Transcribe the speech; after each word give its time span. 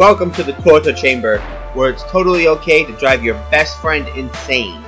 Welcome 0.00 0.32
to 0.32 0.42
the 0.42 0.54
torture 0.54 0.94
chamber, 0.94 1.40
where 1.74 1.90
it's 1.90 2.02
totally 2.04 2.48
okay 2.48 2.86
to 2.86 2.92
drive 2.96 3.22
your 3.22 3.34
best 3.50 3.78
friend 3.82 4.08
insane. 4.16 4.80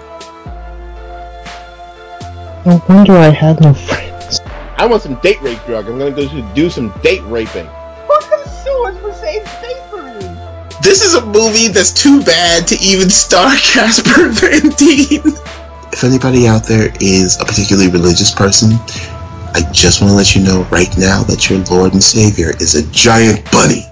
No 2.65 2.83
wonder 2.89 3.13
I 3.13 3.29
had 3.29 3.61
no 3.61 3.75
friends. 3.75 4.41
I 4.79 4.87
want 4.87 5.03
some 5.03 5.17
date 5.17 5.39
rape 5.43 5.63
drug. 5.67 5.87
I'm 5.87 5.99
gonna 5.99 6.13
go 6.13 6.27
do 6.55 6.71
some 6.71 6.99
date 7.03 7.21
raping. 7.25 7.67
Who 7.67 8.21
can 8.21 8.43
sue 8.47 8.99
for 9.03 9.13
saying 9.13 9.45
space 9.45 9.83
marine? 9.93 10.35
This 10.83 11.05
is 11.05 11.13
a 11.13 11.27
movie 11.27 11.69
that's 11.69 11.93
too 11.93 12.23
bad 12.23 12.67
to 12.69 12.79
even 12.83 13.11
star 13.11 13.55
Casper 13.57 14.31
Van 14.31 14.71
Dien. 14.79 15.21
If 15.93 16.05
anybody 16.05 16.49
out 16.49 16.65
there 16.67 16.91
is 17.03 17.39
a 17.39 17.45
particularly 17.45 17.91
religious 17.91 18.31
person, 18.31 18.71
I 19.53 19.61
just 19.75 20.01
want 20.01 20.13
to 20.13 20.17
let 20.17 20.35
you 20.35 20.43
know 20.43 20.63
right 20.71 20.97
now 20.97 21.23
that 21.25 21.51
your 21.51 21.59
Lord 21.71 21.93
and 21.93 22.03
Savior 22.03 22.57
is 22.61 22.77
a 22.77 22.91
giant 22.93 23.45
bunny. 23.53 23.92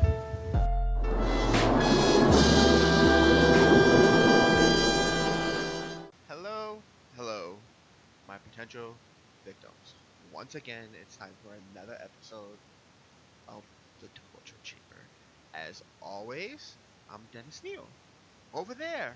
Over 18.52 18.74
there 18.74 19.14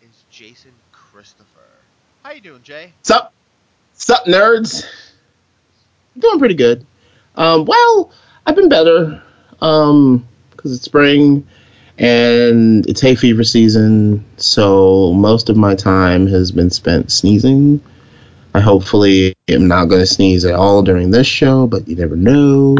is 0.00 0.24
Jason 0.30 0.70
Christopher. 0.92 1.46
How 2.22 2.30
you 2.30 2.40
doing, 2.40 2.62
Jay? 2.62 2.92
Sup? 3.02 3.32
Sup, 3.94 4.24
nerds? 4.26 4.84
Doing 6.16 6.38
pretty 6.38 6.54
good. 6.54 6.86
Um, 7.34 7.64
well, 7.64 8.12
I've 8.46 8.54
been 8.54 8.68
better. 8.68 9.22
Um, 9.60 10.24
because 10.50 10.76
it's 10.76 10.84
spring 10.84 11.48
and 11.98 12.86
it's 12.86 13.00
hay 13.00 13.16
fever 13.16 13.42
season, 13.42 14.24
so 14.36 15.12
most 15.14 15.48
of 15.48 15.56
my 15.56 15.74
time 15.74 16.28
has 16.28 16.52
been 16.52 16.70
spent 16.70 17.10
sneezing. 17.10 17.82
I 18.54 18.60
hopefully 18.60 19.34
am 19.48 19.66
not 19.66 19.86
going 19.86 20.00
to 20.00 20.06
sneeze 20.06 20.44
at 20.44 20.54
all 20.54 20.82
during 20.82 21.10
this 21.10 21.26
show, 21.26 21.66
but 21.66 21.88
you 21.88 21.96
never 21.96 22.16
know. 22.16 22.76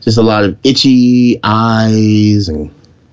Just 0.00 0.18
a 0.18 0.22
lot 0.22 0.44
of 0.44 0.56
itchy 0.62 1.40
eyes 1.42 2.48
and 2.48 2.70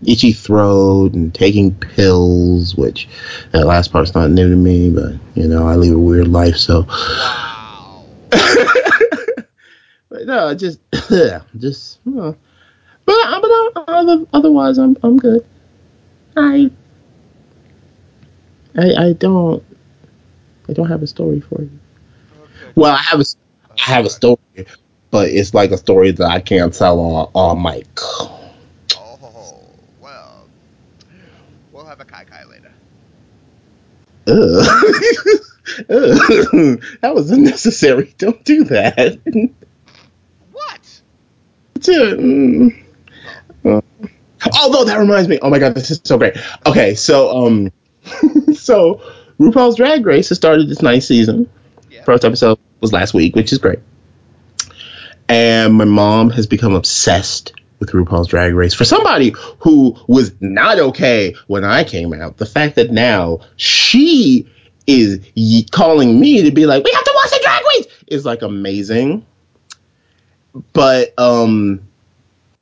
itchy 0.08 0.34
throat 0.34 1.14
and 1.14 1.34
taking 1.34 1.74
pills, 1.74 2.76
which 2.76 3.08
that 3.52 3.66
last 3.66 3.92
part's 3.92 4.14
not 4.14 4.30
new 4.30 4.50
to 4.50 4.56
me, 4.56 4.90
but 4.90 5.14
you 5.36 5.48
know, 5.48 5.68
I 5.68 5.76
lead 5.76 5.94
a 5.94 5.98
weird 5.98 6.28
life, 6.28 6.58
so. 6.58 6.82
Wow. 6.84 8.06
but 10.10 10.26
no, 10.26 10.54
just, 10.56 10.80
just, 11.58 12.00
you 12.06 12.12
know. 12.12 12.36
but, 13.06 13.14
uh, 13.14 13.42
but 13.42 13.52
uh, 13.52 13.84
other, 13.88 14.26
otherwise, 14.34 14.78
I'm, 14.78 14.98
I'm 15.04 15.18
good. 15.18 15.46
I, 16.36 16.72
I, 18.78 18.94
I 19.08 19.14
don't, 19.14 19.64
I 20.68 20.74
don't 20.74 20.88
have 20.88 21.04
a 21.04 21.08
story 21.08 21.40
for 21.42 21.62
you. 21.62 21.80
Okay. 22.42 22.72
Well, 22.76 22.94
I 22.94 23.02
have 23.02 23.20
a, 23.20 23.26
I 23.70 23.92
have 23.92 24.06
a 24.06 24.10
story, 24.10 24.38
but 25.12 25.30
it's 25.30 25.54
like 25.54 25.72
a 25.72 25.78
story 25.78 26.12
that 26.12 26.28
I 26.28 26.40
can't 26.40 26.74
tell 26.74 27.00
on, 27.00 27.30
on 27.34 27.62
mic. 27.62 27.88
Oh, 28.96 29.70
well, 30.02 30.46
we'll 31.72 31.86
have 31.86 32.00
a 32.00 32.06
kai 32.06 32.24
kai 32.24 32.46
later. 32.46 32.72
Ugh. 32.72 34.12
Ugh. 34.12 34.13
that 35.88 37.12
was 37.14 37.32
unnecessary. 37.32 38.14
Don't 38.18 38.44
do 38.44 38.66
that. 38.66 39.20
What? 40.52 41.02
Mm. 41.76 42.84
Uh, 43.64 43.82
Although 44.62 44.86
that 44.86 44.98
reminds 44.98 45.30
me, 45.30 45.40
oh 45.42 45.50
my 45.50 45.60
god, 45.60 45.74
this 45.74 45.90
is 45.90 46.02
so 46.04 46.18
great. 46.18 46.36
Okay, 46.66 46.96
so 46.96 47.46
um, 47.46 47.72
so 48.54 49.02
RuPaul's 49.40 49.78
Drag 49.78 50.06
Race 50.06 50.30
has 50.30 50.38
started 50.38 50.68
this 50.70 50.82
ninth 50.82 51.06
season. 51.06 51.50
Yeah. 51.90 52.04
First 52.04 52.26
episode 52.26 52.60
was 52.82 52.92
last 52.92 53.14
week, 53.14 53.36
which 53.36 53.54
is 53.54 53.58
great. 53.58 53.80
And 55.30 55.76
my 55.76 55.86
mom 55.86 56.30
has 56.32 56.46
become 56.46 56.76
obsessed 56.76 57.54
with 57.84 58.08
RuPaul's 58.08 58.28
Drag 58.28 58.54
Race. 58.54 58.74
For 58.74 58.86
somebody 58.86 59.36
who 59.60 59.98
was 60.08 60.34
not 60.40 60.80
okay 60.80 61.36
when 61.48 61.64
I 61.64 61.84
came 61.84 62.14
out, 62.14 62.38
the 62.38 62.46
fact 62.46 62.76
that 62.76 62.92
now 62.92 63.42
she 63.58 64.48
is 64.88 65.20
ye- 65.36 65.66
calling 65.66 66.20
me 66.20 66.44
to 66.44 66.52
be 66.52 66.66
like, 66.66 66.84
we 66.84 66.92
have 66.92 67.04
to 67.04 67.14
watch 67.16 67.32
the 67.32 67.40
Drag 67.44 67.64
Race 67.76 67.88
is 68.08 68.26
like 68.26 68.42
amazing. 68.42 69.26
But 70.72 71.18
um, 71.20 71.82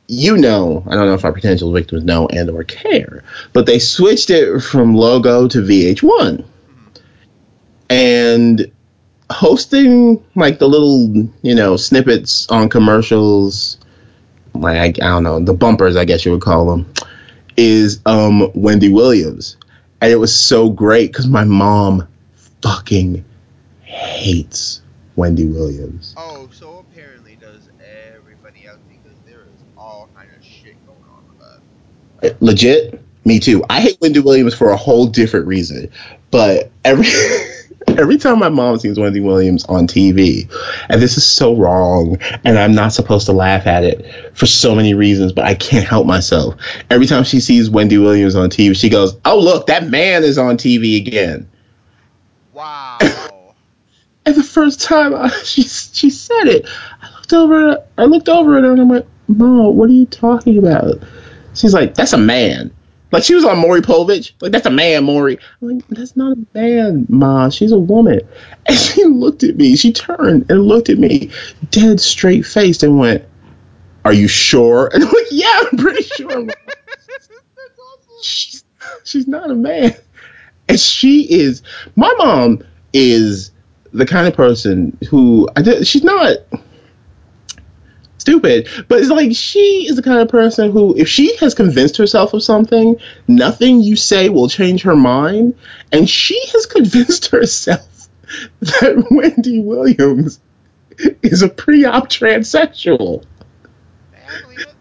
you 0.07 0.37
know, 0.37 0.83
I 0.87 0.95
don't 0.95 1.05
know 1.05 1.13
if 1.13 1.25
our 1.25 1.33
potential 1.33 1.71
victims 1.71 2.03
know 2.03 2.27
and 2.27 2.49
or 2.49 2.63
care, 2.63 3.23
but 3.53 3.65
they 3.65 3.79
switched 3.79 4.29
it 4.29 4.59
from 4.61 4.95
logo 4.95 5.47
to 5.47 5.59
VH1. 5.59 6.45
And 7.89 8.71
hosting 9.29 10.23
like 10.35 10.59
the 10.59 10.67
little, 10.67 11.29
you 11.41 11.55
know, 11.55 11.75
snippets 11.77 12.47
on 12.49 12.69
commercials, 12.69 13.77
like 14.53 15.01
I, 15.01 15.07
don't 15.07 15.23
know, 15.23 15.39
the 15.39 15.53
bumpers, 15.53 15.95
I 15.95 16.05
guess 16.05 16.25
you 16.25 16.31
would 16.31 16.41
call 16.41 16.65
them, 16.65 16.93
is 17.57 17.99
um 18.05 18.51
Wendy 18.53 18.89
Williams. 18.89 19.57
And 20.01 20.11
it 20.11 20.15
was 20.17 20.33
so 20.33 20.69
great 20.69 21.11
because 21.11 21.27
my 21.27 21.43
mom 21.43 22.07
fucking 22.61 23.23
hates 23.83 24.81
Wendy 25.15 25.45
Williams. 25.45 26.15
Oh, 26.17 26.49
so 26.51 26.79
apparently 26.79 27.35
does 27.35 27.69
everybody 28.13 28.65
else 28.65 28.79
because 28.89 29.17
there 29.25 29.41
is 29.41 29.63
all 29.77 30.09
kind 30.15 30.29
of 30.35 30.43
shit 30.43 30.75
going 30.85 30.99
on 31.09 31.23
with 31.27 32.21
that. 32.21 32.41
legit 32.41 33.01
me 33.23 33.39
too 33.39 33.63
i 33.69 33.81
hate 33.81 33.97
wendy 34.01 34.19
williams 34.19 34.53
for 34.53 34.71
a 34.71 34.75
whole 34.77 35.05
different 35.05 35.45
reason 35.45 35.91
but 36.31 36.71
every 36.83 37.05
every 37.99 38.17
time 38.17 38.39
my 38.39 38.49
mom 38.49 38.77
sees 38.79 38.99
wendy 38.99 39.19
williams 39.19 39.65
on 39.65 39.87
tv 39.87 40.49
and 40.89 41.01
this 41.01 41.17
is 41.17 41.25
so 41.25 41.55
wrong 41.55 42.17
and 42.43 42.57
i'm 42.59 42.73
not 42.73 42.93
supposed 42.93 43.25
to 43.25 43.31
laugh 43.33 43.67
at 43.67 43.83
it 43.83 44.05
for 44.35 44.45
so 44.45 44.75
many 44.75 44.93
reasons 44.93 45.31
but 45.31 45.45
i 45.45 45.55
can't 45.55 45.87
help 45.87 46.05
myself 46.05 46.55
every 46.89 47.07
time 47.07 47.23
she 47.23 47.39
sees 47.39 47.69
wendy 47.69 47.97
williams 47.97 48.35
on 48.35 48.49
tv 48.49 48.75
she 48.75 48.89
goes 48.89 49.15
oh 49.25 49.39
look 49.39 49.67
that 49.67 49.87
man 49.87 50.23
is 50.23 50.37
on 50.37 50.57
tv 50.57 50.97
again 50.97 51.47
Wow. 52.53 52.97
and 54.25 54.35
the 54.35 54.43
first 54.43 54.81
time 54.81 55.15
I, 55.15 55.29
she 55.43 55.63
she 55.63 56.09
said 56.09 56.47
it, 56.47 56.67
I 57.01 57.09
looked 57.11 57.33
over 57.33 57.83
I 57.97 58.05
looked 58.05 58.29
over 58.29 58.57
at 58.57 58.63
her 58.63 58.71
and 58.71 58.81
I 58.81 58.83
went, 58.83 59.05
"Mom, 59.27 59.75
what 59.77 59.89
are 59.89 59.93
you 59.93 60.05
talking 60.05 60.57
about?" 60.57 60.99
She's 61.53 61.73
like, 61.73 61.95
"That's 61.95 62.13
a 62.13 62.17
man." 62.17 62.71
Like 63.11 63.23
she 63.23 63.35
was 63.35 63.45
on 63.45 63.59
Maury 63.59 63.81
Povich. 63.81 64.31
Like 64.41 64.51
that's 64.51 64.65
a 64.65 64.71
man, 64.71 65.03
Maury. 65.03 65.37
I'm 65.61 65.67
like, 65.67 65.87
that's 65.87 66.15
not 66.15 66.37
a 66.37 66.45
man, 66.53 67.05
Ma. 67.09 67.49
She's 67.49 67.71
a 67.71 67.79
woman. 67.79 68.21
And 68.65 68.77
she 68.77 69.03
looked 69.05 69.43
at 69.43 69.55
me. 69.55 69.75
She 69.75 69.91
turned 69.93 70.49
and 70.49 70.63
looked 70.63 70.89
at 70.89 70.97
me, 70.97 71.31
dead 71.69 71.99
straight 71.99 72.45
faced, 72.45 72.83
and 72.83 72.97
went, 72.97 73.25
"Are 74.05 74.13
you 74.13 74.27
sure?" 74.27 74.87
And 74.93 75.03
I'm 75.03 75.09
like, 75.09 75.27
"Yeah, 75.31 75.63
I'm 75.71 75.77
pretty 75.77 76.03
sure." 76.03 76.45
Ma." 76.45 76.53
she's 78.21 78.63
she's 79.03 79.27
not 79.27 79.51
a 79.51 79.55
man. 79.55 79.95
And 80.69 80.79
she 80.79 81.23
is 81.29 81.63
my 81.95 82.13
mom 82.17 82.63
is 82.93 83.51
the 83.93 84.05
kind 84.05 84.27
of 84.27 84.33
person 84.35 84.97
who 85.09 85.49
I 85.55 85.61
did, 85.61 85.85
she's 85.85 86.03
not 86.03 86.37
stupid, 88.21 88.69
but 88.87 88.99
it's 88.99 89.09
like 89.09 89.35
she 89.35 89.87
is 89.89 89.95
the 89.95 90.03
kind 90.03 90.19
of 90.19 90.29
person 90.29 90.71
who 90.71 90.95
if 90.95 91.09
she 91.09 91.35
has 91.37 91.53
convinced 91.53 91.97
herself 91.97 92.33
of 92.33 92.43
something, 92.43 92.95
nothing 93.27 93.81
you 93.81 93.95
say 93.95 94.29
will 94.29 94.47
change 94.47 94.83
her 94.83 94.95
mind, 94.95 95.55
and 95.91 96.09
she 96.09 96.41
has 96.53 96.65
convinced 96.67 97.27
herself 97.27 97.87
that 98.61 99.07
Wendy 99.11 99.59
Williams 99.59 100.39
is 101.21 101.41
a 101.41 101.49
pre-op 101.49 102.07
transsexual. 102.07 103.25
I 104.13 104.41
believe 104.41 104.59
it. 104.59 104.75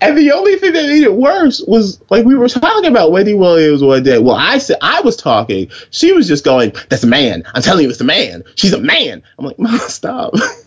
And 0.00 0.16
the 0.16 0.32
only 0.32 0.56
thing 0.56 0.74
that 0.74 0.86
made 0.86 1.04
it 1.04 1.12
worse 1.12 1.62
was 1.66 2.02
like 2.10 2.26
we 2.26 2.34
were 2.34 2.48
talking 2.48 2.90
about 2.90 3.12
Wendy 3.12 3.34
Williams 3.34 3.82
one 3.82 4.02
day. 4.02 4.18
Well, 4.18 4.36
I 4.36 4.58
said 4.58 4.76
I 4.82 5.00
was 5.00 5.16
talking. 5.16 5.70
She 5.90 6.12
was 6.12 6.28
just 6.28 6.44
going, 6.44 6.72
"That's 6.90 7.04
a 7.04 7.06
man. 7.06 7.44
I'm 7.54 7.62
telling 7.62 7.84
you, 7.84 7.90
it's 7.90 8.00
a 8.00 8.04
man. 8.04 8.44
She's 8.56 8.74
a 8.74 8.80
man." 8.80 9.22
I'm 9.38 9.46
like, 9.46 9.58
"Mom, 9.58 9.78
stop." 9.78 10.34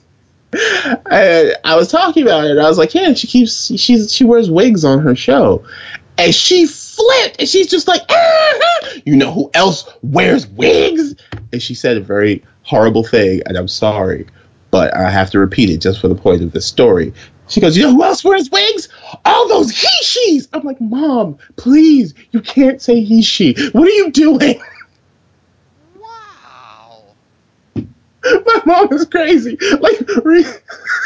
and 0.54 1.56
I 1.64 1.76
was 1.76 1.90
talking 1.90 2.24
about 2.24 2.46
it. 2.46 2.58
I 2.58 2.68
was 2.68 2.78
like, 2.78 2.94
"Yeah, 2.94 3.14
she 3.14 3.28
keeps 3.28 3.72
she's 3.80 4.14
she 4.14 4.24
wears 4.24 4.50
wigs 4.50 4.84
on 4.84 5.00
her 5.00 5.16
show," 5.16 5.66
and 6.18 6.34
she 6.34 6.66
flipped, 6.66 7.40
and 7.40 7.48
she's 7.48 7.70
just 7.70 7.88
like, 7.88 8.02
"Ah, 8.10 8.90
"You 9.06 9.16
know 9.16 9.32
who 9.32 9.52
else 9.54 9.88
wears 10.02 10.48
wigs?" 10.48 11.16
And 11.52 11.62
she 11.62 11.76
said 11.76 11.98
a 11.98 12.02
very 12.02 12.44
horrible 12.64 13.04
thing, 13.04 13.42
and 13.46 13.58
I'm 13.58 13.68
sorry, 13.68 14.28
but 14.72 14.96
I 14.96 15.10
have 15.10 15.32
to 15.32 15.40
repeat 15.40 15.70
it 15.70 15.78
just 15.78 16.00
for 16.00 16.08
the 16.08 16.16
point 16.16 16.44
of 16.44 16.52
the 16.52 16.62
story. 16.62 17.14
She 17.50 17.60
goes, 17.60 17.76
You 17.76 17.84
know 17.84 17.92
who 17.92 18.04
else 18.04 18.24
wears 18.24 18.50
wigs? 18.52 18.90
All 19.26 19.48
those 19.48 19.72
he 19.72 19.88
she's. 20.04 20.48
I'm 20.54 20.64
like, 20.64 20.80
Mom, 20.80 21.40
please, 21.56 22.14
you 22.32 22.42
can't 22.42 22.82
say 22.82 23.02
he 23.02 23.22
she. 23.24 23.56
What 23.72 23.88
are 23.88 23.92
you 23.92 24.12
doing? 24.12 24.62
Wow. 26.00 27.04
My 28.24 28.62
mom 28.66 28.94
is 28.94 29.06
crazy. 29.06 29.58
Like, 29.80 30.00
re- 30.24 30.46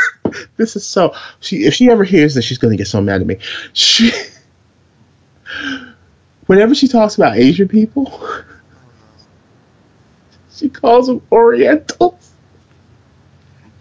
this 0.57 0.75
is 0.75 0.85
so. 0.85 1.15
She 1.39 1.65
if 1.65 1.73
she 1.73 1.89
ever 1.89 2.03
hears 2.03 2.35
this, 2.35 2.45
she's 2.45 2.57
gonna 2.57 2.77
get 2.77 2.87
so 2.87 3.01
mad 3.01 3.21
at 3.21 3.27
me. 3.27 3.37
She 3.73 4.11
whenever 6.47 6.75
she 6.75 6.87
talks 6.87 7.15
about 7.15 7.37
Asian 7.37 7.67
people, 7.67 8.21
she 10.51 10.69
calls 10.69 11.07
them 11.07 11.21
Orientals. 11.31 12.31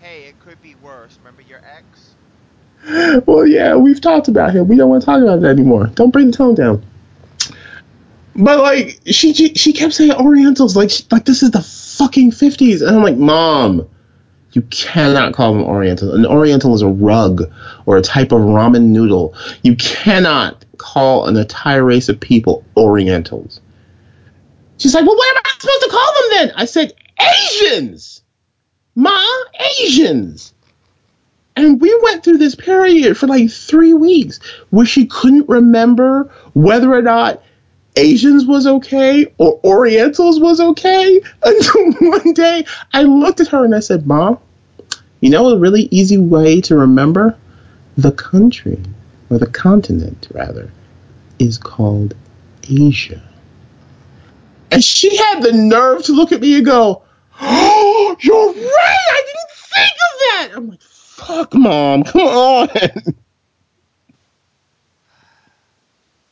Hey, 0.01 0.25
it 0.25 0.39
could 0.41 0.61
be 0.63 0.75
worse. 0.77 1.19
Remember 1.19 1.43
your 1.43 1.61
ex? 1.61 2.15
Well, 3.27 3.47
yeah, 3.47 3.77
we've 3.77 4.01
talked 4.01 4.29
about 4.29 4.55
him. 4.55 4.67
We 4.67 4.77
don't 4.77 4.91
want 4.91 5.03
to 5.03 5.07
talk 5.07 5.23
about 5.23 5.39
it 5.39 5.45
anymore. 5.45 5.87
Don't 5.87 6.11
bring 6.11 6.31
the 6.31 6.37
tone 6.37 6.55
down. 6.55 6.85
But 8.35 8.61
like, 8.61 9.01
she 9.07 9.35
she, 9.35 9.73
kept 9.73 9.93
saying 9.95 10.13
Orientals, 10.13 10.77
like 10.77 10.91
like 11.11 11.25
this 11.25 11.43
is 11.43 11.51
the 11.51 11.63
fucking 11.63 12.33
fifties, 12.33 12.81
and 12.81 12.97
I'm 12.97 13.03
like, 13.03 13.17
Mom, 13.17 13.89
you 14.53 14.63
cannot 14.63 15.35
call 15.35 15.55
them 15.55 15.63
Orientals. 15.65 16.15
An 16.15 16.27
Oriental 16.27 16.75
is 16.75 16.83
a 16.83 16.89
rug 16.89 17.43
or 17.87 17.97
a 17.97 18.03
type 18.03 18.33
of 18.33 18.41
ramen 18.41 18.87
noodle. 18.87 19.35
You 19.63 19.77
cannot 19.77 20.65
call 20.79 21.27
an 21.27 21.37
entire 21.37 21.85
race 21.85 22.09
of 22.09 22.21
people 22.21 22.65
Orientals. 22.77 23.61
She's 24.79 24.95
like, 24.95 25.07
well, 25.07 25.17
what 25.17 25.37
am 25.37 25.43
I 25.45 25.51
supposed 25.59 25.83
to 25.83 25.89
call 25.91 26.13
them 26.15 26.31
then? 26.31 26.53
I 26.57 26.65
said, 26.65 26.93
Asians, 27.21 28.23
Ma, 28.95 29.25
Asians. 29.81 30.53
And 31.55 31.81
we 31.81 31.97
went 32.03 32.25
through 32.25 32.39
this 32.39 32.55
period 32.55 33.17
for 33.17 33.27
like 33.27 33.51
three 33.51 33.95
weeks 33.95 34.41
where 34.71 34.87
she 34.87 35.07
couldn't 35.07 35.49
remember 35.49 36.33
whether 36.55 36.93
or 36.93 37.03
not 37.03 37.43
Asians 37.97 38.47
was 38.47 38.67
okay 38.67 39.27
or 39.39 39.61
Orientals 39.65 40.41
was 40.41 40.61
okay 40.61 41.21
until 41.43 41.93
one 42.11 42.33
day 42.33 42.65
I 42.93 43.03
looked 43.03 43.41
at 43.41 43.49
her 43.49 43.65
and 43.65 43.75
I 43.75 43.81
said, 43.81 44.07
Mom, 44.07 44.39
you 45.21 45.31
know 45.31 45.49
a 45.49 45.59
really 45.59 45.89
easy 45.91 46.19
way 46.19 46.61
to 46.63 46.77
remember? 46.77 47.37
The 47.97 48.13
country, 48.13 48.81
or 49.31 49.39
the 49.39 49.47
continent 49.47 50.29
rather, 50.33 50.73
is 51.39 51.59
called 51.59 52.15
Asia. 52.69 53.23
And 54.71 54.83
she 54.83 55.17
had 55.17 55.43
the 55.43 55.53
nerve 55.53 56.05
to 56.05 56.13
look 56.13 56.33
at 56.33 56.41
me 56.41 56.57
and 56.57 56.67
go, 56.67 57.03
Oh, 57.41 58.17
you're 58.21 58.53
right! 58.53 59.07
I 59.11 59.23
didn't 59.27 59.51
think 59.75 59.93
of 59.93 60.19
that! 60.21 60.57
I'm 60.57 60.69
like, 60.71 60.83
fuck, 60.83 61.55
Mom, 61.55 62.05
come 62.05 62.23
on! 62.23 62.69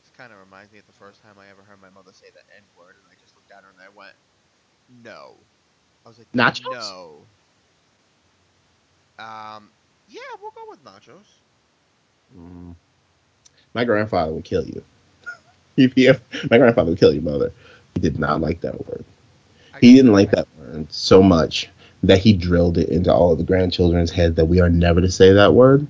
This 0.03 0.11
kind 0.17 0.33
of 0.33 0.39
reminds 0.39 0.71
me 0.71 0.79
of 0.79 0.87
the 0.87 0.93
first 0.93 1.21
time 1.21 1.35
I 1.39 1.49
ever 1.49 1.63
heard 1.63 1.81
my 1.81 1.89
mother 1.89 2.11
say 2.13 2.27
the 2.33 2.41
N 2.55 2.63
word, 2.77 2.95
and 2.97 3.05
I 3.11 3.15
just 3.21 3.35
looked 3.35 3.51
at 3.51 3.63
her 3.63 3.69
and 3.69 3.79
I 3.81 3.89
went, 3.89 4.13
"No." 5.03 5.35
I 6.05 6.09
was 6.09 6.17
like, 6.17 6.31
Nachos? 6.33 6.71
No. 6.71 7.15
Um. 9.19 9.69
Yeah, 10.09 10.21
we'll 10.41 10.51
go 10.51 10.61
with 10.69 10.83
nachos. 10.83 11.39
Mm. 12.37 12.75
My 13.73 13.85
grandfather 13.85 14.31
would 14.33 14.43
kill 14.45 14.65
you. 14.65 14.83
If 15.77 16.21
my 16.51 16.57
grandfather 16.57 16.91
would 16.91 16.99
kill 16.99 17.13
your 17.13 17.23
mother. 17.23 17.51
He 17.93 18.01
did 18.01 18.19
not 18.19 18.41
like 18.41 18.61
that 18.61 18.87
word. 18.87 19.05
I 19.73 19.79
He 19.79 19.95
didn't 19.95 20.11
like 20.11 20.31
that 20.31 20.47
word 20.59 20.91
so 20.91 21.23
much 21.23 21.69
that 22.03 22.19
he 22.19 22.33
drilled 22.33 22.77
it 22.77 22.89
into 22.89 23.13
all 23.13 23.31
of 23.31 23.37
the 23.37 23.43
grandchildren's 23.43 24.11
head 24.11 24.35
that 24.35 24.45
we 24.45 24.59
are 24.59 24.69
never 24.69 25.01
to 25.01 25.11
say 25.11 25.31
that 25.33 25.53
word. 25.53 25.87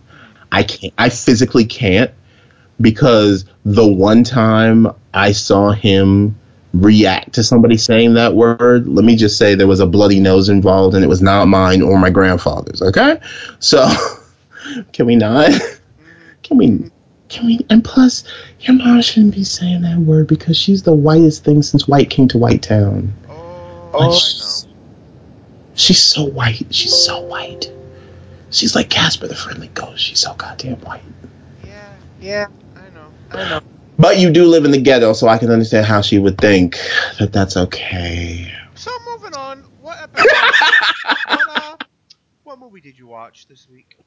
I 0.51 0.63
can't. 0.63 0.93
I 0.97 1.09
physically 1.09 1.65
can't 1.65 2.11
because 2.79 3.45
the 3.65 3.87
one 3.87 4.23
time 4.23 4.87
I 5.13 5.31
saw 5.31 5.71
him 5.71 6.35
react 6.73 7.33
to 7.33 7.43
somebody 7.43 7.77
saying 7.77 8.13
that 8.15 8.33
word, 8.33 8.87
let 8.87 9.03
me 9.05 9.15
just 9.15 9.37
say 9.37 9.55
there 9.55 9.67
was 9.67 9.79
a 9.81 9.85
bloody 9.85 10.19
nose 10.19 10.49
involved, 10.49 10.95
and 10.95 11.03
it 11.03 11.07
was 11.07 11.21
not 11.21 11.45
mine 11.47 11.81
or 11.81 11.97
my 11.99 12.09
grandfather's. 12.09 12.81
Okay, 12.81 13.19
so 13.59 13.87
can 14.93 15.05
we 15.05 15.15
not? 15.15 15.51
Can 16.43 16.57
we? 16.57 16.91
Can 17.29 17.45
we? 17.45 17.59
And 17.69 17.81
plus, 17.83 18.25
your 18.59 18.75
mom 18.75 19.01
shouldn't 19.01 19.35
be 19.35 19.45
saying 19.45 19.83
that 19.83 19.97
word 19.99 20.27
because 20.27 20.57
she's 20.57 20.83
the 20.83 20.93
whitest 20.93 21.45
thing 21.45 21.61
since 21.63 21.87
White 21.87 22.09
came 22.09 22.27
to 22.29 22.37
White 22.37 22.61
Town. 22.63 23.13
Oh, 23.29 23.91
Oh, 23.93 24.09
I 24.11 24.15
she's- 24.15 24.65
know. 24.65 24.71
She's 25.75 26.01
so 26.01 26.25
white. 26.25 26.65
She's 26.71 26.93
so 26.93 27.21
white. 27.21 27.71
She's 28.49 28.75
like 28.75 28.89
Casper 28.89 29.27
the 29.27 29.35
Friendly 29.35 29.69
Ghost. 29.69 30.03
She's 30.03 30.19
so 30.19 30.33
goddamn 30.33 30.75
white. 30.81 31.01
Yeah, 31.65 31.93
yeah, 32.19 32.47
I 32.75 32.89
know. 32.89 33.11
I 33.31 33.49
know. 33.49 33.61
But 34.01 34.17
you 34.17 34.31
do 34.31 34.47
live 34.47 34.65
in 34.65 34.71
the 34.71 34.81
ghetto, 34.81 35.13
so 35.13 35.27
I 35.27 35.37
can 35.37 35.51
understand 35.51 35.85
how 35.85 36.01
she 36.01 36.17
would 36.17 36.39
think 36.39 36.75
that 37.19 37.31
that's 37.31 37.55
okay. 37.55 38.51
So 38.73 38.89
moving 39.07 39.35
on. 39.35 39.59
What 39.79 40.01
episode? 40.01 40.27
what 41.27 41.49
uh? 41.49 41.77
What 42.41 42.59
movie 42.59 42.81
did 42.81 42.97
you 42.97 43.05
watch 43.05 43.47
this 43.47 43.69
week? 43.69 43.99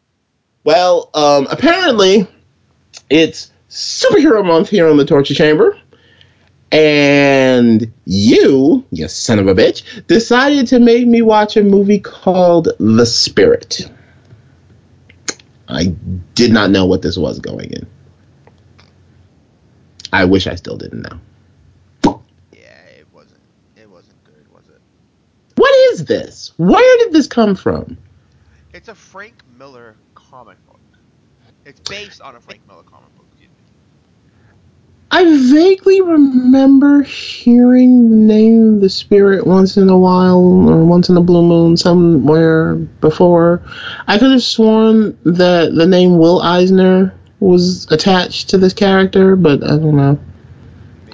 Well, 0.65 1.11
um, 1.15 1.47
apparently, 1.49 2.27
it's 3.09 3.53
superhero 3.71 4.45
month 4.45 4.69
here 4.69 4.89
on 4.89 4.97
the 4.97 5.05
Torture 5.05 5.35
Chamber. 5.35 5.79
And 6.73 7.93
you, 8.05 8.85
you 8.91 9.07
son 9.07 9.39
of 9.39 9.47
a 9.47 9.55
bitch, 9.55 10.09
decided 10.09 10.67
to 10.69 10.81
make 10.81 11.07
me 11.07 11.23
watch 11.23 11.57
a 11.57 11.63
movie 11.63 12.01
called 12.01 12.69
The 12.81 13.07
Spirit. 13.07 13.89
I 15.69 15.95
did 16.35 16.53
not 16.53 16.71
know 16.71 16.87
what 16.87 17.01
this 17.01 17.17
was 17.17 17.39
going 17.39 17.71
in. 17.71 17.87
I 20.15 20.25
wish 20.25 20.47
I 20.47 20.55
still 20.55 20.77
didn't 20.77 21.03
know. 21.03 22.15
Yeah, 22.53 22.61
it 22.97 23.07
wasn't. 23.13 23.41
It 23.77 23.91
wasn't 23.91 24.23
good, 24.23 24.47
was 24.55 24.63
it? 24.69 24.81
What 25.57 25.75
is 25.93 26.05
this? 26.05 26.53
Where 26.57 26.99
did 26.99 27.13
this 27.13 27.27
come 27.27 27.57
from? 27.57 27.99
It's 28.73 28.87
a 28.87 28.95
Frank 28.95 29.35
Miller 29.59 29.97
comic 30.15 30.65
book. 30.69 30.79
It's 31.65 31.81
based 31.81 32.21
on 32.21 32.37
a 32.37 32.41
Frank 32.41 32.61
Miller 32.69 32.85
comic 32.85 33.13
book. 33.17 33.25
I 35.11 35.25
vaguely 35.53 36.01
remember 36.01 37.03
hearing 37.03 38.11
the 38.11 38.17
name 38.17 38.75
of 38.75 38.81
The 38.81 38.89
Spirit 38.89 39.47
once 39.47 39.77
in 39.77 39.89
a 39.89 39.99
while 39.99 40.39
or 40.69 40.85
once 40.85 41.09
in 41.09 41.17
a 41.17 41.21
blue 41.21 41.43
moon 41.43 41.77
somewhere 41.77 42.75
before. 42.75 43.63
I 44.09 44.19
could 44.19 44.33
have 44.33 44.43
sworn 44.43 45.17
that 45.25 45.73
the 45.75 45.87
name 45.87 46.19
Will 46.19 46.41
Eisner 46.41 47.15
was 47.45 47.91
attached 47.91 48.51
to 48.51 48.59
this 48.59 48.73
character, 48.73 49.37
but 49.37 49.63
I 49.63 49.77
don't 49.77 49.97
know. 49.97 50.19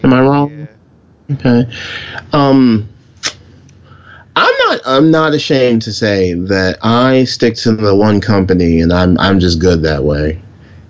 Am 0.03 0.13
I 0.13 0.21
wrong? 0.21 0.69
Yeah. 1.29 1.35
Okay. 1.35 1.73
Um 2.33 2.89
I'm 4.37 4.55
not 4.67 4.81
I'm 4.87 5.11
not 5.11 5.35
ashamed 5.35 5.83
to 5.83 5.93
say 5.93 6.35
that 6.35 6.79
I 6.83 7.25
stick 7.25 7.57
to 7.57 7.73
the 7.73 7.95
one 7.95 8.21
company 8.21 8.81
and 8.81 8.93
I'm 8.93 9.19
I'm 9.19 9.41
just 9.41 9.59
good 9.59 9.83
that 9.83 10.05
way. 10.05 10.41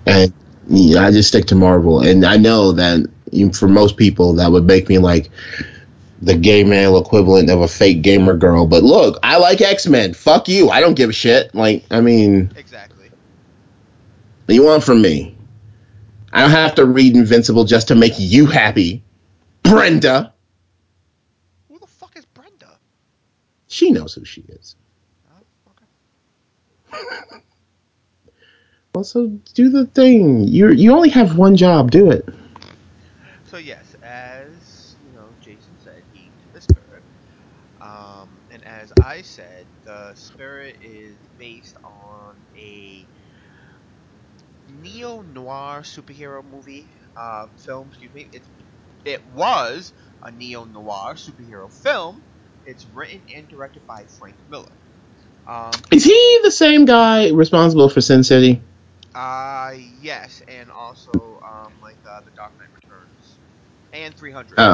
And 0.05 0.33
yeah, 0.67 1.05
I 1.05 1.11
just 1.11 1.29
stick 1.29 1.45
to 1.47 1.55
Marvel 1.55 2.01
and 2.01 2.25
I 2.25 2.37
know 2.37 2.71
that 2.73 3.09
for 3.53 3.67
most 3.67 3.97
people 3.97 4.33
that 4.33 4.51
would 4.51 4.65
make 4.65 4.89
me 4.89 4.97
like 4.97 5.29
the 6.21 6.35
gay 6.35 6.63
male 6.63 6.99
equivalent 6.99 7.49
of 7.49 7.61
a 7.61 7.67
fake 7.67 8.01
gamer 8.01 8.35
girl. 8.37 8.67
But 8.67 8.83
look, 8.83 9.19
I 9.23 9.37
like 9.37 9.59
X-Men. 9.59 10.13
Fuck 10.13 10.47
you. 10.47 10.69
I 10.69 10.79
don't 10.79 10.93
give 10.93 11.09
a 11.09 11.13
shit. 11.13 11.53
Like, 11.55 11.83
I 11.89 11.99
mean, 12.01 12.51
Exactly. 12.55 12.70
What 14.45 14.47
do 14.47 14.55
you 14.55 14.63
want 14.65 14.83
from 14.83 15.01
me? 15.01 15.35
I 16.33 16.41
don't 16.41 16.51
have 16.51 16.75
to 16.75 16.85
read 16.85 17.15
Invincible 17.15 17.65
just 17.65 17.87
to 17.89 17.95
make 17.95 18.13
you 18.17 18.45
happy. 18.45 19.03
Brenda. 19.63 20.33
Who 21.69 21.79
the 21.79 21.87
fuck 21.87 22.15
is 22.17 22.25
Brenda? 22.25 22.79
She 23.67 23.91
knows 23.91 24.13
who 24.13 24.25
she 24.25 24.41
is. 24.49 24.75
Oh, 25.29 25.43
okay. 25.69 25.85
Well, 28.93 29.03
so 29.03 29.27
do 29.53 29.69
the 29.69 29.85
thing. 29.85 30.47
You 30.47 30.69
you 30.71 30.91
only 30.91 31.09
have 31.09 31.37
one 31.37 31.55
job. 31.55 31.91
Do 31.91 32.11
it. 32.11 32.27
So 33.43 33.57
yes, 33.57 33.95
as 34.01 34.95
you 34.99 35.11
know, 35.11 35.35
Jason 35.39 35.77
said 35.77 36.03
he 36.11 36.33
the 36.51 36.61
spirit. 36.61 37.03
Um, 37.81 38.41
and 38.49 38.63
as 38.65 38.91
I 39.01 39.21
said, 39.21 39.67
the 39.83 40.13
spirit 40.15 40.77
is 40.81 41.29
based 41.37 41.77
on 41.83 42.43
a 42.55 43.09
neo 44.91 45.21
noir 45.21 45.81
superhero 45.81 46.43
movie, 46.43 46.91
uh, 47.15 47.47
film. 47.65 47.89
Excuse 47.89 48.13
me. 48.13 48.29
It's 48.31 48.49
it 49.05 49.25
was 49.27 49.93
a 50.23 50.31
neo 50.31 50.65
noir 50.65 51.15
superhero 51.15 51.69
film. 51.83 52.23
It's 52.65 52.85
written 52.85 53.23
and 53.33 53.47
directed 53.49 53.85
by 53.87 54.05
Frank 54.19 54.37
Miller. 54.47 54.77
Um, 55.47 55.87
Is 55.91 56.03
he 56.03 56.39
the 56.43 56.51
same 56.51 56.85
guy 56.85 57.29
responsible 57.31 57.89
for 57.89 58.01
Sin 58.01 58.23
City? 58.23 58.61
uh, 59.15 59.73
yes, 59.77 60.41
and 60.47 60.71
also 60.71 61.39
um, 61.47 61.79
like 61.81 61.99
uh, 62.09 62.21
the 62.25 62.31
Dark 62.35 62.53
Knight 62.59 62.69
Returns 62.73 63.39
and 63.93 64.15
300. 64.17 64.67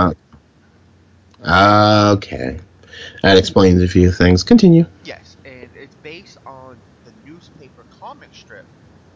Uh, 1.44 2.14
okay. 2.18 2.60
That 3.24 3.38
explains 3.38 3.82
a 3.82 3.88
few 3.88 4.12
things. 4.12 4.44
Continue. 4.44 4.86
Yes, 5.02 5.38
and 5.46 5.76
it's 5.76 5.96
based 5.96 6.38
on 6.46 6.84
the 7.04 7.14
newspaper 7.14 7.86
comic 8.00 8.34
strip, 8.34 8.68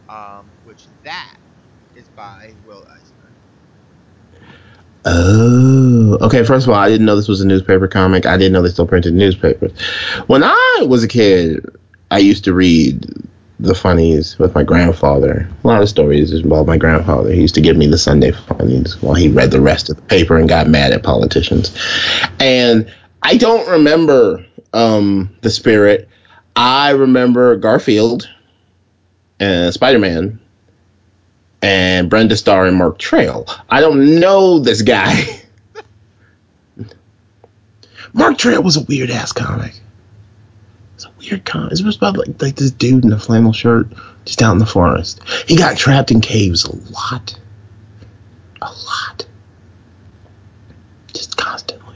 um, 0.09 0.55
which 0.63 0.87
that 1.03 1.37
is 1.95 2.09
by 2.21 2.53
Will 2.67 2.85
Eisner. 2.87 3.31
Oh, 5.05 6.19
okay. 6.21 6.43
First 6.43 6.67
of 6.67 6.73
all, 6.73 6.79
I 6.79 6.87
didn't 6.87 7.07
know 7.07 7.15
this 7.15 7.27
was 7.27 7.41
a 7.41 7.47
newspaper 7.47 7.87
comic. 7.87 8.27
I 8.27 8.37
didn't 8.37 8.53
know 8.53 8.61
they 8.61 8.69
still 8.69 8.85
printed 8.85 9.15
newspapers. 9.15 9.71
When 10.27 10.43
I 10.43 10.85
was 10.87 11.03
a 11.03 11.07
kid, 11.07 11.65
I 12.11 12.19
used 12.19 12.43
to 12.43 12.53
read 12.53 13.07
the 13.59 13.73
funnies 13.73 14.37
with 14.37 14.53
my 14.53 14.61
grandfather. 14.61 15.49
A 15.63 15.67
lot 15.67 15.81
of 15.81 15.89
stories 15.89 16.31
involve 16.31 16.67
my 16.67 16.77
grandfather. 16.77 17.31
He 17.31 17.41
used 17.41 17.55
to 17.55 17.61
give 17.61 17.75
me 17.75 17.87
the 17.87 17.97
Sunday 17.97 18.31
funnies 18.31 19.01
while 19.01 19.15
he 19.15 19.27
read 19.27 19.49
the 19.49 19.61
rest 19.61 19.89
of 19.89 19.95
the 19.95 20.03
paper 20.03 20.37
and 20.37 20.47
got 20.47 20.67
mad 20.67 20.93
at 20.93 21.01
politicians. 21.01 21.75
And 22.39 22.93
I 23.23 23.37
don't 23.37 23.67
remember 23.67 24.45
um, 24.73 25.35
the 25.41 25.49
spirit. 25.49 26.07
I 26.55 26.91
remember 26.91 27.55
Garfield 27.55 28.29
and 29.39 29.73
Spider 29.73 29.97
Man 29.97 30.39
and 31.61 32.09
Brenda 32.09 32.37
Starr 32.37 32.65
and 32.65 32.77
Mark 32.77 32.97
Trail. 32.97 33.45
I 33.69 33.81
don't 33.81 34.19
know 34.19 34.59
this 34.59 34.81
guy. 34.81 35.41
Mark 38.13 38.37
Trail 38.37 38.61
was 38.61 38.77
a 38.77 38.83
weird 38.83 39.09
ass 39.09 39.31
comic. 39.31 39.79
It's 40.95 41.05
a 41.05 41.11
weird 41.19 41.45
comic. 41.45 41.73
It 41.73 41.85
was 41.85 41.97
about 41.97 42.17
like 42.17 42.41
like 42.41 42.55
this 42.55 42.71
dude 42.71 43.05
in 43.05 43.13
a 43.13 43.19
flannel 43.19 43.53
shirt 43.53 43.87
just 44.25 44.41
out 44.41 44.53
in 44.53 44.59
the 44.59 44.65
forest. 44.65 45.21
He 45.47 45.55
got 45.55 45.77
trapped 45.77 46.11
in 46.11 46.21
caves 46.21 46.65
a 46.65 46.75
lot. 46.91 47.39
A 48.61 48.65
lot. 48.65 49.25
Just 51.13 51.37
constantly. 51.37 51.95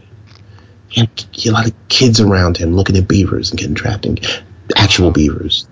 He 0.88 1.02
had, 1.02 1.26
a 1.48 1.52
lot 1.52 1.68
of 1.68 1.74
kids 1.90 2.20
around 2.20 2.58
him 2.58 2.76
looking 2.76 2.98
at 2.98 3.08
beavers 3.08 3.52
and 3.52 3.60
getting 3.60 3.76
trapped 3.76 4.06
in 4.06 4.18
actual 4.76 5.12
beavers. 5.12 5.68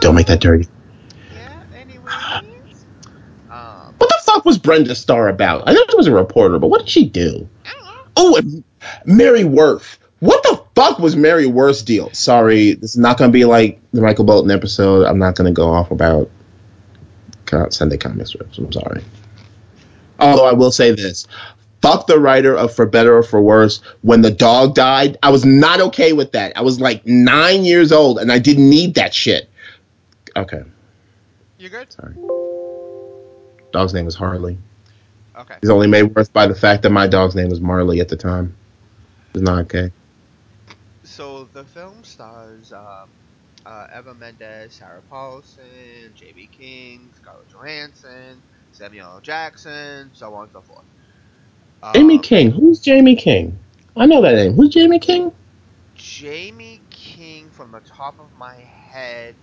Don't 0.00 0.14
make 0.14 0.28
that 0.28 0.40
dirty. 0.40 0.66
Yeah. 1.34 1.62
Anyways. 1.74 2.86
Um. 3.50 3.89
What 4.00 4.08
the 4.08 4.18
fuck 4.24 4.44
was 4.46 4.56
Brenda 4.58 4.94
Starr 4.94 5.28
about? 5.28 5.64
I 5.68 5.72
know 5.72 5.84
she 5.90 5.96
was 5.96 6.06
a 6.06 6.12
reporter, 6.14 6.58
but 6.58 6.68
what 6.68 6.78
did 6.80 6.88
she 6.88 7.06
do? 7.06 7.46
I 7.66 7.72
don't 7.74 7.84
know. 7.84 8.02
Oh, 8.16 8.36
and 8.36 8.64
Mary 9.04 9.44
Worth. 9.44 9.98
What 10.20 10.42
the 10.42 10.62
fuck 10.74 10.98
was 10.98 11.16
Mary 11.16 11.46
Worth's 11.46 11.82
deal? 11.82 12.10
Sorry, 12.12 12.72
this 12.74 12.90
is 12.92 12.98
not 12.98 13.18
going 13.18 13.30
to 13.30 13.32
be 13.32 13.44
like 13.44 13.78
the 13.92 14.00
Michael 14.00 14.24
Bolton 14.24 14.50
episode. 14.50 15.04
I'm 15.06 15.18
not 15.18 15.34
going 15.34 15.52
to 15.52 15.56
go 15.56 15.68
off 15.70 15.90
about 15.90 16.30
Sunday 17.70 17.96
comic 17.98 18.26
strips. 18.26 18.56
I'm 18.58 18.72
sorry. 18.72 19.02
Although 20.18 20.46
I 20.46 20.52
will 20.52 20.70
say 20.72 20.92
this. 20.92 21.26
Fuck 21.82 22.06
the 22.06 22.18
writer 22.18 22.54
of 22.56 22.74
For 22.74 22.84
Better 22.86 23.16
or 23.16 23.22
For 23.22 23.40
Worse. 23.40 23.80
When 24.02 24.20
the 24.22 24.30
dog 24.30 24.74
died, 24.74 25.16
I 25.22 25.30
was 25.30 25.44
not 25.44 25.80
okay 25.80 26.12
with 26.12 26.32
that. 26.32 26.56
I 26.56 26.60
was 26.62 26.78
like 26.80 27.04
nine 27.06 27.64
years 27.64 27.90
old 27.92 28.18
and 28.18 28.30
I 28.30 28.38
didn't 28.38 28.68
need 28.68 28.94
that 28.96 29.12
shit. 29.14 29.48
Okay, 30.36 30.62
You 31.58 31.68
good? 31.70 31.90
sorry. 31.92 32.14
Dog's 33.72 33.94
name 33.94 34.06
was 34.06 34.14
Harley. 34.16 34.58
Okay. 35.36 35.58
He's 35.60 35.70
only 35.70 35.86
made 35.88 36.04
worse 36.04 36.28
by 36.28 36.46
the 36.46 36.54
fact 36.54 36.82
that 36.82 36.90
my 36.90 37.06
dog's 37.06 37.34
name 37.34 37.48
was 37.48 37.60
Marley 37.60 38.00
at 38.00 38.08
the 38.08 38.16
time. 38.16 38.56
It's 39.34 39.42
not 39.42 39.60
okay. 39.64 39.92
So 41.04 41.44
the 41.44 41.64
film 41.66 42.04
stars 42.04 42.72
um, 42.72 43.10
uh, 43.64 43.86
Eva 43.96 44.14
Mendes, 44.14 44.74
Sarah 44.76 45.02
Paulson, 45.02 46.14
Jaime 46.18 46.48
King, 46.48 47.12
Scarlett 47.14 47.48
Johansson, 47.48 48.42
Samuel 48.72 49.06
L. 49.14 49.20
Jackson, 49.20 50.10
so 50.14 50.34
on 50.34 50.44
and 50.44 50.52
so 50.52 50.62
forth. 50.62 50.86
Jamie 51.94 52.18
Um, 52.18 52.20
King. 52.20 52.50
Who's 52.52 52.84
Jaime 52.84 53.16
King? 53.16 53.58
I 53.96 54.06
know 54.06 54.20
that 54.22 54.34
name. 54.34 54.54
Who's 54.54 54.74
Jaime 54.74 54.98
King? 54.98 55.32
Jaime 55.98 56.84
King, 56.90 57.50
from 57.50 57.72
the 57.72 57.80
top 57.80 58.18
of 58.20 58.32
my 58.32 58.56
head, 58.60 59.36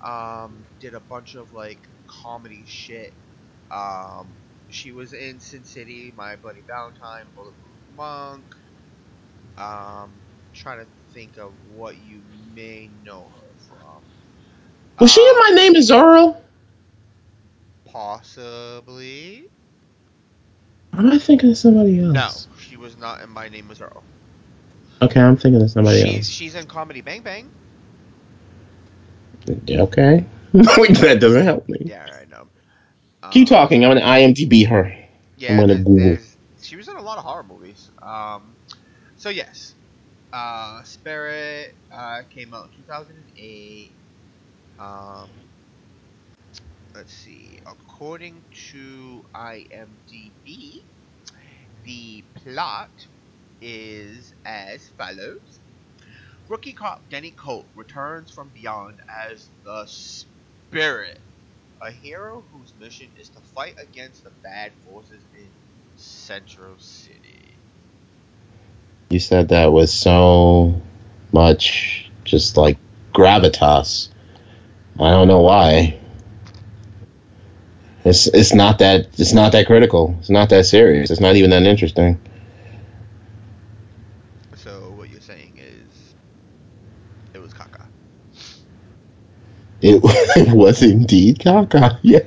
um, 0.00 0.66
did 0.80 0.94
a 0.94 1.00
bunch 1.00 1.34
of 1.34 1.52
like 1.52 1.88
comedy 2.06 2.64
shit. 2.66 3.14
Um, 3.72 4.26
she 4.68 4.92
was 4.92 5.12
in 5.12 5.40
Sin 5.40 5.64
City, 5.64 6.12
My 6.16 6.36
Bloody 6.36 6.62
Valentine, 6.66 7.24
Bulletproof 7.34 7.78
Monk. 7.96 8.44
Um, 9.56 10.10
trying 10.52 10.84
to 10.84 10.86
think 11.12 11.38
of 11.38 11.52
what 11.74 11.96
you 11.96 12.20
may 12.54 12.90
know 13.04 13.30
her 13.34 13.66
from. 13.68 14.02
Was 15.00 15.12
she 15.12 15.20
in 15.20 15.34
My 15.38 15.50
Name 15.54 15.76
is 15.76 15.90
Earl? 15.90 16.40
Possibly. 17.86 19.44
Or 20.92 21.00
am 21.00 21.12
I 21.12 21.18
thinking 21.18 21.50
of 21.50 21.58
somebody 21.58 21.98
else? 22.00 22.14
No, 22.14 22.54
she 22.62 22.76
was 22.76 22.96
not 22.96 23.22
in 23.22 23.30
My 23.30 23.48
Name 23.48 23.68
Was 23.68 23.80
Earl. 23.80 24.02
Okay, 25.00 25.20
I'm 25.20 25.36
thinking 25.36 25.62
of 25.62 25.70
somebody 25.70 26.02
she's 26.02 26.16
else. 26.16 26.28
she's 26.28 26.54
in 26.54 26.66
Comedy 26.66 27.00
Bang 27.00 27.22
Bang. 27.22 27.50
Okay. 29.70 30.24
that 30.52 31.18
doesn't 31.20 31.44
help 31.44 31.68
me. 31.68 31.78
Yeah, 31.86 32.06
I 32.20 32.26
know. 32.30 32.46
Keep 33.32 33.48
talking. 33.48 33.84
I'm 33.84 33.92
going 33.96 34.02
to 34.02 34.06
IMDb 34.44 34.66
her. 34.68 34.94
Yeah, 35.36 35.52
I'm 35.52 35.56
gonna 35.58 35.78
Google. 35.78 35.96
there's- 35.96 36.36
she 36.60 36.76
was 36.76 36.88
in 36.88 36.96
a 36.96 37.02
lot 37.02 37.18
of 37.18 37.24
horror 37.24 37.42
movies. 37.44 37.90
Um, 38.02 38.56
so 39.16 39.30
yes, 39.30 39.74
uh, 40.32 40.82
Spirit 40.84 41.76
uh, 41.90 42.22
came 42.30 42.54
out 42.54 42.66
in 42.66 42.70
2008. 42.84 43.96
Um, 44.78 45.30
let's 46.94 47.12
see. 47.12 47.60
According 47.66 48.44
to 48.70 49.24
IMDb, 49.34 50.84
the 51.84 52.24
plot 52.34 53.08
is 53.60 54.34
as 54.44 54.88
follows. 54.90 55.60
Rookie 56.48 56.74
cop 56.74 57.08
Denny 57.10 57.32
Colt 57.32 57.68
returns 57.74 58.30
from 58.30 58.50
beyond 58.50 59.00
as 59.08 59.50
the 59.64 59.86
Spirit, 59.86 61.20
a 61.82 61.90
hero 61.90 62.44
whose 62.52 62.72
mission 62.80 63.08
is 63.20 63.28
to 63.30 63.40
fight 63.54 63.74
against 63.78 64.22
the 64.22 64.30
bad 64.42 64.70
forces 64.88 65.20
in 65.36 65.48
Central 65.96 66.78
City. 66.78 67.56
You 69.10 69.18
said 69.18 69.48
that 69.48 69.72
with 69.72 69.90
so 69.90 70.80
much 71.32 72.10
just 72.24 72.56
like 72.56 72.78
gravitas. 73.12 74.08
I 74.98 75.10
don't 75.10 75.28
know 75.28 75.40
why. 75.40 75.98
It's 78.04 78.26
it's 78.28 78.54
not 78.54 78.78
that 78.78 79.08
it's 79.18 79.32
not 79.32 79.52
that 79.52 79.66
critical. 79.66 80.16
It's 80.20 80.30
not 80.30 80.50
that 80.50 80.66
serious. 80.66 81.10
It's 81.10 81.20
not 81.20 81.36
even 81.36 81.50
that 81.50 81.64
interesting. 81.64 82.20
So 84.56 84.92
what 84.96 85.10
you're 85.10 85.20
saying 85.20 85.58
is 85.58 86.14
it 87.34 87.38
was 87.38 87.52
caca. 87.52 87.86
It, 89.82 90.00
it 90.36 90.54
was 90.54 90.82
indeed 90.82 91.38
caca. 91.38 91.98
Yes. 92.02 92.24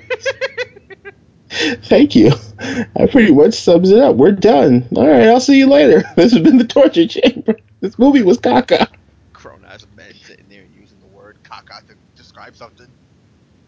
Thank 1.85 2.15
you. 2.15 2.31
That 2.57 3.09
pretty 3.11 3.31
much 3.31 3.53
sums 3.53 3.89
it 3.89 3.99
up. 3.99 4.17
We're 4.17 4.33
done. 4.33 4.85
All 4.93 5.07
right, 5.07 5.27
I'll 5.27 5.39
see 5.39 5.57
you 5.57 5.67
later. 5.67 6.03
This 6.17 6.33
has 6.33 6.41
been 6.41 6.57
the 6.57 6.65
torture 6.65 7.07
chamber. 7.07 7.55
This 7.79 7.97
movie 7.97 8.23
was 8.23 8.37
caca. 8.39 8.89
Crone 9.31 9.63
as 9.63 9.83
a 9.83 9.87
man 9.95 10.13
sitting 10.21 10.45
there 10.49 10.65
using 10.77 10.99
the 10.99 11.07
word 11.07 11.37
caca 11.43 11.87
to 11.87 11.95
describe 12.17 12.57
something. 12.57 12.87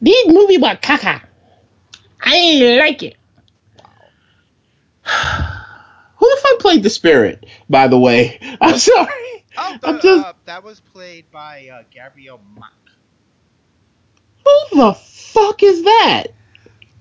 This 0.01 0.27
movie 0.27 0.57
was 0.57 0.77
caca. 0.79 1.23
I 2.21 2.35
ain't 2.35 2.79
like 2.79 3.03
it. 3.03 3.15
Wow. 5.05 5.61
Who 6.17 6.29
the 6.29 6.41
fuck 6.41 6.59
played 6.59 6.83
the 6.83 6.89
spirit? 6.89 7.45
By 7.69 7.87
the 7.87 7.97
way, 7.97 8.39
I'm 8.59 8.77
sorry. 8.79 9.45
Oh, 9.57 9.77
the, 9.79 9.87
I'm 9.87 10.01
just 10.01 10.25
uh, 10.25 10.33
that 10.45 10.63
was 10.63 10.81
played 10.81 11.31
by 11.31 11.69
uh, 11.69 11.83
Gabriel 11.89 12.41
Macht. 12.55 12.86
Who 14.47 14.77
the 14.77 14.93
fuck 14.93 15.63
is 15.63 15.83
that? 15.83 16.27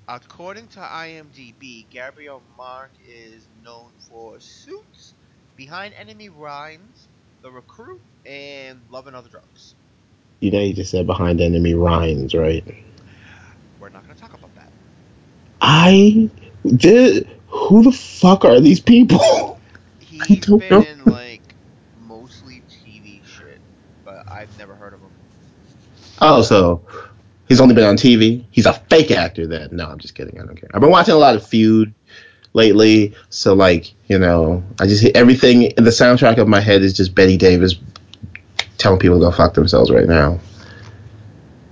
According 0.07 0.69
to 0.69 0.79
IMDb, 0.79 1.89
Gabriel 1.89 2.39
Macht 2.41 2.97
is 2.99 3.49
known 3.49 3.93
for 3.99 4.39
Suits, 4.39 5.15
Behind 5.55 5.93
Enemy 5.93 6.29
Lines, 6.29 7.09
The 7.41 7.51
Recruit, 7.51 8.01
and 8.25 8.89
Love 8.89 9.07
and 9.07 9.15
Other 9.15 9.29
Drugs. 9.29 9.75
You 10.39 10.51
know, 10.51 10.59
you 10.59 10.73
just 10.73 10.91
said 10.91 11.07
behind 11.07 11.41
enemy 11.41 11.73
rhymes, 11.73 12.33
right? 12.35 12.63
We're 13.79 13.89
not 13.89 14.05
going 14.05 14.15
to 14.15 14.21
talk 14.21 14.33
about 14.33 14.55
that. 14.55 14.73
I 15.61 16.29
did. 16.65 17.27
Who 17.49 17.83
the 17.83 17.91
fuck 17.91 18.45
are 18.45 18.59
these 18.59 18.79
people? 18.79 19.59
He's 19.99 20.39
don't 20.41 20.63
been 20.63 20.79
know. 20.79 20.83
in 20.83 21.07
like 21.07 21.55
mostly 21.95 22.63
TV 22.67 23.23
shit, 23.23 23.61
but 24.03 24.23
I've 24.27 24.55
never 24.55 24.75
heard 24.75 24.93
of 24.93 25.01
him. 25.01 25.13
Oh, 26.21 26.41
so 26.41 26.83
he's 27.47 27.61
only 27.61 27.75
been 27.75 27.85
on 27.85 27.95
TV. 27.95 28.45
He's 28.51 28.65
a 28.65 28.73
fake 28.73 29.11
actor. 29.11 29.47
Then 29.47 29.69
no, 29.71 29.87
I'm 29.87 29.99
just 29.99 30.15
kidding. 30.15 30.39
I 30.39 30.45
don't 30.45 30.55
care. 30.59 30.69
I've 30.73 30.81
been 30.81 30.91
watching 30.91 31.13
a 31.13 31.17
lot 31.17 31.35
of 31.35 31.45
Feud 31.45 31.93
lately, 32.53 33.15
so 33.29 33.53
like 33.53 33.93
you 34.07 34.19
know, 34.19 34.63
I 34.79 34.87
just 34.87 35.01
hear 35.01 35.11
everything 35.15 35.63
in 35.63 35.83
the 35.83 35.91
soundtrack 35.91 36.37
of 36.37 36.47
my 36.47 36.59
head 36.59 36.81
is 36.81 36.93
just 36.93 37.15
Bette 37.15 37.37
Davis 37.37 37.75
telling 38.77 38.99
people 38.99 39.19
to 39.19 39.25
go 39.25 39.31
fuck 39.31 39.53
themselves 39.53 39.91
right 39.91 40.07
now. 40.07 40.39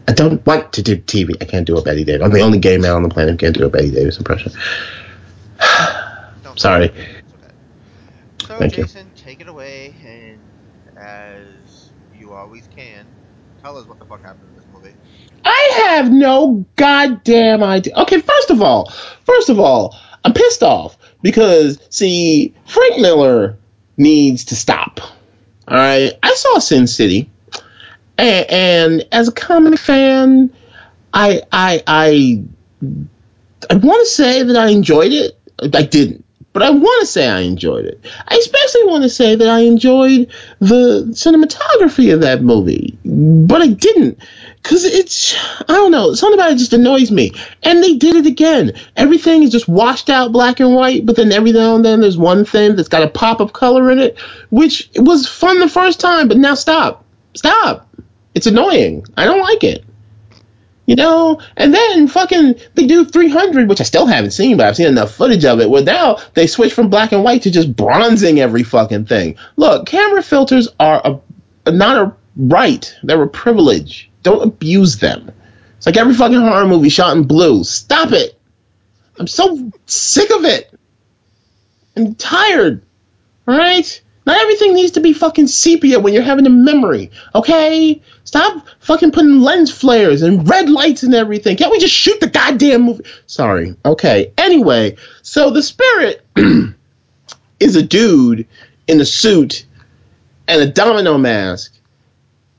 I 0.07 0.13
don't 0.13 0.45
want 0.45 0.73
to 0.73 0.81
do 0.83 0.97
TV. 0.97 1.35
I 1.41 1.45
can't 1.45 1.65
do 1.65 1.77
a 1.77 1.81
Bette 1.81 2.03
Davis. 2.03 2.23
I'm 2.23 2.31
the 2.31 2.41
only 2.41 2.59
gay 2.59 2.77
man 2.77 2.91
on 2.91 3.03
the 3.03 3.09
planet 3.09 3.31
who 3.31 3.37
can't 3.37 3.57
do 3.57 3.65
a 3.65 3.69
Bette 3.69 3.91
Davis 3.91 4.17
impression. 4.17 4.51
Sorry. 6.55 6.91
So, 8.41 8.57
Thank 8.57 8.77
you. 8.77 8.83
Jason, 8.83 9.09
take 9.15 9.41
it 9.41 9.47
away, 9.47 9.95
and 10.05 10.39
as 10.97 11.89
you 12.17 12.33
always 12.33 12.67
can, 12.75 13.07
tell 13.61 13.77
us 13.77 13.87
what 13.87 13.97
the 13.99 14.05
fuck 14.05 14.21
happened 14.21 14.47
in 14.49 14.55
this 14.55 14.65
movie. 14.71 14.93
I 15.43 15.71
have 15.89 16.11
no 16.11 16.65
goddamn 16.75 17.63
idea. 17.63 17.95
Okay, 17.95 18.21
first 18.21 18.49
of 18.49 18.61
all, 18.61 18.91
first 19.23 19.49
of 19.49 19.59
all, 19.59 19.97
I'm 20.23 20.33
pissed 20.33 20.63
off 20.63 20.97
because 21.21 21.79
see, 21.89 22.53
Frank 22.65 22.99
Miller 22.99 23.57
needs 23.97 24.45
to 24.45 24.55
stop. 24.55 24.99
All 25.67 25.77
right, 25.77 26.13
I 26.21 26.33
saw 26.35 26.59
Sin 26.59 26.87
City, 26.87 27.29
and, 28.17 28.45
and 28.49 29.07
as 29.11 29.27
a 29.27 29.31
comic 29.31 29.79
fan, 29.79 30.53
I 31.13 31.41
I 31.51 31.83
I 31.87 32.43
I 33.69 33.75
want 33.75 34.05
to 34.05 34.11
say 34.11 34.43
that 34.43 34.55
I 34.55 34.69
enjoyed 34.69 35.11
it. 35.11 35.39
I 35.73 35.83
didn't, 35.83 36.25
but 36.53 36.61
I 36.61 36.69
want 36.69 37.01
to 37.01 37.07
say 37.07 37.27
I 37.27 37.39
enjoyed 37.41 37.85
it. 37.85 37.99
I 38.27 38.35
especially 38.35 38.83
want 38.85 39.03
to 39.03 39.09
say 39.09 39.35
that 39.35 39.47
I 39.47 39.61
enjoyed 39.61 40.31
the 40.59 41.05
cinematography 41.11 42.13
of 42.13 42.21
that 42.21 42.43
movie, 42.43 42.97
but 43.03 43.61
I 43.61 43.67
didn't 43.67 44.19
because 44.65 44.83
it's 44.83 45.35
I 45.61 45.73
don't 45.73 45.91
know 45.91 46.15
something 46.15 46.39
about 46.39 46.51
it 46.51 46.57
just 46.57 46.73
annoys 46.73 47.11
me. 47.11 47.33
And 47.61 47.83
they 47.83 47.97
did 47.97 48.15
it 48.15 48.25
again. 48.25 48.73
Everything 48.95 49.43
is 49.43 49.51
just 49.51 49.67
washed 49.67 50.09
out 50.09 50.31
black 50.31 50.59
and 50.59 50.73
white, 50.73 51.05
but 51.05 51.15
then 51.15 51.31
every 51.31 51.51
now 51.51 51.75
and 51.75 51.85
then 51.85 52.01
there's 52.01 52.17
one 52.17 52.45
thing 52.45 52.75
that's 52.75 52.89
got 52.89 53.03
a 53.03 53.07
pop 53.07 53.41
of 53.41 53.53
color 53.53 53.91
in 53.91 53.99
it, 53.99 54.17
which 54.49 54.89
was 54.95 55.27
fun 55.27 55.59
the 55.59 55.69
first 55.69 55.99
time, 55.99 56.27
but 56.27 56.37
now 56.37 56.55
stop, 56.55 57.05
stop. 57.35 57.87
It's 58.33 58.47
annoying. 58.47 59.05
I 59.15 59.25
don't 59.25 59.39
like 59.39 59.63
it. 59.63 59.85
You 60.87 60.95
know, 60.95 61.41
and 61.55 61.71
then 61.71 62.07
fucking 62.07 62.55
they 62.73 62.87
do 62.87 63.05
300, 63.05 63.69
which 63.69 63.81
I 63.81 63.83
still 63.83 64.07
haven't 64.07 64.31
seen, 64.31 64.57
but 64.57 64.65
I've 64.65 64.77
seen 64.77 64.87
enough 64.87 65.13
footage 65.13 65.45
of 65.45 65.59
it. 65.59 65.69
Where 65.69 65.83
now 65.83 66.17
they 66.33 66.47
switch 66.47 66.73
from 66.73 66.89
black 66.89 67.11
and 67.11 67.23
white 67.23 67.43
to 67.43 67.51
just 67.51 67.75
bronzing 67.75 68.39
every 68.39 68.63
fucking 68.63 69.05
thing. 69.05 69.37
Look, 69.57 69.85
camera 69.85 70.23
filters 70.23 70.69
are 70.79 71.19
a, 71.65 71.71
not 71.71 71.97
a 71.97 72.13
right; 72.35 72.91
they're 73.03 73.21
a 73.21 73.27
privilege. 73.27 74.09
Don't 74.25 74.41
abuse 74.41 74.97
them. 74.97 75.31
It's 75.77 75.85
like 75.85 75.97
every 75.97 76.15
fucking 76.15 76.39
horror 76.39 76.65
movie 76.65 76.89
shot 76.89 77.15
in 77.15 77.25
blue. 77.25 77.63
Stop 77.63 78.11
it! 78.11 78.35
I'm 79.19 79.27
so 79.27 79.71
sick 79.85 80.31
of 80.31 80.43
it. 80.45 80.73
I'm 81.95 82.15
tired. 82.15 82.81
All 83.47 83.55
right. 83.55 84.01
Not 84.25 84.41
everything 84.41 84.73
needs 84.73 84.93
to 84.93 84.99
be 84.99 85.13
fucking 85.13 85.45
sepia 85.45 85.99
when 85.99 86.15
you're 86.15 86.23
having 86.23 86.47
a 86.47 86.49
memory, 86.49 87.11
okay? 87.35 88.01
Stop 88.23 88.65
fucking 88.79 89.11
putting 89.11 89.41
lens 89.41 89.71
flares 89.71 90.23
and 90.23 90.49
red 90.49 90.71
lights 90.71 91.03
and 91.03 91.13
everything. 91.13 91.55
Can't 91.55 91.71
we 91.71 91.77
just 91.77 91.93
shoot 91.93 92.19
the 92.19 92.25
goddamn 92.25 92.81
movie? 92.81 93.05
Sorry. 93.27 93.75
Okay. 93.85 94.33
Anyway, 94.39 94.97
so 95.21 95.51
the 95.51 95.61
spirit 95.61 96.25
is 97.59 97.75
a 97.75 97.83
dude 97.83 98.47
in 98.87 98.99
a 98.99 99.05
suit 99.05 99.67
and 100.47 100.63
a 100.63 100.65
domino 100.65 101.19
mask 101.19 101.77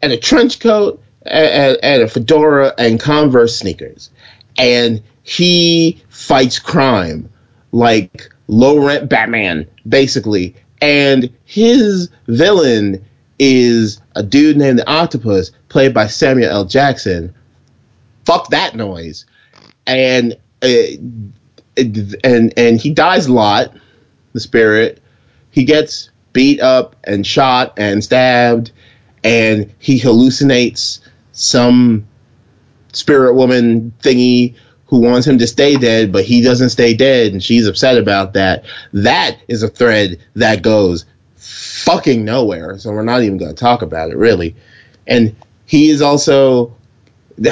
and 0.00 0.12
a 0.12 0.16
trench 0.16 0.60
coat 0.60 1.02
and, 1.26 2.02
a 2.02 2.08
fedora 2.08 2.72
and 2.78 3.00
Converse 3.00 3.58
sneakers. 3.58 4.10
And 4.58 5.02
he 5.22 6.02
fights 6.08 6.58
crime 6.58 7.30
like 7.72 8.30
low 8.48 8.86
rent 8.86 9.08
Batman, 9.08 9.66
basically 9.88 10.56
and 10.80 11.32
his 11.44 12.10
villain 12.26 13.04
is 13.38 14.00
a 14.14 14.22
dude 14.22 14.56
named 14.56 14.78
the 14.78 14.88
Octopus, 14.88 15.50
played 15.68 15.94
by 15.94 16.06
Samuel 16.06 16.50
L. 16.50 16.64
Jackson. 16.64 17.34
Fuck 18.24 18.50
that 18.50 18.74
noise, 18.74 19.26
and 19.86 20.36
uh, 20.62 20.66
and 21.76 22.54
and 22.56 22.80
he 22.80 22.90
dies 22.90 23.26
a 23.26 23.32
lot. 23.32 23.72
The 24.32 24.40
spirit, 24.40 25.02
he 25.50 25.64
gets 25.64 26.10
beat 26.32 26.60
up 26.60 26.96
and 27.04 27.26
shot 27.26 27.74
and 27.78 28.02
stabbed, 28.02 28.72
and 29.22 29.72
he 29.78 30.00
hallucinates 30.00 31.00
some 31.36 32.06
spirit 32.92 33.34
woman 33.34 33.92
thingy 34.02 34.54
who 34.86 35.00
wants 35.00 35.26
him 35.26 35.38
to 35.38 35.46
stay 35.46 35.76
dead, 35.76 36.12
but 36.12 36.24
he 36.24 36.42
doesn't 36.42 36.70
stay 36.70 36.94
dead, 36.94 37.32
and 37.32 37.42
she's 37.42 37.66
upset 37.66 37.98
about 37.98 38.34
that. 38.34 38.64
That 38.92 39.38
is 39.48 39.62
a 39.62 39.68
thread 39.68 40.18
that 40.34 40.62
goes 40.62 41.04
fucking 41.36 42.24
nowhere. 42.24 42.78
So 42.78 42.90
we're 42.90 43.02
not 43.02 43.22
even 43.22 43.38
going 43.38 43.54
to 43.54 43.60
talk 43.60 43.82
about 43.82 44.10
it, 44.10 44.16
really. 44.16 44.56
And 45.06 45.36
he 45.66 45.90
is 45.90 46.02
also. 46.02 46.74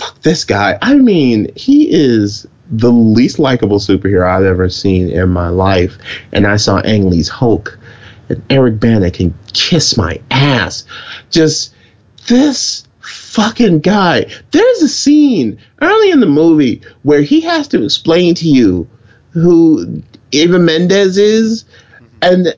fuck 0.00 0.20
this 0.22 0.44
guy. 0.44 0.78
I 0.80 0.94
mean, 0.96 1.52
he 1.54 1.90
is 1.90 2.46
the 2.70 2.90
least 2.90 3.38
likable 3.38 3.78
superhero 3.78 4.26
I've 4.26 4.44
ever 4.44 4.68
seen 4.68 5.10
in 5.10 5.28
my 5.28 5.48
life. 5.48 5.98
And 6.32 6.46
I 6.46 6.56
saw 6.56 6.78
Ang 6.80 7.10
Lee's 7.10 7.28
Hulk. 7.28 7.78
And 8.28 8.42
Eric 8.48 8.80
Bana 8.80 9.10
can 9.10 9.34
kiss 9.52 9.96
my 9.96 10.20
ass. 10.30 10.84
Just 11.30 11.74
this 12.30 12.84
fucking 13.00 13.80
guy. 13.80 14.26
There's 14.52 14.82
a 14.82 14.88
scene 14.88 15.58
early 15.82 16.10
in 16.10 16.20
the 16.20 16.26
movie 16.26 16.82
where 17.02 17.22
he 17.22 17.40
has 17.42 17.68
to 17.68 17.84
explain 17.84 18.36
to 18.36 18.48
you 18.48 18.88
who 19.32 20.02
Eva 20.30 20.58
Mendes 20.58 21.18
is, 21.18 21.64
mm-hmm. 21.64 22.06
and 22.22 22.56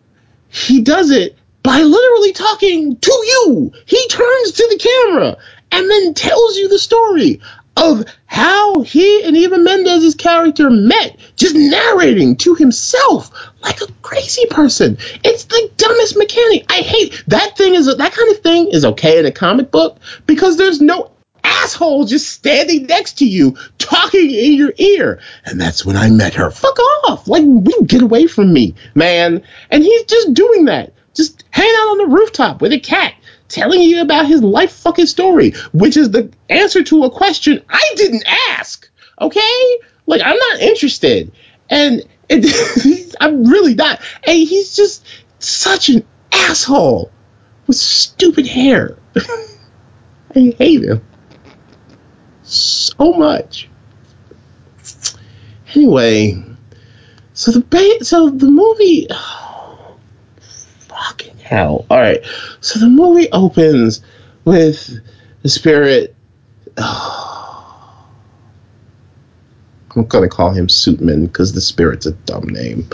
he 0.48 0.82
does 0.82 1.11
it 1.11 1.37
by 1.62 1.80
literally 1.80 2.32
talking 2.32 2.96
to 2.96 3.12
you. 3.12 3.72
He 3.87 4.06
turns 4.08 4.52
to 4.52 4.68
the 4.70 4.78
camera 4.78 5.37
and 5.70 5.90
then 5.90 6.14
tells 6.14 6.56
you 6.56 6.68
the 6.68 6.78
story 6.78 7.40
of 7.76 8.04
how 8.26 8.80
he 8.82 9.24
and 9.24 9.37
Eva 9.37 9.58
Mendes' 9.58 10.14
character 10.14 10.70
met, 10.70 11.16
just 11.37 11.54
narrating 11.54 12.37
to 12.37 12.54
himself 12.54 13.30
like 13.62 13.80
a 13.80 13.92
crazy 14.02 14.46
person. 14.46 14.98
It's 15.24 15.44
the 15.44 15.70
dumbest 15.76 16.16
mechanic. 16.16 16.64
I 16.68 16.76
hate 16.76 17.24
that 17.28 17.56
thing 17.56 17.74
is 17.74 17.87
that 17.87 18.12
kind 18.12 18.30
of 18.30 18.42
thing 18.42 18.68
is 18.68 18.85
okay 18.85 19.18
in 19.18 19.26
a 19.26 19.32
comic 19.32 19.70
book 19.70 19.98
because 20.26 20.56
there's 20.56 20.80
no 20.80 21.12
asshole 21.44 22.04
just 22.04 22.30
standing 22.30 22.87
next 22.87 23.18
to 23.18 23.26
you 23.26 23.56
talking 23.78 24.30
in 24.30 24.54
your 24.54 24.72
ear. 24.76 25.20
And 25.44 25.61
that's 25.61 25.85
when 25.85 25.96
I 25.96 26.11
met 26.11 26.35
her. 26.35 26.50
Fuck 26.50 26.78
off. 27.04 27.26
Like, 27.26 27.44
we 27.44 27.74
get 27.87 28.02
away 28.02 28.26
from 28.26 28.52
me, 28.52 28.74
man. 28.94 29.42
And 29.70 29.82
he's 29.82 30.04
just 30.04 30.35
doing 30.35 30.66
that. 30.66 30.92
Just 31.14 31.44
hanging 31.50 31.74
out 31.74 31.90
on 31.90 31.98
the 31.98 32.06
rooftop 32.06 32.61
with 32.62 32.72
a 32.72 32.80
cat 32.80 33.14
telling 33.52 33.82
you 33.82 34.00
about 34.00 34.26
his 34.26 34.42
life 34.42 34.72
fucking 34.72 35.06
story, 35.06 35.52
which 35.72 35.96
is 35.96 36.10
the 36.10 36.32
answer 36.48 36.82
to 36.82 37.04
a 37.04 37.10
question 37.10 37.62
I 37.68 37.92
didn't 37.96 38.24
ask. 38.50 38.88
Okay? 39.20 39.78
Like, 40.06 40.22
I'm 40.24 40.36
not 40.36 40.60
interested. 40.60 41.30
And 41.70 42.02
it, 42.28 43.14
I'm 43.20 43.44
really 43.44 43.74
not. 43.74 44.00
And 44.24 44.36
he's 44.36 44.74
just 44.74 45.06
such 45.38 45.90
an 45.90 46.04
asshole 46.32 47.10
with 47.66 47.76
stupid 47.76 48.46
hair. 48.46 48.96
I 50.34 50.54
hate 50.58 50.82
him 50.82 51.02
so 52.42 53.12
much. 53.12 53.68
Anyway, 55.74 56.42
so 57.32 57.50
the 57.50 57.60
ba- 57.60 58.04
so 58.04 58.28
the 58.30 58.50
movie. 58.50 59.08
Oh, 59.16 59.51
fucking 61.02 61.36
hell! 61.38 61.86
All 61.90 61.98
right, 61.98 62.24
so 62.60 62.78
the 62.78 62.88
movie 62.88 63.30
opens 63.32 64.02
with 64.44 65.00
the 65.42 65.48
spirit. 65.48 66.14
Oh, 66.76 68.08
I'm 69.96 70.04
gonna 70.04 70.28
call 70.28 70.50
him 70.50 70.68
Suitman 70.68 71.26
because 71.26 71.52
the 71.52 71.60
spirit's 71.60 72.06
a 72.06 72.12
dumb 72.12 72.48
name. 72.48 72.88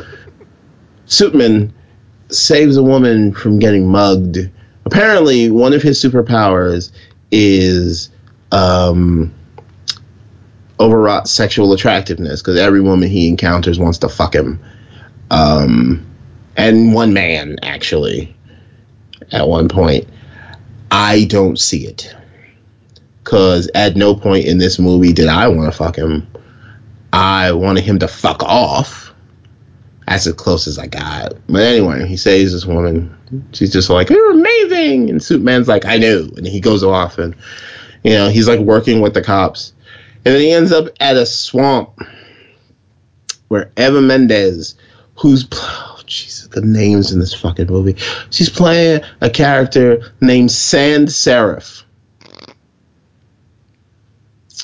Suitman 1.07 1.71
saves 2.29 2.77
a 2.77 2.83
woman 2.83 3.33
from 3.33 3.59
getting 3.59 3.89
mugged. 3.89 4.51
Apparently, 4.85 5.51
one 5.51 5.73
of 5.73 5.83
his 5.83 6.03
superpowers 6.03 6.91
is 7.31 8.11
um, 8.53 9.35
overwrought 10.81 11.29
sexual 11.29 11.73
attractiveness 11.73 12.41
because 12.41 12.57
every 12.57 12.81
woman 12.81 13.09
he 13.09 13.29
encounters 13.29 13.79
wants 13.79 13.99
to 13.99 14.09
fuck 14.09 14.35
him. 14.35 14.61
Um, 15.31 16.08
and 16.59 16.93
one 16.93 17.15
man, 17.15 17.61
actually, 17.63 18.35
at 19.33 19.49
one 19.49 19.69
point. 19.69 20.09
I 20.91 21.25
don't 21.25 21.59
see 21.59 21.87
it. 21.87 22.15
Because 23.23 23.71
at 23.75 23.97
no 23.97 24.15
point 24.15 24.47
in 24.47 24.59
this 24.59 24.79
movie 24.79 25.13
did 25.13 25.29
I 25.29 25.49
want 25.49 25.71
to 25.71 25.77
fuck 25.77 25.97
him. 25.97 26.27
I 27.13 27.53
wanted 27.53 27.85
him 27.85 28.01
to 28.01 28.09
fuck 28.09 28.43
off. 28.43 29.15
That's 30.07 30.27
as 30.27 30.35
close 30.35 30.67
as 30.67 30.79
I 30.79 30.87
got. 30.87 31.35
But 31.47 31.63
anyway, 31.63 32.07
he 32.07 32.17
saves 32.17 32.53
this 32.53 32.67
woman. 32.67 33.15
She's 33.53 33.73
just 33.73 33.91
like, 33.91 34.11
You're 34.11 34.33
amazing. 34.33 35.11
And 35.11 35.23
Superman's 35.23 35.69
like, 35.69 35.85
I 35.85 35.99
knew. 35.99 36.33
And 36.37 36.47
he 36.47 36.61
goes 36.61 36.83
off 36.83 37.19
and, 37.19 37.37
you 38.03 38.13
know, 38.13 38.31
he's 38.31 38.49
like 38.49 38.61
working 38.61 39.01
with 39.01 39.15
the 39.15 39.23
cops. 39.23 39.75
And 40.25 40.35
then 40.35 40.41
he 40.41 40.51
ends 40.51 40.73
up 40.73 40.89
at 40.99 41.17
a 41.17 41.27
swamp 41.27 42.01
where 43.49 43.71
Eva 43.77 44.01
Mendes, 44.01 44.75
who's 45.17 45.45
Jesus, 46.09 46.49
the 46.49 46.61
names 46.61 47.13
in 47.13 47.21
this 47.21 47.35
fucking 47.35 47.67
movie, 47.67 47.97
she's 48.31 48.49
playing 48.51 49.03
a 49.21 49.31
character 49.31 50.13
named 50.21 50.51
Sand 50.51 51.09
Saref. 51.09 51.85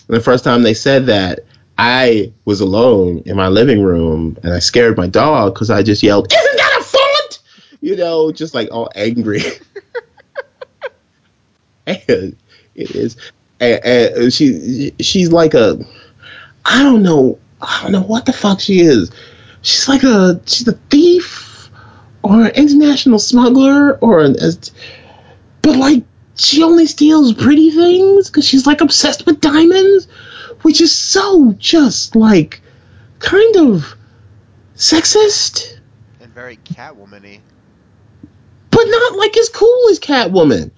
And 0.07 0.17
the 0.17 0.21
first 0.21 0.45
time 0.45 0.63
they 0.63 0.75
said 0.75 1.07
that, 1.07 1.41
I 1.77 2.33
was 2.45 2.61
alone 2.61 3.23
in 3.27 3.37
my 3.37 3.49
living 3.49 3.83
room 3.83 4.39
and 4.43 4.53
I 4.53 4.61
scared 4.61 4.97
my 4.97 5.09
dog 5.09 5.55
because 5.55 5.71
I 5.71 5.83
just 5.83 6.03
yelled, 6.03 6.33
"Isn't 6.33 6.57
that 6.57 6.79
a 6.81 6.85
font?" 6.85 7.41
You 7.81 7.97
know, 7.97 8.31
just 8.31 8.55
like 8.55 8.69
all 8.71 8.91
angry. 8.95 9.41
and 11.87 12.37
it 12.75 12.91
is 12.91 13.17
and, 13.61 13.85
and 13.85 14.33
she 14.33 14.93
she's 15.01 15.33
like 15.33 15.55
a 15.55 15.85
I 16.65 16.83
don't 16.83 17.03
know 17.03 17.39
I 17.61 17.83
don't 17.83 17.93
know 17.93 18.03
what 18.03 18.27
the 18.27 18.33
fuck 18.33 18.61
she 18.61 18.81
is. 18.81 19.11
She's 19.65 19.89
like 19.89 20.03
a 20.03 20.41
she's 20.47 20.69
a 20.69 20.73
thief 20.91 21.71
or 22.23 22.45
an 22.45 22.53
international 22.55 23.19
smuggler 23.19 23.97
or 23.99 24.21
an 24.21 24.37
but 25.63 25.77
like 25.77 26.05
she 26.37 26.63
only 26.63 26.87
steals 26.87 27.33
pretty 27.33 27.71
things 27.71 28.29
because 28.29 28.47
she's 28.47 28.67
like 28.67 28.83
obsessed 28.83 29.25
with 29.25 29.41
diamonds, 29.41 30.07
which 30.63 30.81
is 30.83 30.93
so 30.93 31.53
just 31.59 32.15
like 32.15 32.61
kind 33.21 33.57
of 33.57 33.97
sexist, 34.77 35.79
And 36.21 36.33
very 36.35 36.57
Catwoman-y. 36.59 37.41
but 38.71 38.85
not 38.85 39.17
like 39.17 39.37
as 39.39 39.49
cool 39.49 39.89
as 39.91 39.99
Catwoman. 39.99 40.71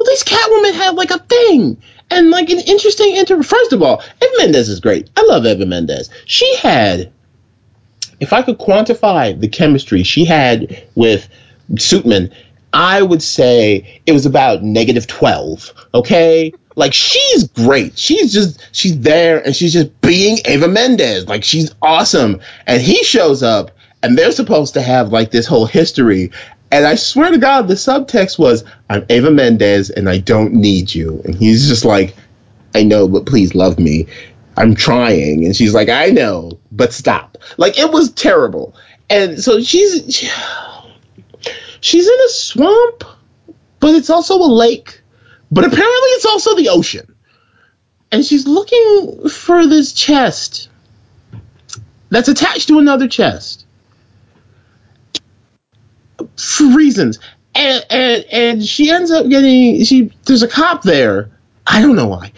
At 0.00 0.06
least 0.06 0.26
Catwoman 0.26 0.74
had 0.74 0.96
like 0.96 1.12
a 1.12 1.18
thing 1.18 1.80
and 2.10 2.30
like 2.30 2.50
an 2.50 2.58
interesting 2.58 3.14
inter. 3.16 3.42
First 3.44 3.72
of 3.72 3.80
all, 3.82 4.02
Eva 4.20 4.32
Mendes 4.38 4.68
is 4.68 4.80
great. 4.80 5.08
I 5.16 5.22
love 5.22 5.46
Eva 5.46 5.66
Mendes. 5.66 6.10
She 6.26 6.56
had, 6.56 7.12
if 8.24 8.32
I 8.32 8.40
could 8.40 8.58
quantify 8.58 9.38
the 9.38 9.48
chemistry 9.48 10.02
she 10.02 10.24
had 10.24 10.82
with 10.94 11.28
Suitman, 11.74 12.32
I 12.72 13.02
would 13.02 13.22
say 13.22 14.00
it 14.06 14.12
was 14.12 14.24
about 14.24 14.62
negative 14.62 15.06
12. 15.06 15.72
Okay? 15.92 16.54
Like, 16.74 16.94
she's 16.94 17.48
great. 17.48 17.98
She's 17.98 18.32
just, 18.32 18.66
she's 18.72 18.98
there 18.98 19.44
and 19.44 19.54
she's 19.54 19.74
just 19.74 20.00
being 20.00 20.38
Ava 20.46 20.68
Mendes. 20.68 21.28
Like, 21.28 21.44
she's 21.44 21.72
awesome. 21.82 22.40
And 22.66 22.80
he 22.80 23.04
shows 23.04 23.42
up 23.42 23.72
and 24.02 24.16
they're 24.16 24.32
supposed 24.32 24.72
to 24.74 24.82
have 24.82 25.12
like 25.12 25.30
this 25.30 25.46
whole 25.46 25.66
history. 25.66 26.32
And 26.72 26.86
I 26.86 26.94
swear 26.94 27.30
to 27.30 27.38
God, 27.38 27.68
the 27.68 27.74
subtext 27.74 28.38
was, 28.38 28.64
I'm 28.88 29.04
Ava 29.10 29.30
Mendes 29.30 29.90
and 29.90 30.08
I 30.08 30.16
don't 30.18 30.54
need 30.54 30.92
you. 30.94 31.20
And 31.26 31.34
he's 31.34 31.68
just 31.68 31.84
like, 31.84 32.16
I 32.74 32.84
know, 32.84 33.06
but 33.06 33.26
please 33.26 33.54
love 33.54 33.78
me. 33.78 34.06
I'm 34.56 34.74
trying. 34.74 35.44
And 35.44 35.54
she's 35.54 35.74
like, 35.74 35.90
I 35.90 36.06
know, 36.06 36.58
but 36.74 36.92
stop. 36.92 37.38
Like, 37.56 37.78
it 37.78 37.90
was 37.90 38.12
terrible. 38.12 38.74
And 39.08 39.40
so 39.42 39.60
she's. 39.60 40.14
She, 40.14 40.28
she's 41.80 42.06
in 42.06 42.18
a 42.26 42.28
swamp, 42.28 43.04
but 43.80 43.94
it's 43.94 44.10
also 44.10 44.36
a 44.38 44.50
lake. 44.50 45.02
But 45.50 45.64
apparently, 45.64 46.08
it's 46.10 46.26
also 46.26 46.56
the 46.56 46.70
ocean. 46.70 47.14
And 48.10 48.24
she's 48.24 48.46
looking 48.46 49.28
for 49.28 49.66
this 49.66 49.92
chest 49.92 50.68
that's 52.10 52.28
attached 52.28 52.68
to 52.68 52.78
another 52.78 53.08
chest 53.08 53.66
for 56.36 56.76
reasons. 56.76 57.18
And, 57.56 57.84
and 57.90 58.24
and 58.32 58.64
she 58.64 58.90
ends 58.90 59.10
up 59.10 59.28
getting 59.28 59.84
she 59.84 60.12
there's 60.24 60.42
a 60.42 60.48
cop 60.48 60.82
there. 60.82 61.30
I 61.66 61.82
don't 61.82 61.96
know 61.96 62.08
why. 62.08 62.32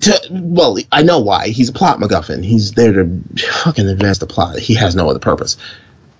To, 0.00 0.28
well, 0.30 0.78
I 0.90 1.02
know 1.02 1.20
why. 1.20 1.48
He's 1.48 1.68
a 1.68 1.72
plot 1.72 1.98
MacGuffin. 1.98 2.42
He's 2.44 2.72
there 2.72 2.92
to 2.92 3.22
fucking 3.64 3.86
advance 3.86 4.18
the 4.18 4.26
plot. 4.26 4.58
He 4.58 4.74
has 4.74 4.96
no 4.96 5.10
other 5.10 5.18
purpose, 5.18 5.56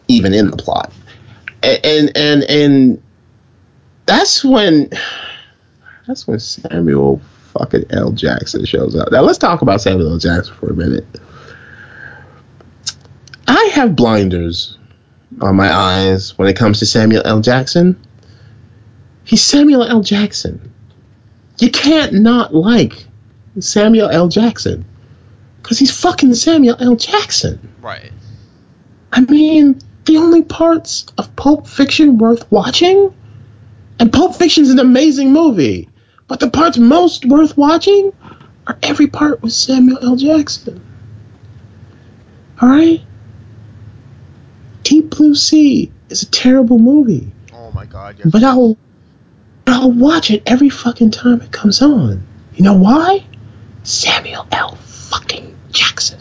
even 0.08 0.34
in 0.34 0.50
the 0.50 0.56
plot 0.56 0.92
and 1.62 2.16
and 2.16 2.42
and 2.44 3.02
that's 4.06 4.44
when 4.44 4.90
that's 6.06 6.26
when 6.26 6.40
Samuel 6.40 7.20
fucking 7.52 7.84
L. 7.90 8.12
Jackson 8.12 8.64
shows 8.64 8.96
up. 8.96 9.12
Now 9.12 9.22
let's 9.22 9.38
talk 9.38 9.62
about 9.62 9.80
Samuel 9.80 10.12
L. 10.12 10.18
Jackson 10.18 10.54
for 10.54 10.70
a 10.70 10.74
minute. 10.74 11.06
I 13.46 13.70
have 13.74 13.96
blinders 13.96 14.78
on 15.40 15.56
my 15.56 15.72
eyes 15.72 16.36
when 16.38 16.48
it 16.48 16.56
comes 16.56 16.78
to 16.80 16.86
Samuel 16.86 17.22
L. 17.24 17.40
Jackson. 17.40 18.00
He's 19.24 19.42
Samuel 19.42 19.84
L. 19.84 20.02
Jackson. 20.02 20.72
You 21.58 21.70
can't 21.70 22.14
not 22.14 22.54
like 22.54 23.06
Samuel 23.62 24.08
L. 24.10 24.28
Jackson 24.28 24.84
because 25.62 25.78
he's 25.78 25.90
fucking 26.00 26.34
Samuel 26.34 26.76
L. 26.80 26.96
Jackson. 26.96 27.72
Right. 27.80 28.12
I 29.12 29.20
mean, 29.22 29.78
the 30.04 30.16
only 30.16 30.42
parts 30.42 31.06
of 31.18 31.34
Pulp 31.36 31.66
Fiction 31.66 32.18
worth 32.18 32.50
watching, 32.50 33.14
and 33.98 34.12
Pulp 34.12 34.36
Fiction's 34.36 34.70
an 34.70 34.78
amazing 34.78 35.32
movie, 35.32 35.88
but 36.28 36.40
the 36.40 36.48
parts 36.50 36.78
most 36.78 37.24
worth 37.26 37.56
watching 37.56 38.12
are 38.66 38.78
every 38.82 39.06
part 39.08 39.42
with 39.42 39.52
Samuel 39.52 39.98
L. 40.02 40.16
Jackson. 40.16 40.82
Alright? 42.62 43.02
Deep 44.82 45.10
Blue 45.10 45.34
Sea 45.34 45.90
is 46.08 46.22
a 46.22 46.26
terrible 46.30 46.78
movie, 46.78 47.32
Oh 47.52 47.70
my 47.72 47.84
god, 47.86 48.16
yes. 48.18 48.28
but 48.30 48.42
I'll, 48.42 48.76
I'll 49.66 49.92
watch 49.92 50.30
it 50.30 50.42
every 50.46 50.70
fucking 50.70 51.10
time 51.10 51.40
it 51.42 51.52
comes 51.52 51.82
on. 51.82 52.26
You 52.54 52.64
know 52.64 52.74
why? 52.74 53.24
Samuel 53.82 54.46
L. 54.52 54.76
fucking 54.76 55.56
Jackson. 55.70 56.20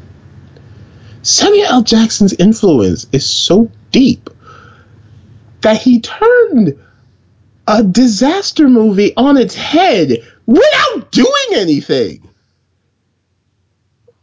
Samuel 1.21 1.67
L. 1.67 1.83
Jackson's 1.83 2.33
influence 2.33 3.07
is 3.11 3.29
so 3.29 3.69
deep 3.91 4.29
that 5.61 5.77
he 5.81 5.99
turned 5.99 6.79
a 7.67 7.83
disaster 7.83 8.67
movie 8.67 9.15
on 9.15 9.37
its 9.37 9.53
head 9.53 10.25
without 10.45 11.11
doing 11.11 11.47
anything. 11.51 12.27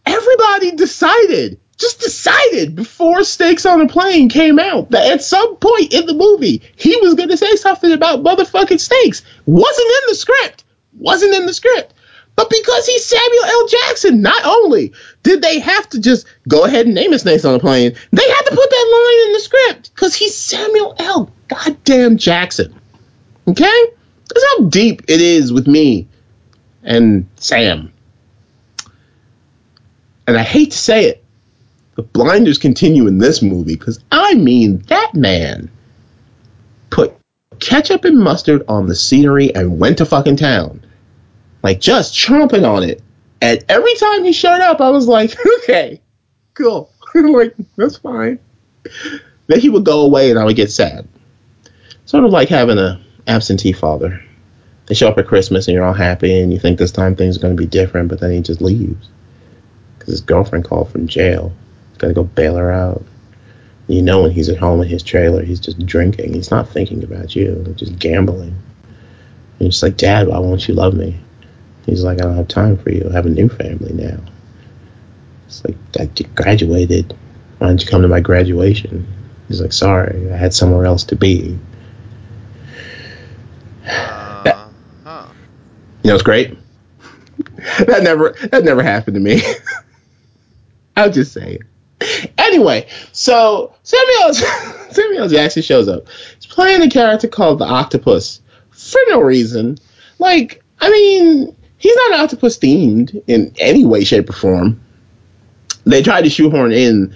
Everybody 0.04 0.72
decided, 0.72 1.60
just 1.76 2.00
decided 2.00 2.74
before 2.74 3.22
Snakes 3.22 3.66
on 3.66 3.82
a 3.82 3.88
Plane 3.88 4.28
came 4.28 4.58
out 4.58 4.90
that 4.90 5.12
at 5.12 5.22
some 5.22 5.56
point 5.56 5.92
in 5.92 6.06
the 6.06 6.14
movie 6.14 6.62
he 6.76 6.96
was 6.96 7.14
going 7.14 7.28
to 7.28 7.36
say 7.36 7.54
something 7.56 7.92
about 7.92 8.24
motherfucking 8.24 8.80
stakes. 8.80 9.22
Wasn't 9.44 9.86
in 9.86 10.08
the 10.08 10.14
script. 10.14 10.64
Wasn't 10.96 11.34
in 11.34 11.46
the 11.46 11.54
script. 11.54 11.92
But 12.36 12.50
because 12.50 12.86
he's 12.86 13.04
Samuel 13.04 13.44
L. 13.44 13.66
Jackson, 13.66 14.20
not 14.20 14.44
only 14.44 14.92
did 15.22 15.40
they 15.40 15.58
have 15.58 15.88
to 15.90 16.00
just 16.00 16.26
go 16.46 16.64
ahead 16.64 16.84
and 16.84 16.94
name 16.94 17.12
his 17.12 17.22
snakes 17.22 17.46
on 17.46 17.54
the 17.54 17.58
plane, 17.58 17.96
they 18.12 18.28
had 18.28 18.42
to 18.42 18.54
put 18.54 18.70
that 18.70 18.90
line 18.92 19.26
in 19.26 19.32
the 19.32 19.40
script 19.40 19.94
because 19.94 20.14
he's 20.14 20.36
Samuel 20.36 20.94
L. 20.98 21.32
Goddamn 21.48 22.18
Jackson. 22.18 22.78
Okay? 23.48 23.84
That's 24.28 24.46
how 24.50 24.64
deep 24.66 25.02
it 25.08 25.22
is 25.22 25.50
with 25.50 25.66
me 25.66 26.08
and 26.82 27.26
Sam. 27.36 27.92
And 30.26 30.36
I 30.36 30.42
hate 30.42 30.72
to 30.72 30.78
say 30.78 31.06
it, 31.06 31.24
the 31.94 32.02
blinders 32.02 32.58
continue 32.58 33.06
in 33.06 33.16
this 33.16 33.40
movie 33.40 33.76
because 33.76 34.04
I 34.12 34.34
mean, 34.34 34.78
that 34.88 35.14
man 35.14 35.70
put 36.90 37.16
ketchup 37.60 38.04
and 38.04 38.18
mustard 38.18 38.62
on 38.68 38.86
the 38.86 38.94
scenery 38.94 39.54
and 39.54 39.78
went 39.78 39.98
to 39.98 40.04
fucking 40.04 40.36
town 40.36 40.85
like 41.66 41.80
just 41.80 42.14
chomping 42.14 42.64
on 42.64 42.84
it. 42.84 43.02
And 43.40 43.64
every 43.68 43.96
time 43.96 44.22
he 44.22 44.32
showed 44.32 44.60
up, 44.60 44.80
I 44.80 44.90
was 44.90 45.08
like, 45.08 45.36
okay, 45.58 46.00
cool. 46.54 46.92
like, 47.14 47.56
that's 47.76 47.96
fine. 47.96 48.38
Then 49.48 49.58
he 49.58 49.68
would 49.68 49.84
go 49.84 50.02
away 50.02 50.30
and 50.30 50.38
I 50.38 50.44
would 50.44 50.54
get 50.54 50.70
sad. 50.70 51.08
Sort 52.04 52.22
of 52.22 52.30
like 52.30 52.48
having 52.48 52.78
a 52.78 53.00
absentee 53.26 53.72
father. 53.72 54.22
They 54.86 54.94
show 54.94 55.08
up 55.08 55.18
at 55.18 55.26
Christmas 55.26 55.66
and 55.66 55.74
you're 55.74 55.84
all 55.84 55.92
happy 55.92 56.40
and 56.40 56.52
you 56.52 56.60
think 56.60 56.78
this 56.78 56.92
time 56.92 57.16
things 57.16 57.36
are 57.36 57.40
going 57.40 57.56
to 57.56 57.60
be 57.60 57.68
different, 57.68 58.10
but 58.10 58.20
then 58.20 58.30
he 58.30 58.42
just 58.42 58.60
leaves. 58.60 59.08
Because 59.98 60.12
his 60.12 60.20
girlfriend 60.20 60.66
called 60.66 60.92
from 60.92 61.08
jail. 61.08 61.52
He's 61.88 61.98
got 61.98 62.08
to 62.08 62.14
go 62.14 62.22
bail 62.22 62.54
her 62.54 62.70
out. 62.70 63.04
You 63.88 64.02
know 64.02 64.22
when 64.22 64.30
he's 64.30 64.48
at 64.48 64.58
home 64.58 64.82
in 64.82 64.88
his 64.88 65.02
trailer, 65.02 65.42
he's 65.42 65.58
just 65.58 65.84
drinking. 65.84 66.32
He's 66.32 66.52
not 66.52 66.68
thinking 66.68 67.02
about 67.02 67.34
you. 67.34 67.64
He's 67.66 67.74
just 67.74 67.98
gambling. 67.98 68.50
And 68.50 69.58
you're 69.58 69.70
just 69.70 69.82
like, 69.82 69.96
Dad, 69.96 70.28
why 70.28 70.38
won't 70.38 70.68
you 70.68 70.74
love 70.74 70.94
me? 70.94 71.18
He's 71.86 72.02
like, 72.02 72.18
I 72.20 72.24
don't 72.24 72.36
have 72.36 72.48
time 72.48 72.76
for 72.76 72.90
you. 72.90 73.08
I 73.08 73.12
have 73.12 73.26
a 73.26 73.30
new 73.30 73.48
family 73.48 73.92
now. 73.92 74.18
It's 75.46 75.64
like, 75.64 75.76
I 75.98 76.06
graduated. 76.34 77.16
Why 77.58 77.68
didn't 77.68 77.84
you 77.84 77.88
come 77.88 78.02
to 78.02 78.08
my 78.08 78.20
graduation? 78.20 79.06
He's 79.48 79.60
like, 79.60 79.72
sorry, 79.72 80.30
I 80.32 80.36
had 80.36 80.52
somewhere 80.52 80.84
else 80.84 81.04
to 81.04 81.16
be. 81.16 81.56
Uh, 83.86 84.68
huh. 85.04 85.28
You 86.02 86.10
know, 86.10 86.14
it's 86.14 86.24
great. 86.24 86.58
that 87.78 88.02
never, 88.02 88.34
that 88.50 88.64
never 88.64 88.82
happened 88.82 89.14
to 89.14 89.20
me. 89.20 89.40
I'll 90.96 91.10
just 91.10 91.32
say 91.32 91.60
it. 91.60 92.32
Anyway, 92.36 92.88
so 93.12 93.74
Samuel 93.82 94.34
Samuel 94.90 95.28
Jackson 95.28 95.62
shows 95.62 95.88
up. 95.88 96.06
He's 96.36 96.46
playing 96.46 96.82
a 96.82 96.90
character 96.90 97.28
called 97.28 97.58
the 97.58 97.64
Octopus 97.64 98.40
for 98.70 99.00
no 99.08 99.20
reason. 99.20 99.78
Like, 100.18 100.62
I 100.80 100.90
mean, 100.90 101.56
he's 101.78 101.96
not 101.96 102.20
octopus 102.20 102.58
themed 102.58 103.22
in 103.26 103.52
any 103.58 103.84
way, 103.84 104.04
shape, 104.04 104.30
or 104.30 104.34
form. 104.34 104.80
They 105.84 106.02
tried 106.02 106.22
to 106.22 106.30
shoehorn 106.30 106.72
in 106.72 107.14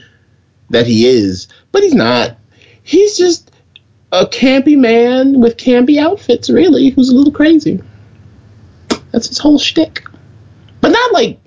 that 0.70 0.86
he 0.86 1.06
is, 1.06 1.48
but 1.72 1.82
he's 1.82 1.94
not. 1.94 2.36
He's 2.82 3.16
just 3.16 3.50
a 4.12 4.26
campy 4.26 4.76
man 4.76 5.40
with 5.40 5.56
campy 5.56 5.98
outfits, 5.98 6.50
really, 6.50 6.90
who's 6.90 7.10
a 7.10 7.14
little 7.14 7.32
crazy. 7.32 7.80
That's 9.12 9.28
his 9.28 9.38
whole 9.38 9.58
shtick. 9.58 10.04
But 10.80 10.90
not 10.90 11.12
like, 11.12 11.38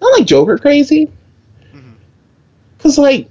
not 0.00 0.12
like 0.18 0.26
Joker 0.26 0.58
crazy. 0.58 1.10
Mhm. 1.74 1.94
Cause 2.78 2.98
like, 2.98 3.30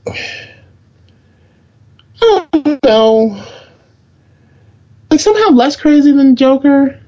I 2.21 2.47
don't 2.51 2.84
know, 2.84 3.43
like 5.10 5.19
somehow 5.19 5.49
less 5.49 5.75
crazy 5.75 6.12
than 6.12 6.36
Joker. 6.36 6.99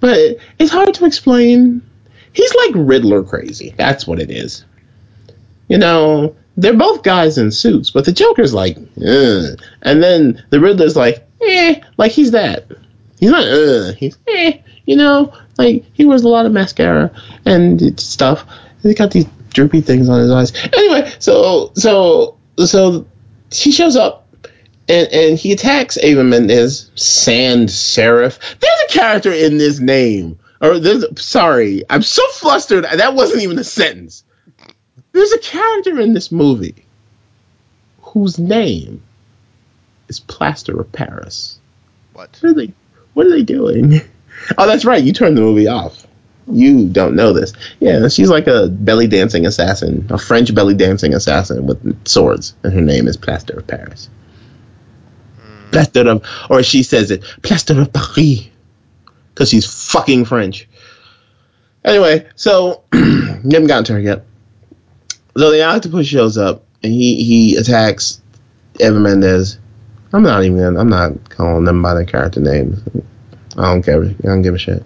But 0.00 0.38
it's 0.58 0.70
hard 0.70 0.94
to 0.94 1.04
explain. 1.06 1.82
He's 2.32 2.54
like 2.54 2.72
Riddler 2.74 3.22
crazy. 3.24 3.74
That's 3.76 4.06
what 4.06 4.20
it 4.20 4.30
is. 4.30 4.64
You 5.68 5.78
know, 5.78 6.36
they're 6.56 6.76
both 6.76 7.02
guys 7.02 7.38
in 7.38 7.50
suits, 7.50 7.90
but 7.90 8.04
the 8.04 8.12
Joker's 8.12 8.54
like, 8.54 8.76
Ugh. 8.76 9.58
and 9.82 10.02
then 10.02 10.44
the 10.50 10.60
Riddler's 10.60 10.96
like, 10.96 11.26
eh, 11.42 11.80
like 11.96 12.12
he's 12.12 12.30
that. 12.32 12.66
He's 13.18 13.30
not. 13.30 13.44
Uh, 13.46 13.92
he's 13.92 14.16
eh. 14.28 14.58
You 14.86 14.96
know, 14.96 15.32
like 15.58 15.84
he 15.92 16.04
wears 16.04 16.22
a 16.22 16.28
lot 16.28 16.46
of 16.46 16.52
mascara 16.52 17.10
and 17.44 17.98
stuff. 18.00 18.46
He's 18.82 18.94
got 18.94 19.10
these 19.10 19.26
droopy 19.52 19.80
things 19.82 20.08
on 20.08 20.20
his 20.20 20.30
eyes. 20.30 20.52
Anyway, 20.72 21.12
so 21.18 21.72
so 21.74 22.38
so 22.64 23.06
he 23.50 23.72
shows 23.72 23.96
up 23.96 24.27
and 24.88 25.08
and 25.12 25.38
he 25.38 25.52
attacks 25.52 25.98
Ava 25.98 26.24
Mendes, 26.24 26.90
Sand 26.94 27.68
Saref. 27.68 28.38
There's 28.58 28.80
a 28.88 28.92
character 28.92 29.32
in 29.32 29.58
this 29.58 29.78
name. 29.78 30.38
Or 30.60 30.78
there's 30.78 31.04
sorry, 31.20 31.84
I'm 31.88 32.02
so 32.02 32.26
flustered. 32.28 32.84
That 32.84 33.14
wasn't 33.14 33.42
even 33.42 33.58
a 33.58 33.64
sentence. 33.64 34.24
There's 35.12 35.32
a 35.32 35.38
character 35.38 36.00
in 36.00 36.12
this 36.12 36.32
movie 36.32 36.84
whose 38.02 38.38
name 38.38 39.02
is 40.08 40.20
Plaster 40.20 40.80
of 40.80 40.90
Paris. 40.92 41.58
What? 42.12 42.36
What 42.40 42.50
are 42.50 42.54
they? 42.54 42.72
What 43.14 43.26
are 43.26 43.30
they 43.30 43.42
doing? 43.42 44.00
Oh, 44.56 44.68
that's 44.68 44.84
right. 44.84 45.02
You 45.02 45.12
turned 45.12 45.36
the 45.36 45.40
movie 45.40 45.66
off. 45.66 46.06
You 46.46 46.88
don't 46.88 47.16
know 47.16 47.32
this. 47.32 47.52
Yeah, 47.80 48.06
she's 48.06 48.30
like 48.30 48.46
a 48.46 48.68
belly 48.68 49.08
dancing 49.08 49.44
assassin, 49.46 50.06
a 50.10 50.16
French 50.16 50.54
belly 50.54 50.74
dancing 50.74 51.12
assassin 51.12 51.66
with 51.66 52.06
swords, 52.06 52.54
and 52.62 52.72
her 52.72 52.80
name 52.80 53.08
is 53.08 53.16
Plaster 53.16 53.58
of 53.58 53.66
Paris. 53.66 54.08
Plaster 55.70 56.08
of, 56.08 56.24
or 56.50 56.62
she 56.62 56.82
says 56.82 57.10
it, 57.10 57.22
Plaster 57.42 57.80
of 57.80 57.92
Paris, 57.92 58.48
because 59.34 59.50
she's 59.50 59.66
fucking 59.90 60.24
French. 60.24 60.68
Anyway, 61.84 62.26
so 62.34 62.82
you 62.92 63.00
haven't 63.00 63.66
gotten 63.66 63.84
to 63.84 63.92
her 63.94 64.00
yet. 64.00 64.24
So 65.36 65.50
the 65.50 65.62
octopus 65.62 66.06
shows 66.06 66.36
up 66.36 66.64
and 66.82 66.92
he 66.92 67.22
he 67.22 67.56
attacks 67.56 68.20
Eva 68.80 68.98
Mendes. 68.98 69.58
I'm 70.12 70.22
not 70.22 70.44
even. 70.44 70.76
I'm 70.76 70.88
not 70.88 71.30
calling 71.30 71.64
them 71.64 71.82
by 71.82 71.94
their 71.94 72.04
character 72.04 72.40
names. 72.40 72.80
I 73.56 73.72
don't 73.72 73.82
care. 73.82 74.02
I 74.02 74.14
don't 74.22 74.42
give 74.42 74.54
a 74.54 74.58
shit. 74.58 74.82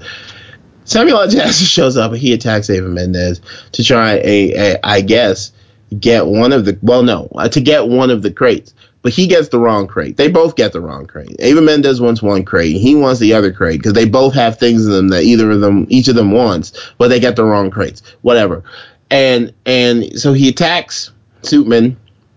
Samuel 0.85 1.21
L. 1.21 1.29
Jackson 1.29 1.67
shows 1.67 1.97
up 1.97 2.13
and 2.13 2.21
he 2.21 2.33
attacks 2.33 2.69
Ava 2.69 2.89
Mendes 2.89 3.41
to 3.73 3.85
try 3.85 4.15
a, 4.15 4.75
a 4.75 4.81
I 4.83 5.01
guess 5.01 5.53
get 5.99 6.27
one 6.27 6.53
of 6.53 6.65
the 6.65 6.79
well 6.83 7.03
no 7.03 7.29
uh, 7.35 7.49
to 7.49 7.61
get 7.61 7.87
one 7.87 8.11
of 8.11 8.23
the 8.23 8.33
crates 8.33 8.75
but 9.03 9.13
he 9.13 9.27
gets 9.27 9.49
the 9.49 9.59
wrong 9.59 9.87
crate. 9.87 10.17
They 10.17 10.29
both 10.29 10.57
get 10.57 10.73
the 10.73 10.81
wrong 10.81 11.07
crate. 11.07 11.37
Ava 11.39 11.61
Mendes 11.61 12.01
wants 12.01 12.23
one 12.23 12.45
crate. 12.45 12.77
He 12.77 12.95
wants 12.95 13.21
the 13.21 13.35
other 13.35 13.53
crate 13.53 13.79
because 13.79 13.93
they 13.93 14.05
both 14.05 14.35
have 14.35 14.59
things 14.59 14.87
in 14.87 14.93
them 14.93 15.09
that 15.09 15.25
either 15.25 15.51
of 15.51 15.61
them 15.61 15.87
each 15.89 16.09
of 16.09 16.15
them 16.15 16.31
wants 16.31 16.73
but 16.99 17.09
they 17.09 17.21
get 17.21 17.37
the 17.37 17.45
wrong 17.45 17.71
crates. 17.71 18.03
Whatever. 18.23 18.65
And 19.11 19.53
and 19.67 20.19
so 20.19 20.33
he 20.33 20.49
attacks 20.49 21.11
Suitman 21.43 21.97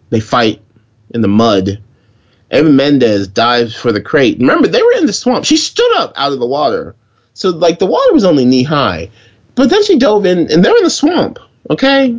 they 0.10 0.20
fight 0.20 0.62
in 1.12 1.22
the 1.22 1.28
mud. 1.28 1.82
Ava 2.52 2.70
Mendes 2.70 3.28
dives 3.28 3.76
for 3.76 3.92
the 3.92 4.02
crate. 4.02 4.40
Remember 4.40 4.68
they 4.68 4.82
were 4.82 4.98
in 4.98 5.06
the 5.06 5.14
swamp. 5.14 5.46
She 5.46 5.58
stood 5.58 5.96
up 5.98 6.14
out 6.16 6.34
of 6.34 6.40
the 6.40 6.48
water. 6.48 6.96
So 7.34 7.50
like 7.50 7.80
the 7.80 7.86
water 7.86 8.14
was 8.14 8.24
only 8.24 8.46
knee 8.46 8.64
high. 8.64 9.12
But 9.56 9.70
then 9.70 9.84
she 9.84 9.98
dove 9.98 10.26
in 10.26 10.52
and 10.52 10.64
they're 10.64 10.78
in 10.78 10.84
the 10.84 10.90
swamp 10.90 11.40
okay? 11.70 12.16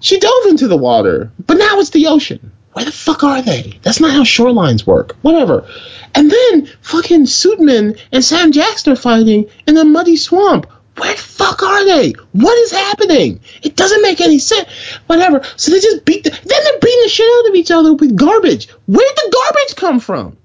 She 0.00 0.18
dove 0.18 0.46
into 0.46 0.68
the 0.68 0.76
water, 0.76 1.32
but 1.44 1.56
now 1.56 1.78
it's 1.78 1.90
the 1.90 2.06
ocean. 2.08 2.52
Where 2.76 2.84
the 2.84 2.92
fuck 2.92 3.24
are 3.24 3.40
they? 3.40 3.80
That's 3.80 4.00
not 4.00 4.12
how 4.12 4.22
shorelines 4.22 4.86
work. 4.86 5.16
Whatever. 5.22 5.66
And 6.14 6.30
then 6.30 6.66
fucking 6.82 7.24
Suitman 7.24 7.98
and 8.12 8.22
Sam 8.22 8.52
Jackson 8.52 8.92
are 8.92 8.96
fighting 8.96 9.46
in 9.66 9.78
a 9.78 9.84
muddy 9.86 10.16
swamp. 10.16 10.66
Where 10.98 11.14
the 11.14 11.18
fuck 11.18 11.62
are 11.62 11.86
they? 11.86 12.12
What 12.32 12.58
is 12.58 12.72
happening? 12.72 13.40
It 13.62 13.76
doesn't 13.76 14.02
make 14.02 14.20
any 14.20 14.38
sense. 14.38 14.68
Whatever. 15.06 15.42
So 15.56 15.70
they 15.70 15.80
just 15.80 16.04
beat 16.04 16.24
the, 16.24 16.28
then 16.28 16.64
they're 16.64 16.78
beating 16.78 17.02
the 17.02 17.08
shit 17.08 17.38
out 17.38 17.48
of 17.48 17.54
each 17.54 17.70
other 17.70 17.94
with 17.94 18.14
garbage. 18.14 18.68
Where'd 18.86 19.16
the 19.16 19.32
garbage 19.32 19.76
come 19.76 19.98
from? 19.98 20.36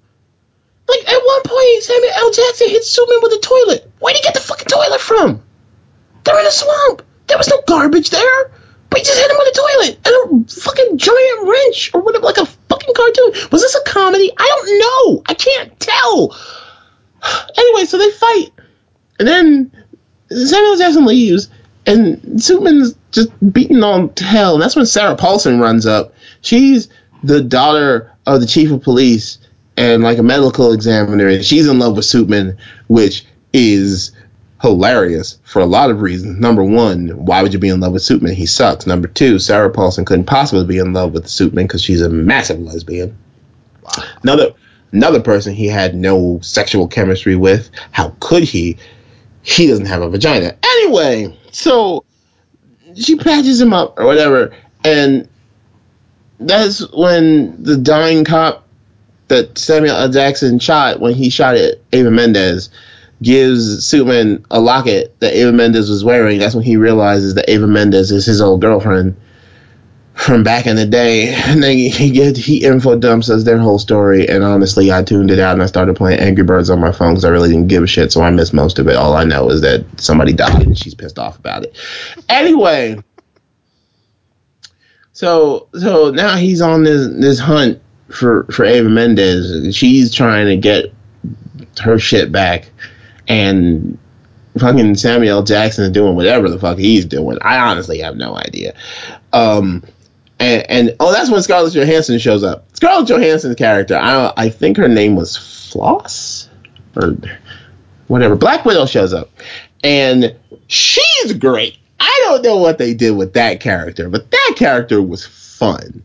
Like 0.87 1.09
at 1.09 1.25
one 1.25 1.41
point, 1.43 1.83
Samuel 1.83 2.13
L. 2.15 2.31
Jackson 2.31 2.69
hits 2.69 2.97
Suitman 2.97 3.21
with 3.23 3.33
a 3.33 3.41
toilet. 3.41 3.91
Where'd 3.99 4.15
he 4.15 4.23
get 4.23 4.35
the 4.35 4.39
fucking 4.39 4.69
toilet 4.69 5.01
from? 5.01 5.41
They're 6.23 6.39
in 6.39 6.47
a 6.47 6.51
swamp. 6.51 7.01
There 7.27 7.37
was 7.37 7.49
no 7.49 7.61
garbage 7.67 8.09
there. 8.09 8.51
But 8.91 8.99
he 8.99 9.05
just 9.05 9.17
hit 9.17 9.31
him 9.31 9.37
with 9.39 9.47
a 9.47 9.57
toilet 9.57 9.99
and 10.05 10.45
a 10.45 10.53
fucking 10.53 10.97
giant 10.97 11.47
wrench 11.47 11.91
or 11.93 12.01
whatever, 12.01 12.25
like 12.25 12.37
a 12.37 12.45
fucking 12.45 12.93
cartoon. 12.93 13.49
Was 13.49 13.61
this 13.61 13.75
a 13.75 13.83
comedy? 13.89 14.31
I 14.37 14.45
don't 14.45 14.79
know. 14.79 15.23
I 15.27 15.33
can't 15.33 15.79
tell. 15.79 16.37
Anyway, 17.55 17.85
so 17.85 17.99
they 17.99 18.09
fight, 18.09 18.49
and 19.19 19.27
then 19.27 19.71
Samuel. 20.31 20.75
Jackson 20.75 21.05
leaves, 21.05 21.49
and 21.85 22.17
Suitman's 22.41 22.95
just 23.11 23.29
beaten 23.53 23.83
on 23.83 24.11
to 24.15 24.23
hell. 24.23 24.55
And 24.55 24.63
that's 24.63 24.75
when 24.75 24.87
Sarah 24.87 25.15
Paulson 25.15 25.59
runs 25.59 25.85
up. 25.85 26.15
She's 26.41 26.89
the 27.23 27.41
daughter 27.41 28.11
of 28.25 28.41
the 28.41 28.47
chief 28.47 28.71
of 28.71 28.81
police 28.81 29.37
and 29.77 30.01
like 30.03 30.17
a 30.17 30.23
medical 30.23 30.73
examiner, 30.73 31.27
and 31.27 31.45
she's 31.45 31.67
in 31.67 31.79
love 31.79 31.95
with 31.95 32.05
Suitman, 32.05 32.57
which 32.87 33.25
is 33.53 34.11
hilarious 34.61 35.39
for 35.43 35.59
a 35.59 35.65
lot 35.65 35.89
of 35.89 36.01
reasons. 36.01 36.39
Number 36.39 36.63
one, 36.63 37.09
why 37.25 37.41
would 37.41 37.53
you 37.53 37.59
be 37.59 37.69
in 37.69 37.79
love 37.79 37.93
with 37.93 38.03
Suitman? 38.03 38.33
He 38.33 38.45
sucks. 38.45 38.85
Number 38.85 39.07
two, 39.07 39.39
Sarah 39.39 39.71
Paulson 39.71 40.05
couldn't 40.05 40.25
possibly 40.25 40.65
be 40.65 40.77
in 40.77 40.93
love 40.93 41.13
with 41.13 41.25
Suitman 41.25 41.63
because 41.63 41.81
she's 41.81 42.01
a 42.01 42.09
massive 42.09 42.59
lesbian. 42.59 43.17
Another 44.21 44.51
another 44.91 45.19
person 45.19 45.53
he 45.53 45.67
had 45.67 45.95
no 45.95 46.39
sexual 46.41 46.87
chemistry 46.87 47.35
with. 47.35 47.69
How 47.91 48.15
could 48.19 48.43
he? 48.43 48.77
He 49.41 49.67
doesn't 49.67 49.87
have 49.87 50.03
a 50.03 50.09
vagina. 50.09 50.55
Anyway, 50.63 51.37
so 51.51 52.05
she 52.95 53.15
patches 53.15 53.59
him 53.59 53.73
up 53.73 53.97
or 53.97 54.05
whatever, 54.05 54.55
and 54.83 55.27
that's 56.39 56.87
when 56.93 57.63
the 57.63 57.77
dying 57.77 58.23
cop 58.23 58.67
that 59.29 59.57
Samuel 59.57 59.95
L. 59.95 60.09
Jackson 60.11 60.59
shot 60.59 60.99
when 60.99 61.13
he 61.13 61.29
shot 61.29 61.55
at 61.55 61.79
Ava 61.93 62.11
Mendes 62.11 62.69
gives 63.21 63.85
Suitman 63.85 64.43
a 64.49 64.59
locket 64.59 65.15
that 65.19 65.33
Ava 65.33 65.51
Mendes 65.51 65.89
was 65.89 66.03
wearing. 66.03 66.39
That's 66.39 66.55
when 66.55 66.63
he 66.63 66.77
realizes 66.77 67.35
that 67.35 67.49
Ava 67.49 67.67
Mendes 67.67 68.11
is 68.11 68.25
his 68.25 68.41
old 68.41 68.61
girlfriend 68.61 69.15
from 70.13 70.43
back 70.43 70.65
in 70.67 70.75
the 70.75 70.85
day. 70.85 71.33
And 71.33 71.61
then 71.61 71.77
he 71.77 72.31
he 72.33 72.65
info 72.65 72.97
dumps 72.97 73.29
us 73.29 73.43
their 73.43 73.59
whole 73.59 73.79
story. 73.79 74.27
And 74.27 74.43
honestly, 74.43 74.91
I 74.91 75.03
tuned 75.03 75.29
it 75.29 75.39
out 75.39 75.53
and 75.53 75.61
I 75.61 75.67
started 75.67 75.95
playing 75.95 76.19
Angry 76.19 76.43
Birds 76.43 76.69
on 76.69 76.79
my 76.79 76.91
phone 76.91 77.13
because 77.13 77.25
I 77.25 77.29
really 77.29 77.49
didn't 77.49 77.67
give 77.67 77.83
a 77.83 77.87
shit. 77.87 78.11
So 78.11 78.21
I 78.21 78.31
missed 78.31 78.53
most 78.53 78.79
of 78.79 78.87
it. 78.87 78.95
All 78.95 79.15
I 79.15 79.23
know 79.23 79.49
is 79.49 79.61
that 79.61 79.85
somebody 79.97 80.33
died 80.33 80.63
and 80.63 80.77
she's 80.77 80.95
pissed 80.95 81.19
off 81.19 81.37
about 81.37 81.63
it. 81.63 81.77
Anyway. 82.29 82.97
So 85.13 85.67
so 85.73 86.09
now 86.09 86.37
he's 86.37 86.61
on 86.61 86.83
this 86.83 87.07
this 87.07 87.39
hunt 87.39 87.79
for 88.09 88.45
for 88.45 88.65
Ava 88.65 88.89
Mendes. 88.89 89.75
She's 89.75 90.11
trying 90.11 90.47
to 90.47 90.57
get 90.57 90.85
her 91.79 91.99
shit 91.99 92.31
back 92.31 92.69
and 93.31 93.97
fucking 94.59 94.95
Samuel. 94.95 95.43
Jackson 95.43 95.85
is 95.85 95.91
doing 95.91 96.15
whatever 96.15 96.49
the 96.49 96.59
fuck 96.59 96.77
he's 96.77 97.05
doing. 97.05 97.37
I 97.41 97.57
honestly 97.59 97.99
have 97.99 98.17
no 98.17 98.35
idea. 98.35 98.73
Um, 99.31 99.83
and, 100.37 100.69
and 100.69 100.95
oh, 100.99 101.13
that's 101.13 101.31
when 101.31 101.41
Scarlett 101.41 101.73
Johansson 101.73 102.19
shows 102.19 102.43
up. 102.43 102.65
Scarlett 102.73 103.07
Johansson's 103.07 103.55
character, 103.55 103.95
I 103.95 104.33
I 104.35 104.49
think 104.49 104.77
her 104.77 104.89
name 104.89 105.15
was 105.15 105.37
Floss 105.71 106.49
or 106.95 107.15
whatever. 108.07 108.35
Black 108.35 108.65
Widow 108.65 108.85
shows 108.85 109.13
up, 109.13 109.29
and 109.83 110.35
she's 110.67 111.33
great. 111.33 111.77
I 111.99 112.21
don't 112.25 112.43
know 112.43 112.57
what 112.57 112.79
they 112.79 112.93
did 112.93 113.11
with 113.11 113.33
that 113.33 113.61
character, 113.61 114.09
but 114.09 114.29
that 114.31 114.55
character 114.57 115.01
was 115.01 115.25
fun. 115.25 116.03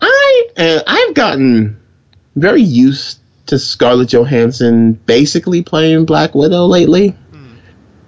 I 0.00 0.48
uh, 0.56 0.80
I've 0.86 1.14
gotten 1.14 1.80
very 2.36 2.62
used 2.62 3.18
to 3.48 3.58
Scarlett 3.58 4.08
Johansson 4.08 4.92
basically 4.92 5.62
playing 5.62 6.04
Black 6.04 6.34
Widow 6.34 6.66
lately. 6.66 7.08
Hmm. 7.08 7.56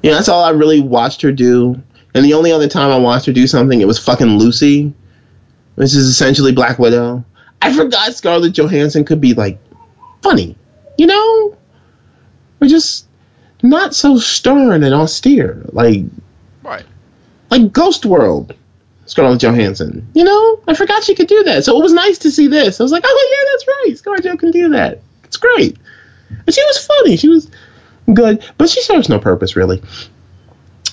Yeah, 0.02 0.12
that's 0.12 0.28
all 0.28 0.44
I 0.44 0.50
really 0.50 0.80
watched 0.80 1.22
her 1.22 1.32
do. 1.32 1.82
And 2.14 2.24
the 2.24 2.34
only 2.34 2.50
other 2.52 2.68
time 2.68 2.90
I 2.90 2.98
watched 2.98 3.26
her 3.26 3.32
do 3.32 3.46
something, 3.46 3.80
it 3.80 3.86
was 3.86 3.98
fucking 3.98 4.38
Lucy, 4.38 4.92
which 5.76 5.86
is 5.86 5.96
essentially 5.96 6.52
Black 6.52 6.78
Widow. 6.78 7.24
I 7.62 7.72
forgot 7.74 8.14
Scarlett 8.14 8.52
Johansson 8.54 9.04
could 9.04 9.20
be 9.20 9.34
like 9.34 9.58
funny, 10.22 10.56
you 10.98 11.06
know, 11.06 11.56
or 12.60 12.66
just 12.68 13.06
not 13.62 13.94
so 13.94 14.18
stern 14.18 14.82
and 14.82 14.94
austere, 14.94 15.62
like 15.72 16.04
Right. 16.62 16.84
like 17.50 17.72
Ghost 17.72 18.04
World. 18.06 18.54
Scarlett 19.06 19.40
Johansson, 19.40 20.06
you 20.14 20.22
know, 20.22 20.60
I 20.68 20.74
forgot 20.74 21.02
she 21.02 21.16
could 21.16 21.26
do 21.26 21.42
that. 21.42 21.64
So 21.64 21.76
it 21.76 21.82
was 21.82 21.92
nice 21.92 22.18
to 22.18 22.30
see 22.30 22.46
this. 22.46 22.78
I 22.78 22.84
was 22.84 22.92
like, 22.92 23.02
oh 23.04 23.28
yeah, 23.30 23.50
that's 23.52 23.66
right, 23.66 23.98
Scarlett 23.98 24.22
Jo 24.22 24.36
can 24.36 24.52
do 24.52 24.68
that. 24.68 25.00
It's 25.30 25.36
great. 25.36 25.76
And 26.28 26.52
she 26.52 26.64
was 26.64 26.84
funny. 26.84 27.16
She 27.16 27.28
was 27.28 27.48
good, 28.12 28.44
but 28.58 28.68
she 28.68 28.82
serves 28.82 29.08
no 29.08 29.20
purpose 29.20 29.54
really, 29.54 29.80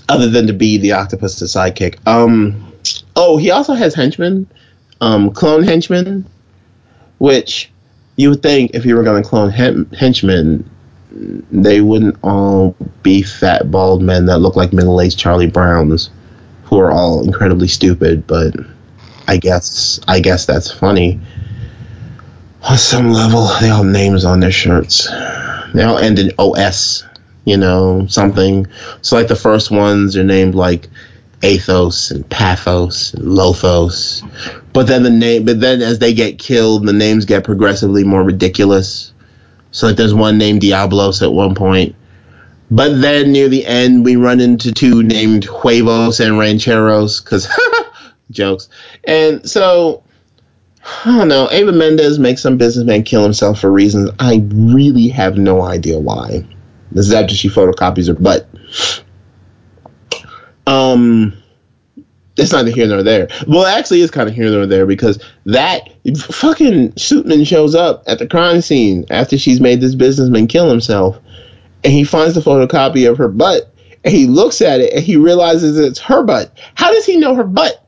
other 0.07 0.29
than 0.29 0.45
to 0.45 0.53
be 0.53 0.77
the 0.77 0.91
octopus's 0.91 1.51
sidekick. 1.51 1.97
Um, 2.05 2.71
oh, 3.15 3.37
he 3.37 3.49
also 3.49 3.73
has 3.73 3.95
henchmen, 3.95 4.47
um, 5.01 5.31
clone 5.31 5.63
henchmen, 5.63 6.27
which 7.17 7.71
you 8.15 8.29
would 8.29 8.43
think 8.43 8.75
if 8.75 8.85
you 8.85 8.95
were 8.95 9.01
going 9.01 9.23
to 9.23 9.27
clone 9.27 9.49
hem- 9.49 9.89
henchmen, 9.89 10.69
they 11.51 11.81
wouldn't 11.81 12.17
all 12.21 12.75
be 13.01 13.23
fat 13.23 13.71
bald 13.71 14.03
men 14.03 14.27
that 14.27 14.37
look 14.37 14.55
like 14.55 14.71
middle-aged 14.71 15.17
Charlie 15.17 15.49
Browns, 15.49 16.11
who 16.65 16.77
are 16.77 16.91
all 16.91 17.23
incredibly 17.23 17.67
stupid. 17.67 18.27
But 18.27 18.53
I 19.27 19.37
guess 19.37 19.99
I 20.07 20.19
guess 20.19 20.45
that's 20.45 20.71
funny. 20.71 21.19
On 22.63 22.77
some 22.77 23.11
level, 23.11 23.47
they 23.59 23.69
all 23.69 23.83
have 23.83 23.85
names 23.85 24.25
on 24.25 24.39
their 24.39 24.51
shirts. 24.51 25.07
they 25.73 25.83
all 25.83 25.97
end 25.97 26.19
in 26.19 26.31
OS, 26.37 27.03
you 27.45 27.57
know, 27.57 28.07
something. 28.07 28.67
So 29.01 29.15
like 29.15 29.27
the 29.27 29.35
first 29.35 29.71
ones 29.71 30.17
are 30.17 30.23
named 30.23 30.55
like 30.55 30.89
Athos 31.43 32.11
and 32.11 32.27
Pathos 32.29 33.13
and 33.13 33.25
Lothos. 33.25 34.23
But 34.73 34.87
then 34.87 35.03
the 35.03 35.09
name 35.09 35.45
but 35.45 35.59
then 35.59 35.81
as 35.81 35.99
they 35.99 36.13
get 36.13 36.39
killed, 36.39 36.85
the 36.85 36.93
names 36.93 37.25
get 37.25 37.43
progressively 37.43 38.03
more 38.03 38.23
ridiculous. 38.23 39.13
So 39.71 39.87
like 39.87 39.95
there's 39.95 40.13
one 40.13 40.37
named 40.37 40.61
Diablos 40.61 41.21
at 41.21 41.31
one 41.31 41.55
point. 41.55 41.95
But 42.69 42.99
then 42.99 43.31
near 43.31 43.49
the 43.49 43.65
end 43.65 44.03
we 44.03 44.15
run 44.15 44.39
into 44.39 44.71
two 44.71 45.03
named 45.03 45.45
Huevos 45.45 46.19
and 46.19 46.39
Rancheros 46.39 47.19
cuz 47.19 47.47
jokes. 48.31 48.67
And 49.03 49.47
so 49.47 50.03
I 51.05 51.17
don't 51.17 51.27
know. 51.27 51.49
Ava 51.51 51.73
Mendes 51.73 52.17
makes 52.17 52.41
some 52.41 52.57
businessman 52.57 53.03
kill 53.03 53.23
himself 53.23 53.59
for 53.59 53.71
reasons 53.71 54.09
I 54.19 54.41
really 54.53 55.09
have 55.09 55.37
no 55.37 55.61
idea 55.61 55.99
why. 55.99 56.45
This 56.91 57.07
is 57.07 57.13
after 57.13 57.35
she 57.35 57.49
photocopies 57.49 58.07
her 58.07 58.13
butt. 58.13 58.47
Um, 60.65 61.33
it's 62.37 62.53
neither 62.53 62.71
here 62.71 62.87
nor 62.87 63.03
there. 63.03 63.27
Well, 63.47 63.65
actually 63.65 64.01
is 64.01 64.11
kind 64.11 64.29
of 64.29 64.35
here 64.35 64.49
nor 64.49 64.65
there 64.65 64.85
because 64.85 65.21
that 65.45 65.89
fucking 66.17 66.93
Suitman 66.93 67.45
shows 67.45 67.75
up 67.75 68.03
at 68.07 68.19
the 68.19 68.27
crime 68.27 68.61
scene 68.61 69.05
after 69.09 69.37
she's 69.37 69.59
made 69.59 69.81
this 69.81 69.95
businessman 69.95 70.47
kill 70.47 70.69
himself, 70.69 71.19
and 71.83 71.91
he 71.91 72.05
finds 72.05 72.35
the 72.35 72.41
photocopy 72.41 73.09
of 73.09 73.17
her 73.17 73.27
butt, 73.27 73.73
and 74.03 74.13
he 74.13 74.27
looks 74.27 74.61
at 74.61 74.79
it 74.79 74.93
and 74.93 75.03
he 75.03 75.17
realizes 75.17 75.77
it's 75.77 75.99
her 75.99 76.23
butt. 76.23 76.57
How 76.75 76.91
does 76.91 77.05
he 77.05 77.17
know 77.17 77.35
her 77.35 77.43
butt? 77.43 77.83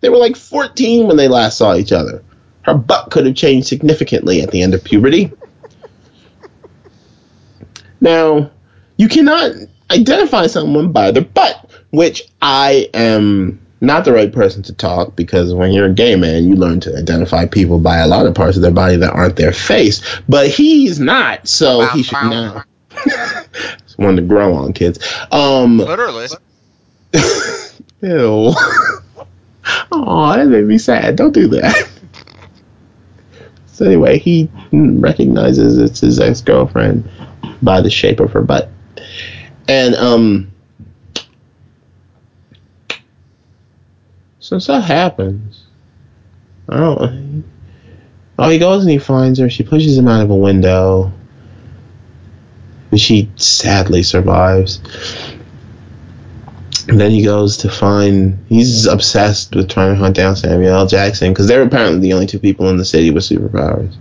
They 0.00 0.08
were 0.08 0.16
like 0.16 0.36
14 0.36 1.06
when 1.06 1.16
they 1.16 1.28
last 1.28 1.58
saw 1.58 1.74
each 1.74 1.92
other. 1.92 2.22
Her 2.62 2.74
butt 2.74 3.10
could 3.10 3.26
have 3.26 3.34
changed 3.34 3.66
significantly 3.66 4.42
at 4.42 4.50
the 4.50 4.62
end 4.62 4.74
of 4.74 4.84
puberty. 4.84 5.32
Now, 8.00 8.50
you 8.96 9.08
cannot 9.08 9.52
identify 9.90 10.46
someone 10.46 10.92
by 10.92 11.10
their 11.10 11.24
butt, 11.24 11.70
which 11.90 12.22
I 12.42 12.90
am 12.94 13.60
not 13.80 14.04
the 14.04 14.12
right 14.12 14.32
person 14.32 14.62
to 14.64 14.74
talk 14.74 15.16
because 15.16 15.54
when 15.54 15.72
you're 15.72 15.86
a 15.86 15.94
gay 15.94 16.16
man, 16.16 16.48
you 16.48 16.56
learn 16.56 16.80
to 16.80 16.96
identify 16.96 17.46
people 17.46 17.78
by 17.78 17.98
a 17.98 18.06
lot 18.06 18.26
of 18.26 18.34
parts 18.34 18.56
of 18.56 18.62
their 18.62 18.72
body 18.72 18.96
that 18.96 19.12
aren't 19.12 19.36
their 19.36 19.52
face. 19.52 20.02
But 20.28 20.48
he's 20.48 20.98
not, 20.98 21.48
so 21.48 21.86
he 21.86 22.02
should 22.02 22.14
not. 22.14 22.66
it's 23.06 23.96
one 23.96 24.16
to 24.16 24.22
grow 24.22 24.54
on, 24.54 24.72
kids. 24.72 24.98
Um, 25.30 25.78
Literally. 25.78 26.28
ew. 28.02 28.52
Oh, 29.92 30.34
that 30.34 30.46
made 30.46 30.64
me 30.64 30.78
sad. 30.78 31.16
Don't 31.16 31.32
do 31.32 31.48
that. 31.48 31.88
So 33.66 33.84
anyway, 33.86 34.18
he 34.18 34.48
recognizes 34.72 35.78
it's 35.78 36.00
his 36.00 36.18
ex 36.18 36.40
girlfriend 36.40 37.08
by 37.62 37.80
the 37.80 37.90
shape 37.90 38.18
of 38.18 38.32
her 38.32 38.42
butt, 38.42 38.70
and 39.68 39.94
um, 39.94 40.50
Since 44.48 44.68
that 44.68 44.84
happens. 44.84 45.66
I 46.70 46.78
don't. 46.78 47.44
Oh, 48.38 48.48
he 48.48 48.58
goes 48.58 48.82
and 48.82 48.90
he 48.90 48.96
finds 48.96 49.38
her. 49.40 49.50
She 49.50 49.62
pushes 49.62 49.98
him 49.98 50.08
out 50.08 50.22
of 50.22 50.30
a 50.30 50.34
window. 50.34 51.12
But 52.88 52.98
she 52.98 53.30
sadly 53.36 54.02
survives. 54.02 54.80
And 56.88 56.98
then 56.98 57.10
he 57.10 57.22
goes 57.22 57.58
to 57.58 57.70
find. 57.70 58.44
He's 58.48 58.86
obsessed 58.86 59.54
with 59.54 59.68
trying 59.68 59.94
to 59.94 60.00
hunt 60.00 60.16
down 60.16 60.36
Samuel 60.36 60.74
L. 60.74 60.86
Jackson 60.86 61.32
because 61.32 61.46
they're 61.46 61.62
apparently 61.62 62.00
the 62.00 62.14
only 62.14 62.26
two 62.26 62.38
people 62.38 62.68
in 62.70 62.78
the 62.78 62.84
city 62.84 63.10
with 63.10 63.24
superpowers, 63.24 63.94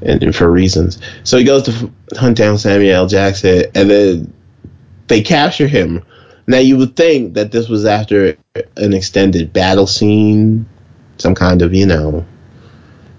and, 0.00 0.22
and 0.22 0.34
for 0.34 0.50
reasons. 0.50 0.98
So 1.24 1.36
he 1.36 1.44
goes 1.44 1.64
to 1.64 1.72
f- 1.72 2.18
hunt 2.18 2.38
down 2.38 2.56
Samuel 2.56 2.94
L. 2.94 3.06
Jackson, 3.06 3.64
and 3.74 3.90
then 3.90 4.32
they 5.08 5.20
capture 5.20 5.68
him. 5.68 6.02
Now 6.46 6.58
you 6.58 6.78
would 6.78 6.96
think 6.96 7.34
that 7.34 7.52
this 7.52 7.68
was 7.68 7.84
after 7.84 8.38
an 8.78 8.94
extended 8.94 9.52
battle 9.52 9.86
scene, 9.86 10.64
some 11.18 11.34
kind 11.34 11.60
of 11.60 11.74
you 11.74 11.84
know. 11.84 12.24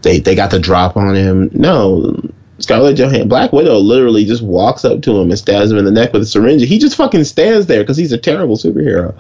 They 0.01 0.19
they 0.19 0.33
got 0.33 0.49
the 0.49 0.59
drop 0.59 0.97
on 0.97 1.13
him. 1.13 1.51
No, 1.53 2.19
Scarlett 2.60 2.98
Johansson, 2.98 3.30
Black 3.30 3.54
Widow, 3.54 3.78
literally 3.78 4.26
just 4.26 4.43
walks 4.43 4.84
up 4.86 5.02
to 5.02 5.17
him 5.17 5.30
and 5.30 5.39
stabs 5.39 5.72
him 5.72 5.78
in 5.78 5.86
the 5.86 5.91
neck 5.91 6.13
with 6.13 6.24
a 6.24 6.26
syringe. 6.26 6.62
He 6.63 6.78
just 6.78 6.95
fucking 6.95 7.24
stands 7.24 7.67
there 7.67 7.82
because 7.82 7.98
he's 7.98 8.12
a 8.12 8.17
terrible 8.17 8.58
superhero. 8.58 9.15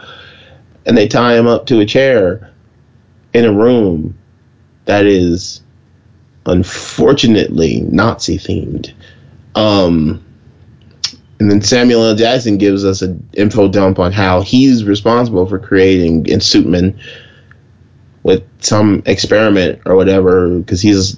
And 0.85 0.97
they 0.97 1.07
tie 1.07 1.37
him 1.37 1.47
up 1.47 1.65
to 1.67 1.79
a 1.79 1.85
chair 1.85 2.51
in 3.33 3.45
a 3.45 3.53
room 3.53 4.17
that 4.85 5.05
is 5.05 5.61
unfortunately 6.45 7.81
Nazi 7.81 8.37
themed. 8.37 8.93
Um, 9.55 10.25
and 11.39 11.49
then 11.49 11.61
Samuel 11.61 12.03
L. 12.03 12.15
Jackson 12.15 12.57
gives 12.57 12.83
us 12.83 13.01
an 13.01 13.29
info 13.33 13.69
dump 13.69 13.99
on 13.99 14.11
how 14.11 14.41
he's 14.41 14.83
responsible 14.83 15.45
for 15.45 15.59
creating 15.59 16.25
in 16.25 16.99
with 18.23 18.43
some 18.59 19.01
experiment 19.05 19.81
or 19.85 19.95
whatever 19.95 20.59
because 20.59 20.81
he's 20.81 21.17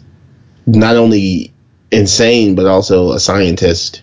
not 0.67 0.95
only 0.95 1.51
insane 1.91 2.55
but 2.55 2.65
also 2.65 3.11
a 3.11 3.19
scientist. 3.19 4.01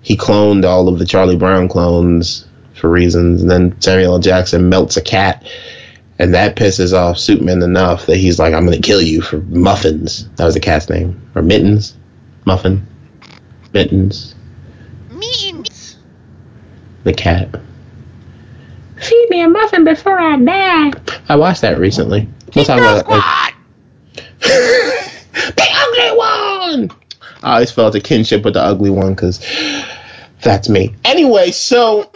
He 0.00 0.16
cloned 0.16 0.64
all 0.64 0.88
of 0.88 0.98
the 0.98 1.06
Charlie 1.06 1.36
Brown 1.36 1.68
clones 1.68 2.46
for 2.74 2.90
reasons, 2.90 3.42
and 3.42 3.50
then 3.50 3.80
Samuel 3.80 4.14
L. 4.14 4.18
Jackson 4.18 4.68
melts 4.68 4.96
a 4.96 5.02
cat, 5.02 5.46
and 6.18 6.34
that 6.34 6.56
pisses 6.56 6.92
off 6.92 7.16
Suitman 7.16 7.62
enough 7.62 8.06
that 8.06 8.16
he's 8.16 8.38
like, 8.38 8.52
"I'm 8.52 8.64
gonna 8.64 8.78
kill 8.78 9.00
you 9.00 9.22
for 9.22 9.38
muffins." 9.38 10.28
That 10.36 10.44
was 10.44 10.54
the 10.54 10.60
cat's 10.60 10.90
name, 10.90 11.20
or 11.34 11.42
mittens, 11.42 11.94
muffin, 12.44 12.86
mittens, 13.72 14.34
Means. 15.10 15.96
the 17.04 17.14
cat. 17.14 17.48
Feed 18.96 19.26
me 19.30 19.42
a 19.42 19.48
muffin 19.48 19.84
before 19.84 20.18
I 20.18 20.36
die. 20.36 20.92
I 21.28 21.36
watched 21.36 21.62
that 21.62 21.78
recently. 21.78 22.28
We'll 22.54 22.64
talk 22.64 22.78
about 22.78 23.06
that 23.06 23.54
later. 24.44 25.00
the 25.34 25.66
ugly 25.72 26.16
one. 26.16 26.90
I 27.42 27.54
always 27.54 27.70
felt 27.70 27.94
a 27.94 28.00
kinship 28.00 28.44
with 28.44 28.54
the 28.54 28.62
ugly 28.62 28.90
one 28.90 29.14
because 29.14 29.44
that's 30.42 30.68
me. 30.68 30.94
Anyway, 31.04 31.50
so 31.50 32.10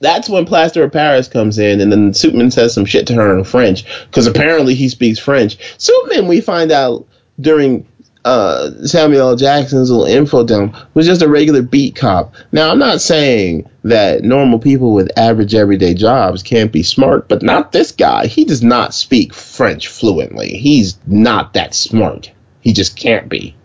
that's 0.00 0.28
when 0.28 0.44
Plaster 0.44 0.84
of 0.84 0.92
Paris 0.92 1.28
comes 1.28 1.58
in, 1.58 1.80
and 1.80 1.90
then 1.90 2.14
Superman 2.14 2.50
says 2.50 2.74
some 2.74 2.84
shit 2.84 3.06
to 3.08 3.14
her 3.14 3.36
in 3.36 3.44
French 3.44 3.84
because 4.06 4.26
apparently 4.26 4.74
he 4.74 4.88
speaks 4.88 5.18
French. 5.18 5.58
Superman, 5.78 6.28
we 6.28 6.40
find 6.40 6.70
out 6.70 7.06
during 7.40 7.86
uh, 8.28 8.86
Samuel 8.86 9.30
L. 9.30 9.36
Jackson's 9.36 9.90
little 9.90 10.04
info 10.04 10.44
dump 10.44 10.76
was 10.92 11.06
just 11.06 11.22
a 11.22 11.28
regular 11.28 11.62
beat 11.62 11.96
cop. 11.96 12.34
Now, 12.52 12.70
I'm 12.70 12.78
not 12.78 13.00
saying 13.00 13.70
that 13.84 14.22
normal 14.22 14.58
people 14.58 14.92
with 14.92 15.16
average 15.16 15.54
everyday 15.54 15.94
jobs 15.94 16.42
can't 16.42 16.70
be 16.70 16.82
smart, 16.82 17.26
but 17.26 17.42
not 17.42 17.72
this 17.72 17.92
guy. 17.92 18.26
He 18.26 18.44
does 18.44 18.62
not 18.62 18.92
speak 18.92 19.32
French 19.32 19.88
fluently. 19.88 20.58
He's 20.58 20.98
not 21.06 21.54
that 21.54 21.74
smart. 21.74 22.30
He 22.60 22.74
just 22.74 22.96
can't 22.96 23.30
be. 23.30 23.56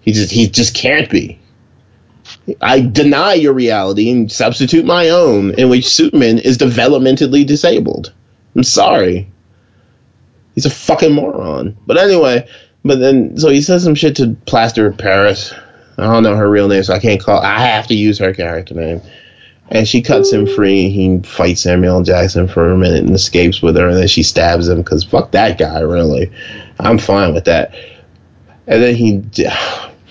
He 0.00 0.12
just 0.12 0.32
he 0.32 0.48
just 0.48 0.74
can't 0.74 1.10
be. 1.10 1.38
I 2.62 2.80
deny 2.80 3.34
your 3.34 3.52
reality 3.52 4.10
and 4.10 4.32
substitute 4.32 4.86
my 4.86 5.10
own, 5.10 5.58
in 5.58 5.68
which 5.68 5.86
Superman 5.86 6.38
is 6.38 6.56
developmentally 6.56 7.46
disabled. 7.46 8.14
I'm 8.56 8.62
sorry. 8.62 9.30
He's 10.54 10.64
a 10.64 10.70
fucking 10.70 11.12
moron. 11.12 11.76
But 11.86 11.98
anyway, 11.98 12.48
but 12.84 13.00
then 13.00 13.36
so 13.38 13.48
he 13.48 13.62
says 13.62 13.84
some 13.84 13.94
shit 13.94 14.16
to 14.16 14.36
Plaster 14.46 14.92
Paris. 14.92 15.52
I 15.96 16.02
don't 16.02 16.22
know 16.22 16.36
her 16.36 16.50
real 16.50 16.68
name, 16.68 16.82
so 16.82 16.94
I 16.94 16.98
can't 16.98 17.22
call. 17.22 17.40
I 17.40 17.60
have 17.60 17.86
to 17.88 17.94
use 17.94 18.18
her 18.18 18.34
character 18.34 18.74
name. 18.74 19.00
And 19.70 19.88
she 19.88 20.02
cuts 20.02 20.30
him 20.30 20.46
free. 20.46 20.90
He 20.90 21.20
fights 21.20 21.62
Samuel 21.62 22.02
Jackson 22.02 22.48
for 22.48 22.70
a 22.70 22.76
minute 22.76 23.04
and 23.04 23.14
escapes 23.14 23.62
with 23.62 23.76
her, 23.76 23.88
and 23.88 23.96
then 23.96 24.08
she 24.08 24.22
stabs 24.22 24.68
him 24.68 24.78
because 24.78 25.04
fuck 25.04 25.30
that 25.30 25.58
guy. 25.58 25.80
Really, 25.80 26.30
I'm 26.78 26.98
fine 26.98 27.32
with 27.32 27.44
that. 27.46 27.74
And 28.66 28.82
then 28.82 28.94
he 28.94 29.22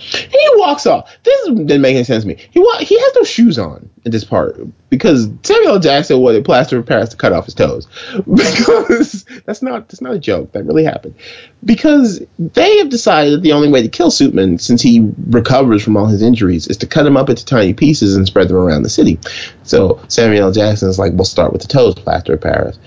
he 0.04 0.49
walks 0.56 0.86
off. 0.86 1.10
This 1.24 1.45
didn't 1.47 1.82
make 1.82 1.95
any 1.95 2.04
sense 2.04 2.24
to 2.24 2.28
me. 2.28 2.38
He 2.51 2.60
wa- 2.60 2.80
he 2.80 2.99
has 2.99 3.16
no 3.16 3.24
shoes 3.24 3.58
on 3.58 3.89
in 4.06 4.12
this 4.12 4.24
part 4.24 4.60
because 4.89 5.30
Samuel 5.43 5.80
Jackson 5.80 5.93
Jackson 6.04 6.20
wanted 6.20 6.43
plaster 6.43 6.78
of 6.80 6.86
Paris 6.86 7.10
to 7.10 7.18
cut 7.18 7.34
off 7.34 7.45
his 7.45 7.54
toes. 7.54 7.88
Because 8.26 9.24
that's 9.45 9.62
not 9.62 9.88
that's 9.88 10.01
not 10.01 10.14
a 10.14 10.20
joke. 10.20 10.51
That 10.51 10.64
really 10.64 10.84
happened. 10.84 11.16
Because 11.64 12.22
they 12.38 12.78
have 12.80 12.89
decided 12.89 13.34
that 13.34 13.41
the 13.41 13.54
only 13.54 13.70
way 13.70 13.82
to 13.82 13.88
kill 13.88 14.10
Suitman, 14.10 14.60
since 14.60 14.82
he 14.82 15.12
recovers 15.30 15.84
from 15.84 15.95
all 15.97 16.08
his 16.08 16.22
injuries, 16.22 16.68
is 16.68 16.78
to 16.78 16.88
cut 16.88 17.06
him 17.06 17.16
up 17.16 17.30
into 17.30 17.45
tiny 17.45 17.74
pieces 17.74 18.16
and 18.16 18.26
spread 18.28 18.47
them 18.49 18.58
around 18.58 18.84
the 18.84 18.89
city. 18.89 19.20
So 19.64 20.01
Samuel 20.08 20.51
Jackson 20.51 20.89
is 20.89 20.99
like, 20.99 21.14
we'll 21.14 21.26
start 21.26 21.54
with 21.54 21.62
the 21.62 21.68
toes, 21.68 21.95
plaster 21.95 22.34
of 22.34 22.41
Paris. 22.41 22.78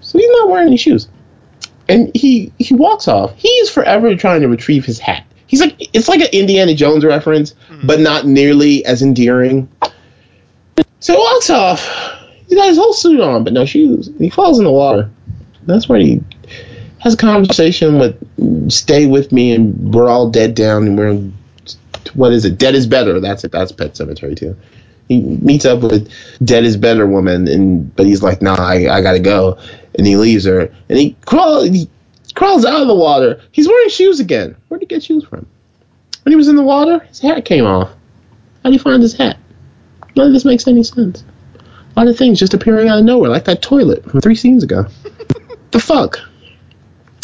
So 0.00 0.18
he's 0.18 0.30
not 0.30 0.48
wearing 0.48 0.68
any 0.68 0.76
shoes 0.76 1.08
and 1.88 2.14
he 2.14 2.52
he 2.58 2.74
walks 2.74 3.08
off. 3.08 3.34
He 3.36 3.48
is 3.48 3.70
forever 3.70 4.14
trying 4.14 4.42
to 4.42 4.48
retrieve 4.48 4.84
his 4.84 4.98
hat. 4.98 5.26
He's 5.50 5.60
like 5.60 5.74
it's 5.92 6.06
like 6.06 6.20
an 6.20 6.28
Indiana 6.32 6.76
Jones 6.76 7.04
reference, 7.04 7.56
hmm. 7.66 7.84
but 7.84 7.98
not 7.98 8.24
nearly 8.24 8.84
as 8.84 9.02
endearing. 9.02 9.68
So 11.00 11.12
he 11.12 11.18
walks 11.18 11.50
off. 11.50 11.84
He's 12.46 12.56
got 12.56 12.68
his 12.68 12.78
whole 12.78 12.92
suit 12.92 13.20
on, 13.20 13.42
but 13.42 13.52
no 13.52 13.64
shoes. 13.64 14.08
He 14.16 14.30
falls 14.30 14.60
in 14.60 14.64
the 14.64 14.70
water. 14.70 15.10
That's 15.66 15.88
where 15.88 15.98
he 15.98 16.22
has 17.00 17.14
a 17.14 17.16
conversation 17.16 17.98
with 17.98 18.70
"Stay 18.70 19.06
with 19.06 19.32
me" 19.32 19.52
and 19.52 19.92
we're 19.92 20.08
all 20.08 20.30
dead 20.30 20.54
down 20.54 20.86
and 20.86 20.96
we're 20.96 21.32
what 22.14 22.32
is 22.32 22.44
it? 22.44 22.56
Dead 22.56 22.76
is 22.76 22.86
better. 22.86 23.18
That's 23.18 23.42
it. 23.42 23.50
That's 23.50 23.72
Pet 23.72 23.94
Sematary 23.94 24.36
too. 24.36 24.56
He 25.08 25.20
meets 25.20 25.64
up 25.64 25.80
with 25.80 26.12
Dead 26.44 26.62
is 26.62 26.76
better 26.76 27.08
woman, 27.08 27.48
and 27.48 27.92
but 27.96 28.06
he's 28.06 28.22
like, 28.22 28.40
nah, 28.40 28.54
I, 28.54 28.88
I 28.88 29.00
gotta 29.00 29.18
go, 29.18 29.58
and 29.96 30.06
he 30.06 30.16
leaves 30.16 30.44
her, 30.44 30.72
and 30.88 30.96
he 30.96 31.16
crawls 31.26 31.70
he 31.70 31.90
crawls 32.34 32.64
out 32.64 32.82
of 32.82 32.88
the 32.88 32.94
water. 32.94 33.40
He's 33.52 33.68
wearing 33.68 33.88
shoes 33.88 34.20
again. 34.20 34.56
Where'd 34.68 34.82
he 34.82 34.86
get 34.86 35.02
shoes 35.02 35.24
from? 35.24 35.46
When 36.22 36.32
he 36.32 36.36
was 36.36 36.48
in 36.48 36.56
the 36.56 36.62
water, 36.62 36.98
his 37.00 37.20
hat 37.20 37.44
came 37.44 37.64
off. 37.64 37.90
How'd 38.62 38.72
he 38.72 38.78
find 38.78 39.02
his 39.02 39.14
hat? 39.14 39.38
None 40.16 40.28
of 40.28 40.32
this 40.32 40.44
makes 40.44 40.66
any 40.66 40.82
sense. 40.82 41.24
A 41.96 42.00
lot 42.00 42.08
of 42.08 42.16
things 42.16 42.38
just 42.38 42.54
appearing 42.54 42.88
out 42.88 42.98
of 42.98 43.04
nowhere, 43.04 43.30
like 43.30 43.44
that 43.44 43.62
toilet 43.62 44.08
from 44.08 44.20
three 44.20 44.34
scenes 44.34 44.62
ago. 44.62 44.86
the 45.70 45.80
fuck? 45.80 46.18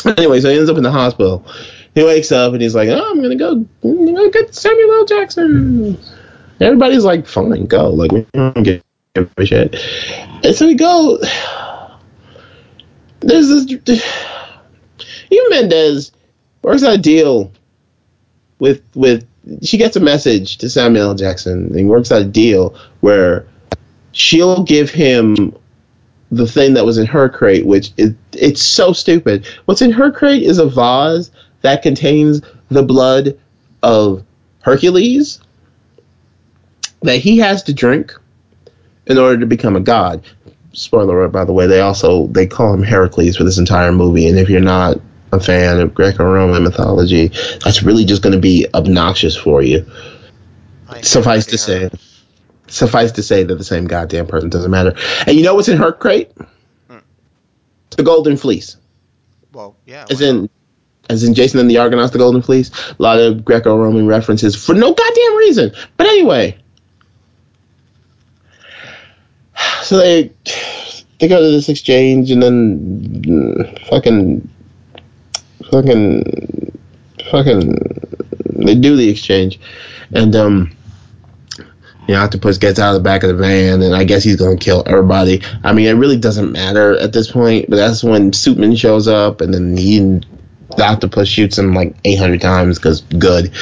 Anyway, 0.04 0.40
so 0.40 0.50
he 0.50 0.58
ends 0.58 0.70
up 0.70 0.76
in 0.76 0.82
the 0.82 0.90
hospital. 0.90 1.44
He 1.94 2.04
wakes 2.04 2.30
up 2.30 2.52
and 2.52 2.60
he's 2.60 2.74
like, 2.74 2.90
"Oh, 2.90 3.10
I'm 3.10 3.22
gonna 3.22 3.36
go, 3.36 3.64
I'm 3.82 4.14
gonna 4.14 4.30
get 4.30 4.54
Samuel 4.54 4.92
L. 4.92 5.04
Jackson." 5.06 5.98
Everybody's 6.60 7.04
like, 7.04 7.26
"Fine, 7.26 7.66
go." 7.66 7.88
Like 7.88 8.12
we 8.12 8.26
don't 8.34 8.62
give 8.62 8.82
a 9.16 9.46
shit. 9.46 9.76
And 10.44 10.54
so 10.54 10.66
we 10.66 10.74
go. 10.74 11.18
There's 13.20 13.48
this. 13.48 14.02
Even 15.30 15.50
Mendes 15.50 16.12
works 16.62 16.82
out 16.82 16.94
a 16.94 16.98
deal 16.98 17.52
with 18.58 18.82
with. 18.94 19.26
She 19.62 19.78
gets 19.78 19.96
a 19.96 20.00
message 20.00 20.58
to 20.58 20.68
Samuel 20.68 21.10
L. 21.10 21.14
Jackson. 21.14 21.76
And 21.76 21.88
works 21.88 22.10
out 22.10 22.22
a 22.22 22.24
deal 22.24 22.76
where 23.00 23.46
she'll 24.12 24.64
give 24.64 24.90
him 24.90 25.56
the 26.32 26.46
thing 26.46 26.74
that 26.74 26.84
was 26.84 26.98
in 26.98 27.06
her 27.06 27.28
crate, 27.28 27.64
which 27.64 27.92
is 27.96 28.14
it's 28.32 28.62
so 28.62 28.92
stupid. 28.92 29.46
What's 29.66 29.82
in 29.82 29.92
her 29.92 30.10
crate 30.10 30.42
is 30.42 30.58
a 30.58 30.66
vase 30.66 31.30
that 31.62 31.82
contains 31.82 32.40
the 32.68 32.82
blood 32.82 33.38
of 33.82 34.24
Hercules 34.62 35.40
that 37.02 37.18
he 37.18 37.38
has 37.38 37.62
to 37.64 37.72
drink 37.72 38.14
in 39.06 39.18
order 39.18 39.38
to 39.38 39.46
become 39.46 39.76
a 39.76 39.80
god. 39.80 40.24
Spoiler 40.72 41.20
alert, 41.20 41.32
by 41.32 41.44
the 41.44 41.52
way, 41.52 41.66
they 41.66 41.80
also 41.80 42.26
they 42.26 42.46
call 42.46 42.74
him 42.74 42.82
Heracles 42.82 43.36
for 43.36 43.44
this 43.44 43.58
entire 43.58 43.92
movie, 43.92 44.26
and 44.26 44.38
if 44.38 44.50
you're 44.50 44.60
not 44.60 45.00
a 45.32 45.40
fan 45.40 45.80
of 45.80 45.94
Greco-Roman 45.94 46.62
mythology, 46.62 47.28
that's 47.64 47.82
really 47.82 48.04
just 48.04 48.22
going 48.22 48.34
to 48.34 48.40
be 48.40 48.66
obnoxious 48.74 49.36
for 49.36 49.62
you. 49.62 49.86
Suffice 51.02 51.46
to 51.46 51.58
say, 51.58 51.90
suffice 52.68 53.12
to 53.12 53.22
say 53.22 53.42
that 53.42 53.54
the 53.54 53.64
same 53.64 53.86
goddamn 53.86 54.26
person 54.26 54.48
doesn't 54.48 54.70
matter. 54.70 54.94
And 55.26 55.36
you 55.36 55.42
know 55.42 55.54
what's 55.54 55.68
in 55.68 55.78
her 55.78 55.92
crate? 55.92 56.32
Hmm. 56.88 56.98
The 57.90 58.02
golden 58.02 58.36
fleece. 58.36 58.76
Well, 59.52 59.76
yeah. 59.84 60.06
As 60.10 60.20
why 60.20 60.28
in, 60.28 60.50
as 61.08 61.24
in 61.24 61.34
Jason 61.34 61.60
and 61.60 61.70
the 61.70 61.78
Argonauts, 61.78 62.12
the 62.12 62.18
Golden 62.18 62.42
Fleece. 62.42 62.70
A 62.90 63.02
lot 63.02 63.18
of 63.18 63.44
Greco-Roman 63.44 64.06
references 64.06 64.56
for 64.56 64.74
no 64.74 64.92
goddamn 64.92 65.36
reason. 65.36 65.72
But 65.96 66.06
anyway, 66.06 66.58
so 69.82 69.98
they 69.98 70.32
they 71.18 71.28
go 71.28 71.40
to 71.40 71.50
this 71.50 71.68
exchange 71.68 72.30
and 72.30 72.42
then 72.42 73.22
mm, 73.22 73.88
fucking 73.88 74.48
fucking 75.70 76.78
fucking 77.30 77.76
they 78.64 78.74
do 78.74 78.96
the 78.96 79.08
exchange 79.08 79.58
and 80.12 80.34
um. 80.36 80.72
You 82.08 82.14
know, 82.14 82.22
Octopus 82.22 82.58
gets 82.58 82.78
out 82.78 82.94
of 82.94 83.02
the 83.02 83.02
back 83.02 83.24
of 83.24 83.30
the 83.30 83.34
van, 83.34 83.82
and 83.82 83.92
I 83.92 84.04
guess 84.04 84.22
he's 84.22 84.36
gonna 84.36 84.56
kill 84.56 84.84
everybody. 84.86 85.42
I 85.64 85.72
mean, 85.72 85.86
it 85.86 85.94
really 85.94 86.16
doesn't 86.16 86.52
matter 86.52 86.96
at 86.96 87.12
this 87.12 87.32
point. 87.32 87.68
But 87.68 87.74
that's 87.74 88.04
when 88.04 88.30
Suitman 88.30 88.78
shows 88.78 89.08
up, 89.08 89.40
and 89.40 89.52
then 89.52 89.76
he 89.76 89.98
and 89.98 90.24
the 90.76 90.84
octopus 90.84 91.28
shoots 91.28 91.58
him 91.58 91.74
like 91.74 91.96
800 92.04 92.40
times 92.40 92.78
because 92.78 93.00
good. 93.00 93.52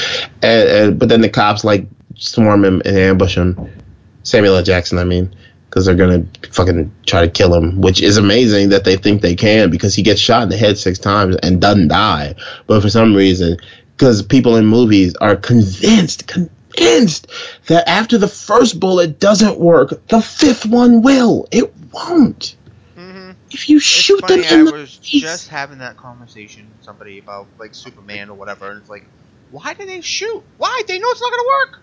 And, 0.42 0.68
and 0.68 0.98
but 0.98 1.08
then 1.08 1.20
the 1.20 1.28
cops 1.28 1.64
like 1.64 1.86
swarm 2.16 2.64
him 2.64 2.82
and 2.84 2.96
ambush 2.96 3.36
him. 3.36 3.70
Samuel 4.22 4.56
L. 4.56 4.62
Jackson, 4.62 4.98
I 4.98 5.04
mean, 5.04 5.34
because 5.74 5.86
they're 5.86 5.96
gonna 5.96 6.24
fucking 6.52 6.94
try 7.04 7.22
to 7.26 7.32
kill 7.32 7.52
him, 7.52 7.80
which 7.80 8.00
is 8.00 8.16
amazing 8.16 8.68
that 8.68 8.84
they 8.84 8.96
think 8.96 9.22
they 9.22 9.34
can 9.34 9.70
because 9.70 9.96
he 9.96 10.04
gets 10.04 10.20
shot 10.20 10.44
in 10.44 10.48
the 10.48 10.56
head 10.56 10.78
six 10.78 11.00
times 11.00 11.34
and 11.42 11.60
doesn't 11.60 11.88
die. 11.88 12.36
But 12.68 12.80
for 12.82 12.88
some 12.90 13.12
reason, 13.16 13.58
because 13.96 14.22
people 14.22 14.56
in 14.56 14.66
movies 14.66 15.16
are 15.16 15.34
convinced, 15.34 16.28
convinced 16.28 17.26
that 17.66 17.88
after 17.88 18.18
the 18.18 18.28
first 18.28 18.78
bullet 18.78 19.18
doesn't 19.18 19.58
work, 19.58 20.06
the 20.08 20.22
fifth 20.22 20.64
one 20.64 21.02
will. 21.02 21.48
It 21.50 21.74
won't. 21.92 22.56
hmm 22.96 23.32
If 23.50 23.68
you 23.68 23.80
It's 23.92 24.06
shoot 24.06 24.20
funny, 24.20 24.28
them 24.28 24.44
in 24.48 24.60
I 24.60 24.64
the 24.64 24.72
was 24.72 24.96
face, 25.02 25.22
just 25.22 25.48
having 25.48 25.78
that 25.78 25.96
conversation 25.96 26.70
with 26.72 26.84
somebody 26.84 27.18
about 27.18 27.50
like 27.58 27.74
Superman 27.74 28.30
or 28.30 28.36
whatever, 28.36 28.70
and 28.70 28.80
it's 28.80 28.88
like, 28.90 29.10
why 29.50 29.74
do 29.74 29.86
they 29.86 30.00
shoot? 30.02 30.44
Why? 30.56 30.82
They 30.86 30.98
know 30.98 31.08
it's 31.10 31.20
not 31.22 31.30
gonna 31.32 31.48
work. 31.48 31.80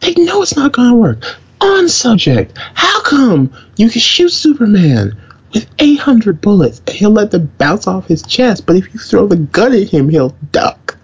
They 0.00 0.14
know 0.24 0.42
it's 0.42 0.56
not 0.56 0.72
gonna 0.72 0.94
work. 0.96 1.24
On 1.64 1.88
subject, 1.88 2.58
how 2.74 3.00
come 3.02 3.52
you 3.76 3.88
can 3.88 4.00
shoot 4.00 4.28
Superman 4.28 5.16
with 5.54 5.66
800 5.78 6.42
bullets 6.42 6.80
and 6.86 6.90
he'll 6.90 7.10
let 7.10 7.30
them 7.30 7.50
bounce 7.56 7.86
off 7.86 8.06
his 8.06 8.22
chest, 8.22 8.66
but 8.66 8.76
if 8.76 8.92
you 8.92 9.00
throw 9.00 9.26
the 9.26 9.36
gun 9.36 9.72
at 9.72 9.88
him, 9.88 10.10
he'll 10.10 10.36
duck? 10.52 10.98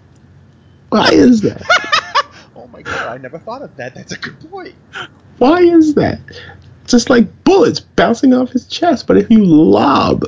Why 0.89 1.09
is 1.11 1.41
that? 1.41 1.63
Oh 2.55 2.67
my 2.67 2.83
god, 2.83 3.07
I 3.07 3.17
never 3.17 3.39
thought 3.39 3.63
of 3.63 3.75
that. 3.77 3.95
That's 3.95 4.11
a 4.13 4.17
good 4.17 4.39
point. 4.49 4.75
Why 5.39 5.61
is 5.61 5.95
that? 5.95 6.19
Just 6.85 7.09
like 7.09 7.43
bullets 7.43 7.79
bouncing 7.79 8.33
off 8.33 8.51
his 8.51 8.67
chest, 8.67 9.07
but 9.07 9.17
if 9.17 9.31
you 9.31 9.43
lob 9.43 10.25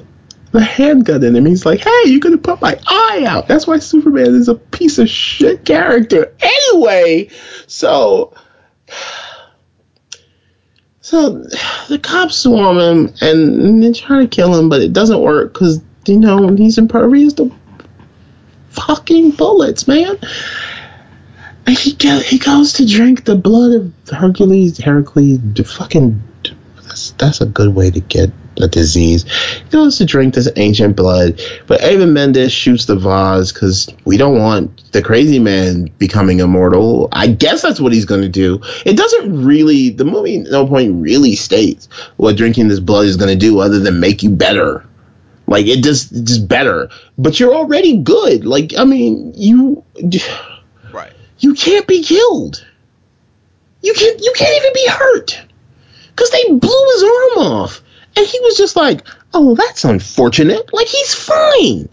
the 0.52 0.62
handgun 0.62 1.24
at 1.24 1.36
him, 1.36 1.46
he's 1.46 1.66
like, 1.66 1.82
hey, 1.82 2.02
you're 2.06 2.20
gonna 2.20 2.38
put 2.38 2.60
my 2.60 2.80
eye 2.88 3.24
out. 3.28 3.48
That's 3.48 3.68
why 3.68 3.80
Superman 3.80 4.36
is 4.36 4.50
a 4.50 4.56
piece 4.56 4.98
of 4.98 5.10
shit 5.10 5.64
character. 5.64 6.34
Anyway, 6.42 7.30
so 7.68 8.34
so 11.04 11.32
the 11.90 12.00
cops 12.02 12.38
swarm 12.38 12.78
him 12.80 13.14
and 13.20 13.84
they 13.84 13.92
try 13.92 14.22
to 14.22 14.28
kill 14.28 14.58
him, 14.58 14.70
but 14.70 14.82
it 14.82 14.94
doesn't 14.94 15.20
work 15.20 15.52
because 15.52 15.82
you 16.08 16.18
know 16.18 16.48
he's 16.56 16.78
impervious 16.78 17.34
to 17.34 17.52
fucking 18.70 19.32
bullets, 19.32 19.86
man. 19.86 20.18
And 21.68 21.78
he 21.78 21.94
go, 21.96 22.20
he 22.20 22.40
goes 22.40 22.74
to 22.74 22.88
drink 22.88 23.26
the 23.26 23.36
blood 23.36 23.74
of 23.74 23.94
Hercules, 24.10 24.78
Heracles, 24.78 25.40
the 25.54 25.66
fucking. 25.66 26.24
That's 26.94 27.12
that's 27.14 27.42
a 27.42 27.48
good 27.48 27.74
way 27.74 27.90
to 27.90 28.00
get 28.00 28.32
a 28.62 28.68
disease. 28.68 29.24
He 29.64 29.70
goes 29.72 29.98
to 29.98 30.06
drink 30.06 30.36
this 30.36 30.48
ancient 30.58 30.96
blood, 30.96 31.42
but 31.66 31.82
Ava 31.82 32.06
Mendes 32.06 32.52
shoots 32.52 32.86
the 32.86 32.96
vase 32.96 33.52
because 33.52 33.90
we 34.06 34.16
don't 34.16 34.38
want 34.38 34.92
the 34.92 35.02
crazy 35.02 35.40
man 35.40 35.86
becoming 35.98 36.40
immortal. 36.40 37.10
I 37.12 37.30
guess 37.30 37.64
that's 37.64 37.80
what 37.80 37.94
he's 37.94 38.06
going 38.06 38.22
to 38.22 38.30
do. 38.30 38.62
It 38.86 38.96
doesn't 38.96 39.44
really. 39.44 39.90
The 39.90 40.06
movie, 40.06 40.38
no 40.38 40.68
point, 40.68 41.02
really 41.02 41.36
states 41.36 41.90
what 42.18 42.38
drinking 42.38 42.68
this 42.68 42.80
blood 42.80 43.08
is 43.08 43.18
going 43.18 43.32
to 43.32 43.36
do, 43.36 43.60
other 43.60 43.80
than 43.80 44.00
make 44.00 44.22
you 44.22 44.30
better. 44.30 44.86
Like 45.48 45.66
it 45.66 45.84
just 45.84 46.12
it's 46.12 46.22
just 46.22 46.48
better. 46.48 46.90
But 47.18 47.40
you're 47.40 47.56
already 47.56 47.98
good. 47.98 48.46
Like 48.46 48.74
I 48.78 48.84
mean, 48.84 49.34
you 49.36 49.84
Right. 50.92 51.14
you 51.40 51.56
can't 51.56 51.88
be 51.88 52.04
killed. 52.04 52.64
You 53.82 53.96
can't 53.96 54.20
you 54.22 54.32
can't 54.36 54.56
even 54.64 54.74
be 54.76 54.88
hurt. 54.90 55.42
Cause 56.16 56.30
they 56.30 56.48
blew 56.48 56.86
his 56.94 57.04
arm 57.04 57.48
off. 57.48 57.82
And 58.16 58.26
he 58.26 58.40
was 58.42 58.58
just 58.58 58.76
like, 58.76 59.08
oh, 59.34 59.56
that's 59.56 59.84
unfortunate. 59.84 60.72
Like 60.74 60.88
he's 60.88 61.16
fine. 61.16 61.90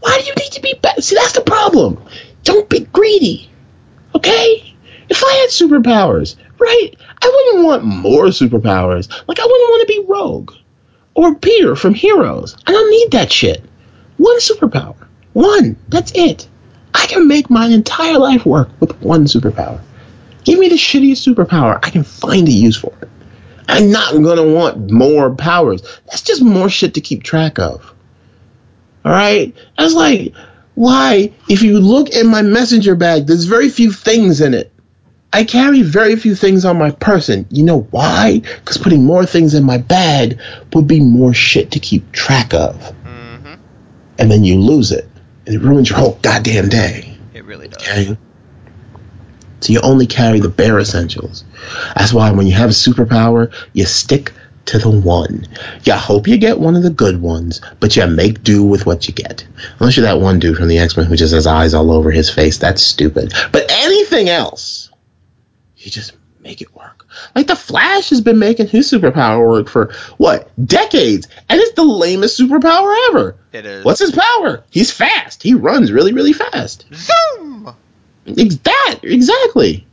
Why 0.00 0.18
do 0.20 0.26
you 0.26 0.34
need 0.34 0.52
to 0.52 0.60
be 0.60 0.74
better? 0.80 1.00
See, 1.00 1.16
that's 1.16 1.32
the 1.32 1.40
problem. 1.40 2.02
Don't 2.44 2.68
be 2.68 2.80
greedy. 2.80 3.50
Okay? 4.14 4.74
If 5.08 5.24
I 5.24 5.32
had 5.32 5.50
superpowers, 5.50 6.36
right, 6.58 6.90
I 7.22 7.26
wouldn't 7.26 7.64
want 7.64 7.84
more 7.84 8.26
superpowers. 8.26 9.08
Like 9.26 9.40
I 9.40 9.46
wouldn't 9.46 9.70
want 9.70 9.88
to 9.88 9.94
be 9.94 10.06
Rogue 10.06 10.52
or 11.14 11.34
Peter 11.34 11.74
from 11.74 11.94
Heroes. 11.94 12.56
I 12.66 12.72
don't 12.72 12.90
need 12.90 13.12
that 13.12 13.32
shit. 13.32 13.64
One 14.18 14.38
superpower. 14.38 15.06
One. 15.32 15.76
That's 15.88 16.12
it. 16.14 16.48
I 16.94 17.06
can 17.06 17.28
make 17.28 17.48
my 17.50 17.66
entire 17.66 18.18
life 18.18 18.44
work 18.44 18.68
with 18.80 19.00
one 19.00 19.24
superpower. 19.24 19.80
Give 20.44 20.58
me 20.58 20.68
the 20.68 20.76
shittiest 20.76 21.26
superpower. 21.26 21.78
I 21.82 21.90
can 21.90 22.04
find 22.04 22.46
a 22.48 22.52
use 22.52 22.76
for 22.76 22.92
it. 23.00 23.08
I'm 23.68 23.90
not 23.90 24.14
gonna 24.14 24.50
want 24.50 24.90
more 24.90 25.34
powers. 25.34 25.82
That's 26.06 26.22
just 26.22 26.42
more 26.42 26.70
shit 26.70 26.94
to 26.94 27.00
keep 27.00 27.22
track 27.22 27.58
of. 27.58 27.94
Alright? 29.04 29.54
That's 29.76 29.94
like 29.94 30.34
why, 30.74 31.32
if 31.48 31.62
you 31.62 31.80
look 31.80 32.10
in 32.10 32.28
my 32.28 32.42
messenger 32.42 32.94
bag, 32.94 33.26
there's 33.26 33.44
very 33.44 33.68
few 33.68 33.92
things 33.92 34.40
in 34.40 34.54
it. 34.54 34.72
I 35.32 35.44
carry 35.44 35.82
very 35.82 36.16
few 36.16 36.34
things 36.34 36.64
on 36.64 36.78
my 36.78 36.90
person. 36.90 37.46
You 37.50 37.64
know 37.64 37.80
why? 37.90 38.38
Because 38.38 38.78
putting 38.78 39.04
more 39.04 39.26
things 39.26 39.54
in 39.54 39.64
my 39.64 39.78
bag 39.78 40.40
would 40.72 40.86
be 40.86 41.00
more 41.00 41.34
shit 41.34 41.72
to 41.72 41.80
keep 41.80 42.10
track 42.12 42.54
of. 42.54 42.76
Mm-hmm. 43.04 43.54
And 44.18 44.30
then 44.30 44.44
you 44.44 44.58
lose 44.58 44.90
it. 44.92 45.06
And 45.46 45.54
it 45.54 45.60
ruins 45.60 45.90
your 45.90 45.98
whole 45.98 46.18
goddamn 46.22 46.68
day. 46.68 47.18
It 47.34 47.44
really 47.44 47.68
does. 47.68 47.82
Okay? 47.82 48.16
So 49.60 49.72
you 49.72 49.80
only 49.80 50.06
carry 50.06 50.40
the 50.40 50.48
bare 50.48 50.78
essentials. 50.78 51.44
That's 51.96 52.12
why 52.12 52.30
when 52.32 52.46
you 52.46 52.54
have 52.54 52.70
a 52.70 52.72
superpower, 52.72 53.52
you 53.72 53.86
stick 53.86 54.32
to 54.66 54.78
the 54.78 54.90
one. 54.90 55.46
You 55.84 55.94
hope 55.94 56.28
you 56.28 56.36
get 56.36 56.60
one 56.60 56.76
of 56.76 56.82
the 56.82 56.90
good 56.90 57.20
ones, 57.20 57.60
but 57.80 57.96
you 57.96 58.06
make 58.06 58.42
do 58.42 58.64
with 58.64 58.86
what 58.86 59.08
you 59.08 59.14
get. 59.14 59.46
Unless 59.78 59.96
you're 59.96 60.06
that 60.06 60.20
one 60.20 60.38
dude 60.38 60.56
from 60.56 60.68
the 60.68 60.78
X 60.78 60.96
Men 60.96 61.06
who 61.06 61.16
just 61.16 61.34
has 61.34 61.46
eyes 61.46 61.74
all 61.74 61.90
over 61.90 62.10
his 62.10 62.30
face. 62.30 62.58
That's 62.58 62.82
stupid. 62.82 63.32
But 63.50 63.70
anything 63.70 64.28
else, 64.28 64.90
you 65.76 65.90
just 65.90 66.12
make 66.40 66.60
it 66.60 66.74
work. 66.74 67.06
Like 67.34 67.46
the 67.46 67.56
Flash 67.56 68.10
has 68.10 68.20
been 68.20 68.38
making 68.38 68.68
his 68.68 68.90
superpower 68.90 69.48
work 69.48 69.68
for 69.68 69.92
what 70.18 70.50
decades, 70.64 71.28
and 71.48 71.60
it's 71.60 71.72
the 71.72 71.84
lamest 71.84 72.38
superpower 72.38 72.94
ever. 73.08 73.36
It 73.52 73.66
is. 73.66 73.84
What's 73.84 74.00
his 74.00 74.12
power? 74.12 74.64
He's 74.70 74.92
fast. 74.92 75.42
He 75.42 75.54
runs 75.54 75.90
really, 75.90 76.12
really 76.12 76.34
fast. 76.34 76.86
Zoom? 76.92 77.74
That 78.24 79.00
exactly. 79.02 79.86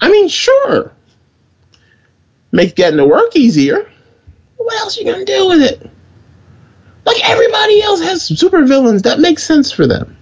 I 0.00 0.10
mean, 0.10 0.28
sure, 0.28 0.92
make 2.52 2.76
getting 2.76 2.98
to 2.98 3.06
work 3.06 3.34
easier. 3.36 3.90
What 4.56 4.74
else 4.80 4.96
are 4.96 5.02
you 5.02 5.12
gonna 5.12 5.24
do 5.24 5.48
with 5.48 5.62
it? 5.62 5.90
Like 7.04 7.28
everybody 7.28 7.82
else 7.82 8.02
has 8.02 8.28
supervillains. 8.28 9.02
That 9.02 9.20
makes 9.20 9.44
sense 9.44 9.70
for 9.70 9.86
them. 9.86 10.16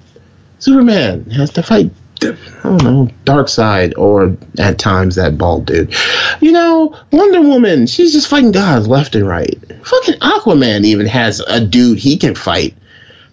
Superman 0.58 1.30
has 1.30 1.50
to 1.52 1.62
fight. 1.62 1.90
I 2.22 2.36
don't 2.62 2.82
know, 2.82 3.08
Darkseid, 3.24 3.94
or 3.98 4.36
at 4.58 4.78
times 4.78 5.16
that 5.16 5.36
bald 5.36 5.66
dude. 5.66 5.94
You 6.40 6.52
know, 6.52 6.98
Wonder 7.12 7.42
Woman, 7.42 7.86
she's 7.86 8.12
just 8.12 8.28
fighting 8.28 8.52
gods 8.52 8.88
left 8.88 9.14
and 9.14 9.26
right. 9.26 9.58
Fucking 9.84 10.20
Aquaman 10.20 10.84
even 10.84 11.06
has 11.06 11.40
a 11.40 11.60
dude 11.60 11.98
he 11.98 12.16
can 12.16 12.34
fight. 12.34 12.74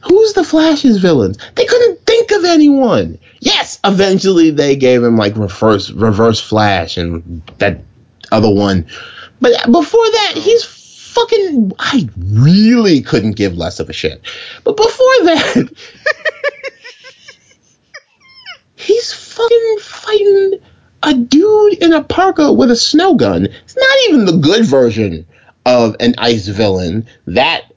Who's 0.04 0.34
the 0.34 0.44
Flash's 0.44 0.98
villains? 0.98 1.38
They 1.56 1.66
couldn't 1.66 2.06
think 2.06 2.32
of 2.32 2.44
anyone. 2.44 3.20
Yes, 3.42 3.80
eventually 3.84 4.52
they 4.52 4.76
gave 4.76 5.04
him 5.04 5.18
like 5.18 5.36
reverse 5.36 5.90
reverse 5.90 6.40
Flash 6.40 6.96
and 6.96 7.42
that 7.58 7.82
other 8.32 8.54
one. 8.54 8.86
But 9.42 9.66
before 9.66 10.12
that, 10.12 10.34
he's 10.36 10.64
fucking 10.64 11.74
I 11.80 12.08
really 12.20 13.02
couldn't 13.02 13.32
give 13.32 13.58
less 13.58 13.80
of 13.80 13.90
a 13.90 13.94
shit. 13.94 14.22
But 14.64 14.78
before 14.78 15.24
that, 15.24 15.66
he's 18.76 19.12
fucking 19.12 19.78
fighting 19.82 20.60
a 21.02 21.16
dude 21.16 21.80
in 21.80 21.94
a 21.94 22.04
parka 22.04 22.54
with 22.54 22.70
a 22.70 22.76
snow 22.76 23.16
gun. 23.16 23.46
It's 23.46 23.76
not 23.76 23.98
even 24.08 24.26
the 24.26 24.38
good 24.38 24.66
version 24.66 25.26
of 25.66 25.96
an 26.00 26.14
ice 26.20 26.48
villain. 26.48 27.08
That 27.26 27.74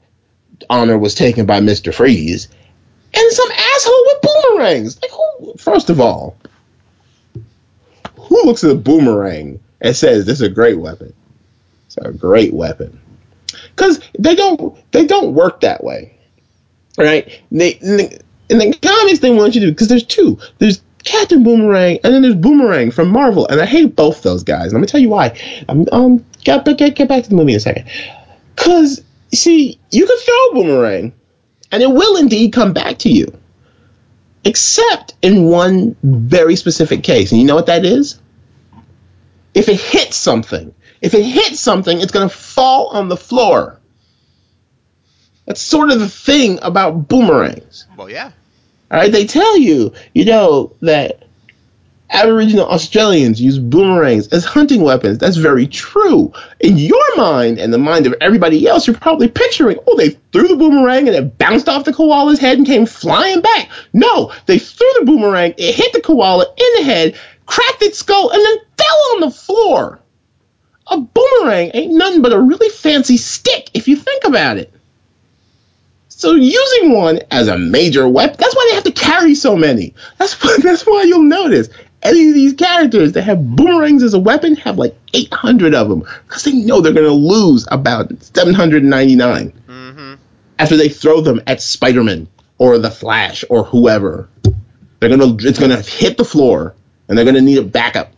honor 0.69 0.99
was 0.99 1.15
taken 1.15 1.47
by 1.47 1.59
Mr. 1.59 1.91
Freeze. 1.91 2.49
And 3.15 3.31
some 3.31 3.51
asshole 3.51 4.03
with 4.07 4.21
boomerangs. 4.21 5.01
Like 5.01 5.11
who 5.11 5.53
first 5.57 5.89
of 5.89 5.99
all, 5.99 6.35
who 8.17 8.43
looks 8.45 8.63
at 8.63 8.71
a 8.71 8.75
boomerang 8.75 9.59
and 9.81 9.95
says 9.95 10.25
this 10.25 10.41
is 10.41 10.47
a 10.47 10.49
great 10.49 10.79
weapon? 10.79 11.13
It's 11.87 11.97
a 11.97 12.11
great 12.11 12.53
weapon. 12.53 12.99
Cause 13.75 14.01
they 14.17 14.35
don't 14.35 14.77
they 14.91 15.05
don't 15.05 15.33
work 15.33 15.61
that 15.61 15.83
way. 15.83 16.17
Right? 16.97 17.41
In 17.51 17.57
the, 17.57 18.19
the 18.47 18.77
comics 18.81 19.19
they 19.19 19.31
want 19.31 19.55
you 19.55 19.61
to 19.61 19.71
because 19.71 19.87
there's 19.87 20.03
two. 20.03 20.39
There's 20.59 20.81
Captain 21.03 21.43
Boomerang 21.43 21.99
and 22.03 22.13
then 22.13 22.21
there's 22.21 22.35
Boomerang 22.35 22.91
from 22.91 23.09
Marvel, 23.09 23.47
and 23.47 23.61
I 23.61 23.65
hate 23.65 23.95
both 23.95 24.23
those 24.23 24.43
guys. 24.43 24.73
Let 24.73 24.79
me 24.79 24.87
tell 24.87 25.01
you 25.01 25.09
why. 25.09 25.37
I'm 25.69 25.85
um 25.91 26.25
get 26.43 26.65
get, 26.65 26.95
get 26.95 27.07
back 27.07 27.23
to 27.23 27.29
the 27.29 27.35
movie 27.35 27.53
in 27.53 27.57
a 27.57 27.61
second. 27.61 27.87
Cause 28.55 29.01
see, 29.33 29.79
you 29.91 30.07
can 30.07 30.17
throw 30.17 30.47
a 30.47 30.53
boomerang, 30.53 31.13
and 31.75 31.83
it 31.83 31.91
will 31.91 32.15
indeed 32.15 32.53
come 32.53 32.71
back 32.71 32.99
to 32.99 33.09
you. 33.09 33.37
Except 34.45 35.13
in 35.21 35.43
one 35.43 35.97
very 36.01 36.55
specific 36.55 37.03
case. 37.03 37.33
And 37.33 37.41
you 37.41 37.45
know 37.45 37.55
what 37.55 37.65
that 37.65 37.83
is? 37.83 38.17
If 39.53 39.67
it 39.67 39.77
hits 39.77 40.15
something, 40.15 40.73
if 41.01 41.13
it 41.13 41.23
hits 41.23 41.59
something, 41.59 41.99
it's 41.99 42.13
going 42.13 42.29
to 42.29 42.33
fall 42.33 42.87
on 42.87 43.09
the 43.09 43.17
floor. 43.17 43.81
That's 45.45 45.61
sort 45.61 45.91
of 45.91 45.99
the 45.99 46.07
thing 46.07 46.59
about 46.61 47.09
boomerangs. 47.09 47.87
Well, 47.97 48.09
yeah. 48.09 48.31
All 48.89 48.97
right, 48.97 49.11
they 49.11 49.25
tell 49.27 49.57
you, 49.57 49.91
you 50.13 50.23
know, 50.23 50.77
that 50.81 51.24
Aboriginal 52.09 52.67
Australians 52.67 53.41
use 53.41 53.57
boomerangs 53.57 54.27
as 54.27 54.45
hunting 54.45 54.81
weapons. 54.81 55.17
That's 55.17 55.37
very 55.37 55.67
true. 55.67 56.31
In 56.59 56.77
your 56.77 57.03
mind 57.17 57.57
and 57.57 57.73
the 57.73 57.79
mind 57.79 58.05
of 58.05 58.15
everybody 58.21 58.67
else, 58.67 58.85
you're 58.85 58.95
probably 58.95 59.27
picturing, 59.27 59.79
oh, 59.87 59.97
they 59.97 60.09
threw 60.31 60.47
the 60.47 60.55
boomerang 60.55 61.07
and 61.07 61.15
it 61.15 61.37
bounced 61.37 61.67
off 61.67 61.85
the 61.85 61.93
koala's 61.93 62.39
head 62.39 62.57
and 62.57 62.67
came 62.67 62.85
flying 62.85 63.41
back. 63.41 63.69
No, 63.91 64.31
they 64.45 64.59
threw 64.59 64.89
the 64.99 65.05
boomerang, 65.05 65.55
it 65.57 65.75
hit 65.75 65.93
the 65.93 66.01
koala 66.01 66.45
in 66.45 66.67
the 66.77 66.83
head, 66.83 67.17
cracked 67.45 67.81
its 67.81 67.97
skull, 67.97 68.29
and 68.31 68.43
then 68.43 68.57
fell 68.77 69.13
on 69.13 69.19
the 69.21 69.31
floor. 69.31 69.99
A 70.87 70.97
boomerang 70.97 71.71
ain't 71.73 71.93
nothing 71.93 72.21
but 72.21 72.33
a 72.33 72.39
really 72.39 72.69
fancy 72.69 73.17
stick 73.17 73.71
if 73.73 73.87
you 73.87 73.95
think 73.95 74.23
about 74.25 74.57
it. 74.57 74.71
So 76.17 76.33
using 76.33 76.93
one 76.93 77.19
as 77.29 77.49
a 77.49 77.57
major 77.57 78.07
weapon, 78.07 78.37
that's 78.39 78.55
why 78.55 78.67
they 78.69 78.75
have 78.75 78.85
to 78.85 78.91
carry 78.91 79.35
so 79.35 79.57
many. 79.57 79.95
That's 80.17 80.33
why, 80.43 80.57
that's 80.61 80.83
why 80.83 81.03
you'll 81.03 81.23
notice 81.23 81.67
any 82.05 82.29
of 82.29 82.33
these 82.35 82.53
characters 82.53 83.13
that 83.13 83.23
have 83.23 83.55
boomerangs 83.55 84.03
as 84.03 84.13
a 84.13 84.19
weapon 84.19 84.55
have 84.57 84.77
like 84.77 84.95
800 85.13 85.73
of 85.75 85.89
them 85.89 85.99
because 86.27 86.43
they 86.43 86.53
know 86.53 86.79
they're 86.81 86.93
going 86.93 87.05
to 87.05 87.11
lose 87.11 87.67
about 87.71 88.11
799 88.21 89.51
Mm-hmm. 89.67 90.13
after 90.59 90.77
they 90.77 90.89
throw 90.89 91.21
them 91.21 91.41
at 91.47 91.61
Spider-Man 91.61 92.27
or 92.57 92.77
the 92.77 92.91
Flash 92.91 93.43
or 93.49 93.63
whoever. 93.63 94.29
They're 94.99 95.09
gonna 95.09 95.35
it's 95.39 95.59
gonna 95.59 95.81
hit 95.81 96.17
the 96.17 96.25
floor 96.25 96.73
and 97.07 97.17
they're 97.17 97.25
gonna 97.25 97.41
need 97.41 97.57
a 97.57 97.63
backup 97.63 98.13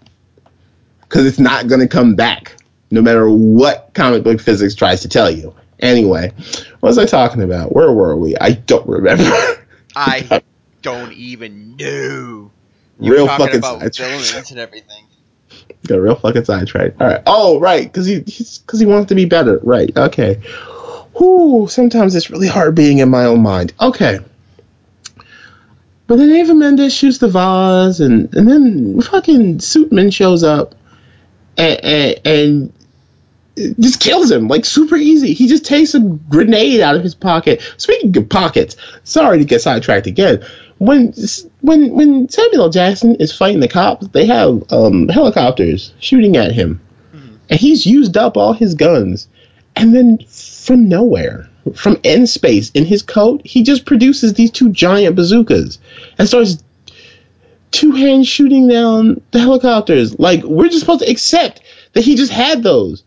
because 1.02 1.26
it's 1.26 1.40
not 1.40 1.68
gonna 1.68 1.88
come 1.88 2.16
back 2.16 2.56
no 2.92 3.02
matter 3.02 3.30
what 3.30 3.92
comic 3.94 4.24
book 4.24 4.40
physics 4.40 4.76
tries 4.76 5.02
to 5.02 5.10
tell 5.10 5.30
you. 5.30 5.54
Anyway, 5.80 6.32
what 6.80 6.90
was 6.90 6.98
I 6.98 7.06
talking 7.06 7.42
about? 7.42 7.74
Where 7.76 7.92
were 7.92 8.16
we? 8.16 8.38
I 8.38 8.52
don't 8.52 8.88
remember. 8.88 9.24
I 9.96 10.42
don't 10.82 11.14
even 11.14 11.76
know. 11.78 12.52
Real 13.00 13.28
Talking 13.28 13.46
fucking 13.46 13.60
about 13.60 13.80
sidetrack. 13.82 14.10
villains 14.10 14.52
and 14.52 14.60
everything. 14.60 15.06
Got 15.88 15.96
real 15.98 16.16
fucking 16.16 16.46
sidetracked. 16.46 17.00
All 17.02 17.08
right. 17.08 17.22
Oh, 17.26 17.60
right, 17.60 17.84
because 17.84 18.06
he 18.06 18.20
because 18.20 18.80
he 18.80 18.86
wants 18.86 19.10
to 19.10 19.16
be 19.16 19.26
better. 19.26 19.60
Right. 19.64 19.96
Okay. 19.96 20.36
Whew, 21.16 21.68
sometimes 21.70 22.16
it's 22.16 22.30
really 22.30 22.48
hard 22.48 22.76
being 22.76 23.00
in 23.00 23.10
my 23.10 23.26
own 23.26 23.42
mind. 23.42 23.74
Okay. 23.80 24.20
But 26.08 26.18
then 26.18 26.32
Ava 26.32 26.54
Mendes 26.54 26.94
shoots 26.94 27.18
the 27.18 27.28
vase, 27.28 28.00
and, 28.00 28.34
and 28.34 28.48
then 28.48 29.02
fucking 29.02 29.58
Suitman 29.58 30.14
shows 30.14 30.42
up 30.44 30.74
and, 31.58 31.84
and, 31.84 32.22
and 32.26 32.74
just 33.80 34.00
kills 34.00 34.32
him 34.32 34.48
like 34.48 34.64
super 34.64 34.96
easy. 34.96 35.34
He 35.34 35.48
just 35.48 35.66
takes 35.66 35.96
a 35.96 36.00
grenade 36.00 36.80
out 36.80 36.96
of 36.96 37.04
his 37.04 37.16
pocket. 37.16 37.62
Speaking 37.78 38.16
of 38.16 38.30
pockets, 38.30 38.78
sorry 39.04 39.40
to 39.40 39.46
get 39.46 39.62
sidetracked 39.62 40.08
again. 40.08 40.46
When 40.80 41.14
when 41.62 41.94
when 41.94 42.30
Samuel 42.30 42.64
L. 42.64 42.70
Jackson 42.70 43.16
is 43.16 43.36
fighting 43.36 43.60
the 43.60 43.68
cops, 43.68 44.08
they 44.10 44.26
have 44.28 44.64
um, 44.72 45.08
helicopters 45.08 45.94
shooting 46.00 46.38
at 46.38 46.52
him, 46.52 46.82
and 47.50 47.60
he's 47.60 47.86
used 47.86 48.18
up 48.18 48.38
all 48.38 48.54
his 48.54 48.76
guns. 48.76 49.28
And 49.76 49.94
then 49.94 50.20
from 50.28 50.90
nowhere, 50.90 51.50
from 51.76 51.98
end 52.04 52.30
space 52.30 52.72
in 52.72 52.86
his 52.86 53.04
coat, 53.04 53.42
he 53.46 53.64
just 53.64 53.86
produces 53.86 54.34
these 54.34 54.52
two 54.52 54.70
giant 54.70 55.16
bazookas 55.16 55.80
and 56.18 56.28
starts 56.28 56.64
two 57.72 57.92
hands 57.92 58.28
shooting 58.28 58.68
down 58.68 59.22
the 59.32 59.40
helicopters. 59.40 60.18
Like 60.18 60.44
we're 60.44 60.70
just 60.70 60.80
supposed 60.80 61.02
to 61.02 61.12
accept 61.12 61.62
that 61.94 62.04
he 62.04 62.16
just 62.16 62.32
had 62.32 62.64
those 62.64 63.04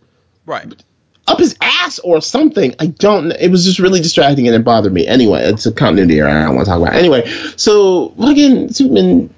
Right. 0.47 0.83
Up 1.31 1.39
his 1.39 1.57
ass 1.61 1.99
or 2.01 2.21
something. 2.21 2.75
I 2.79 2.87
don't 2.87 3.29
know. 3.29 3.37
It 3.39 3.51
was 3.51 3.65
just 3.65 3.79
really 3.79 4.01
distracting 4.01 4.47
and 4.47 4.57
it 4.57 4.65
bothered 4.65 4.93
me. 4.93 5.07
Anyway, 5.07 5.43
it's 5.45 5.67
a 5.67 5.73
continuity 5.73 6.19
error 6.21 6.29
I 6.31 6.45
don't 6.47 6.57
want 6.57 6.67
to 6.67 6.71
talk 6.73 6.81
about. 6.81 6.95
Anyway, 6.95 7.27
so 7.57 8.11
fucking 8.19 8.73
Superman 8.73 9.33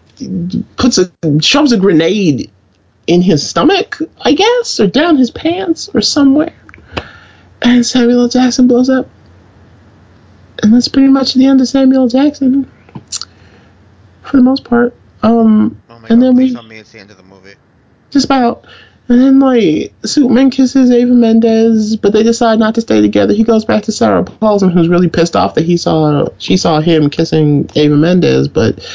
puts 0.77 0.99
a 0.99 1.11
shoves 1.41 1.73
a 1.73 1.79
grenade 1.79 2.51
in 3.07 3.21
his 3.23 3.49
stomach, 3.49 3.99
I 4.21 4.33
guess, 4.35 4.79
or 4.81 4.87
down 4.87 5.17
his 5.17 5.31
pants 5.31 5.89
or 5.93 6.01
somewhere. 6.01 6.55
And 7.61 7.85
Samuel 7.87 8.23
L. 8.23 8.29
Jackson 8.29 8.67
blows 8.69 8.91
up. 8.91 9.09
And 10.63 10.73
that's 10.73 10.89
pretty 10.89 11.09
much 11.09 11.35
the 11.35 11.47
end 11.47 11.61
of 11.61 11.69
Samuel 11.69 12.03
L. 12.03 12.09
Jackson. 12.09 12.71
For 14.23 14.37
the 14.37 14.43
most 14.43 14.65
part. 14.65 14.95
Um 15.23 15.81
Oh 15.91 15.99
my 15.99 16.09
And 16.09 16.21
god, 16.21 16.27
then 16.29 16.37
we- 16.37 16.53
tell 16.55 16.63
me 16.63 16.79
it's 16.79 16.93
the 16.93 17.01
end 17.01 17.11
of 17.11 17.17
the 17.17 17.23
movie. 17.23 17.55
just 18.11 18.25
about. 18.25 18.65
And 19.09 19.21
then 19.21 19.41
like 19.41 19.93
Superman 20.05 20.51
kisses 20.51 20.91
Ava 20.91 21.13
Mendes, 21.13 21.97
but 21.97 22.13
they 22.13 22.23
decide 22.23 22.59
not 22.59 22.77
to 22.77 22.81
stay 22.81 23.01
together. 23.01 23.35
He 23.35 23.45
goes 23.45 23.65
back 23.65 23.85
to 23.85 23.93
Sarah 23.93 24.25
Paulson, 24.25 24.71
who's 24.71 24.89
really 24.89 25.09
pissed 25.09 25.37
off 25.37 25.55
that 25.55 25.65
he 25.65 25.77
saw 25.77 26.29
she 26.39 26.57
saw 26.57 26.81
him 26.81 27.11
kissing 27.11 27.69
Ava 27.75 27.97
Mendes, 27.97 28.49
but 28.49 28.87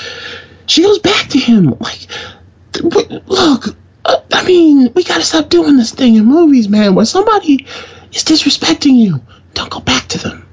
she 0.66 0.84
goes 0.84 1.00
back 1.00 1.30
to 1.30 1.40
him. 1.40 1.76
Like, 1.80 2.08
look, 3.28 3.76
uh, 4.06 4.18
I 4.34 4.46
mean, 4.46 4.92
we 4.94 5.04
gotta 5.04 5.24
stop 5.24 5.50
doing 5.50 5.78
this 5.78 5.94
thing 5.94 6.16
in 6.16 6.26
movies, 6.26 6.70
man. 6.70 6.96
When 6.96 7.06
somebody 7.06 7.66
is 8.14 8.24
disrespecting 8.24 8.96
you, 8.96 9.22
don't 9.54 9.70
go 9.70 9.80
back 9.80 10.08
to 10.10 10.20
them. 10.20 10.48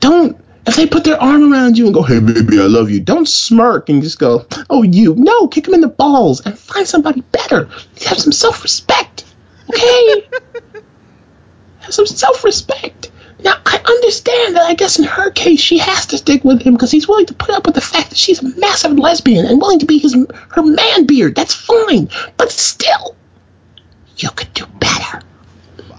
Don't. 0.00 0.41
If 0.64 0.76
they 0.76 0.86
put 0.86 1.04
their 1.04 1.20
arm 1.20 1.52
around 1.52 1.76
you 1.76 1.86
and 1.86 1.94
go, 1.94 2.02
"Hey, 2.02 2.20
baby, 2.20 2.60
I 2.60 2.66
love 2.66 2.90
you," 2.90 3.00
don't 3.00 3.28
smirk 3.28 3.88
and 3.88 4.02
just 4.02 4.18
go, 4.18 4.46
"Oh, 4.70 4.82
you." 4.82 5.14
No, 5.16 5.48
kick 5.48 5.64
them 5.64 5.74
in 5.74 5.80
the 5.80 5.88
balls 5.88 6.40
and 6.40 6.56
find 6.56 6.86
somebody 6.86 7.22
better. 7.32 7.68
Have 8.06 8.18
some 8.18 8.32
self-respect, 8.32 9.24
okay? 9.68 10.28
Have 11.80 11.94
some 11.94 12.06
self 12.06 12.44
respect. 12.44 13.10
Now, 13.42 13.56
I 13.66 13.80
understand 13.84 14.54
that 14.54 14.62
I 14.62 14.74
guess 14.74 15.00
in 15.00 15.04
her 15.04 15.30
case 15.30 15.58
she 15.58 15.78
has 15.78 16.06
to 16.06 16.18
stick 16.18 16.44
with 16.44 16.62
him 16.62 16.74
because 16.74 16.92
he's 16.92 17.08
willing 17.08 17.26
to 17.26 17.34
put 17.34 17.50
up 17.50 17.66
with 17.66 17.74
the 17.74 17.80
fact 17.80 18.10
that 18.10 18.18
she's 18.18 18.40
a 18.40 18.58
massive 18.58 18.96
lesbian 18.96 19.46
and 19.46 19.60
willing 19.60 19.80
to 19.80 19.86
be 19.86 19.98
his 19.98 20.14
her 20.50 20.62
man 20.62 21.06
beard. 21.06 21.34
That's 21.34 21.54
fine. 21.54 22.08
But 22.36 22.52
still, 22.52 23.16
you 24.16 24.30
could 24.30 24.54
do 24.54 24.64
better. 24.78 25.22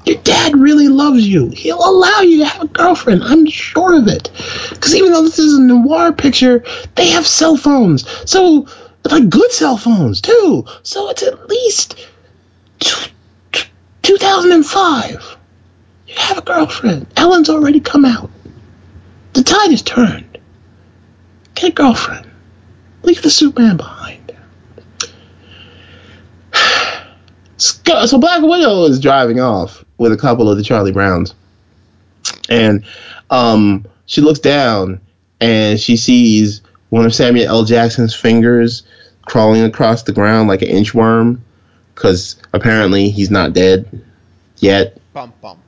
Your 0.05 0.17
dad 0.17 0.57
really 0.57 0.89
loves 0.89 1.27
you. 1.27 1.49
He'll 1.49 1.83
allow 1.83 2.19
you 2.21 2.39
to 2.39 2.45
have 2.45 2.63
a 2.63 2.67
girlfriend. 2.67 3.23
I'm 3.23 3.45
sure 3.45 3.97
of 3.97 4.07
it. 4.07 4.29
Because 4.69 4.95
even 4.95 5.11
though 5.11 5.21
this 5.23 5.39
is 5.39 5.57
a 5.57 5.61
noir 5.61 6.11
picture, 6.11 6.63
they 6.95 7.09
have 7.11 7.25
cell 7.25 7.55
phones. 7.55 8.05
So, 8.29 8.67
like 9.09 9.29
good 9.29 9.51
cell 9.51 9.77
phones, 9.77 10.21
too. 10.21 10.65
So 10.83 11.09
it's 11.09 11.23
at 11.23 11.47
least 11.47 11.97
t- 12.79 13.11
t- 13.53 13.67
2005. 14.01 15.37
You 16.07 16.15
have 16.17 16.37
a 16.37 16.41
girlfriend. 16.41 17.07
Ellen's 17.15 17.49
already 17.49 17.79
come 17.79 18.03
out. 18.05 18.29
The 19.33 19.43
tide 19.43 19.71
has 19.71 19.81
turned. 19.81 20.37
Get 21.55 21.69
a 21.69 21.73
girlfriend. 21.73 22.29
Leave 23.03 23.21
the 23.21 23.29
Superman 23.29 23.77
behind. 23.77 23.92
So 27.63 28.17
Black 28.17 28.41
Widow 28.41 28.83
is 28.83 28.99
driving 28.99 29.39
off 29.39 29.83
with 29.97 30.11
a 30.11 30.17
couple 30.17 30.49
of 30.49 30.57
the 30.57 30.63
Charlie 30.63 30.91
Browns, 30.91 31.33
and 32.49 32.83
um, 33.29 33.85
she 34.05 34.21
looks 34.21 34.39
down 34.39 34.99
and 35.39 35.79
she 35.79 35.97
sees 35.97 36.61
one 36.89 37.05
of 37.05 37.15
Samuel 37.15 37.47
L. 37.47 37.63
Jackson's 37.63 38.15
fingers 38.15 38.83
crawling 39.23 39.63
across 39.63 40.03
the 40.03 40.11
ground 40.11 40.47
like 40.47 40.61
an 40.61 40.69
inchworm, 40.69 41.39
because 41.95 42.35
apparently 42.53 43.09
he's 43.09 43.31
not 43.31 43.53
dead 43.53 44.03
yet 44.57 44.97
Bum 45.13 45.31
bum. 45.41 45.62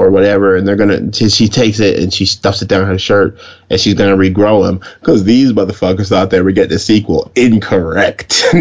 Or 0.00 0.10
whatever, 0.10 0.56
and 0.56 0.66
they're 0.66 0.76
gonna. 0.76 1.12
She, 1.12 1.28
she 1.28 1.48
takes 1.48 1.80
it 1.80 2.02
and 2.02 2.12
she 2.12 2.26
stuffs 2.26 2.62
it 2.62 2.68
down 2.68 2.86
her 2.86 2.98
shirt, 2.98 3.38
and 3.68 3.80
she's 3.80 3.94
gonna 3.94 4.16
regrow 4.16 4.68
him 4.68 4.80
because 4.98 5.24
these 5.24 5.52
motherfuckers 5.52 6.08
thought 6.08 6.30
they 6.30 6.40
were 6.40 6.52
getting 6.52 6.74
a 6.74 6.78
sequel. 6.78 7.30
Incorrect. 7.34 8.44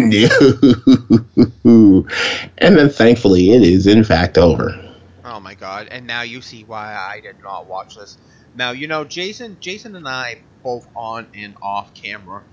And 2.62 2.78
then 2.78 2.90
thankfully, 2.90 3.52
it 3.52 3.62
is 3.64 3.88
in 3.88 4.04
fact 4.04 4.38
over. 4.38 4.76
Oh 5.24 5.40
my 5.40 5.54
god! 5.54 5.88
And 5.90 6.06
now 6.08 6.22
you 6.24 6.42
see 6.42 6.64
why 6.64 6.94
I 6.94 7.22
did 7.22 7.42
not 7.42 7.68
watch 7.68 7.96
this. 7.96 8.18
Now 8.56 8.72
you 8.72 8.88
know 8.88 9.04
Jason. 9.06 9.58
Jason 9.60 9.96
and 9.96 10.08
I 10.08 10.42
both 10.64 10.88
on 10.96 11.28
and 11.34 11.56
off 11.62 11.94
camera. 11.94 12.44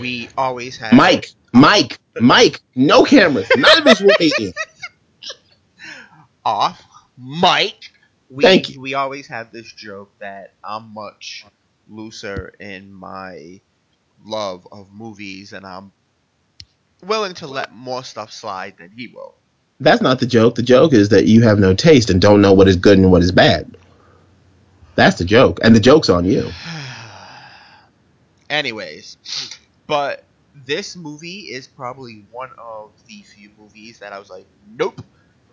We 0.00 0.28
always 0.38 0.76
have 0.78 0.92
Mike, 0.92 1.28
Mike, 1.52 1.98
Mike. 2.20 2.60
No 2.74 3.04
cameras. 3.04 3.48
None 3.56 3.78
of 3.78 3.86
us 3.86 4.00
will 4.00 4.14
be 4.18 4.32
in. 4.38 4.52
off 6.44 6.82
Mike. 7.16 7.90
We, 8.34 8.42
Thank 8.42 8.70
you. 8.70 8.80
We 8.80 8.94
always 8.94 9.28
have 9.28 9.52
this 9.52 9.72
joke 9.72 10.10
that 10.18 10.54
I'm 10.64 10.92
much 10.92 11.46
looser 11.88 12.52
in 12.58 12.92
my 12.92 13.60
love 14.24 14.66
of 14.72 14.92
movies, 14.92 15.52
and 15.52 15.64
I'm 15.64 15.92
willing 17.06 17.34
to 17.34 17.46
let 17.46 17.72
more 17.72 18.02
stuff 18.02 18.32
slide 18.32 18.74
than 18.78 18.90
he 18.90 19.06
will. 19.06 19.36
That's 19.78 20.02
not 20.02 20.18
the 20.18 20.26
joke. 20.26 20.56
The 20.56 20.64
joke 20.64 20.92
is 20.92 21.10
that 21.10 21.26
you 21.26 21.42
have 21.42 21.60
no 21.60 21.74
taste 21.74 22.10
and 22.10 22.20
don't 22.20 22.40
know 22.40 22.52
what 22.52 22.66
is 22.66 22.74
good 22.74 22.98
and 22.98 23.12
what 23.12 23.22
is 23.22 23.30
bad. 23.30 23.76
That's 24.96 25.16
the 25.16 25.24
joke, 25.24 25.60
and 25.62 25.72
the 25.72 25.80
joke's 25.80 26.08
on 26.08 26.24
you. 26.24 26.50
Anyways, 28.50 29.16
but 29.86 30.24
this 30.66 30.96
movie 30.96 31.52
is 31.52 31.68
probably 31.68 32.24
one 32.32 32.50
of 32.58 32.90
the 33.06 33.22
few 33.22 33.50
movies 33.56 34.00
that 34.00 34.12
I 34.12 34.18
was 34.18 34.28
like, 34.28 34.46
nope. 34.76 35.00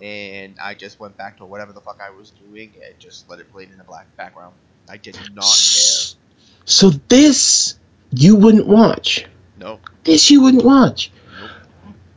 And 0.01 0.55
I 0.59 0.73
just 0.73 0.99
went 0.99 1.15
back 1.17 1.37
to 1.37 1.45
whatever 1.45 1.73
the 1.73 1.81
fuck 1.81 1.99
I 2.01 2.09
was 2.09 2.31
doing 2.31 2.73
and 2.83 2.99
just 2.99 3.29
let 3.29 3.39
it 3.39 3.51
play 3.51 3.63
in 3.63 3.77
the 3.77 3.83
black 3.83 4.15
background. 4.17 4.53
I 4.89 4.97
did 4.97 5.15
not 5.35 5.43
care. 5.45 6.17
So 6.65 6.89
this 7.07 7.77
you 8.11 8.35
wouldn't 8.35 8.67
watch. 8.67 9.25
No. 9.59 9.79
This 10.03 10.31
you 10.31 10.41
wouldn't 10.41 10.63
watch. 10.65 11.11
Nope. 11.39 11.51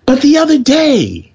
But 0.07 0.23
the 0.23 0.39
other 0.39 0.59
day, 0.59 1.33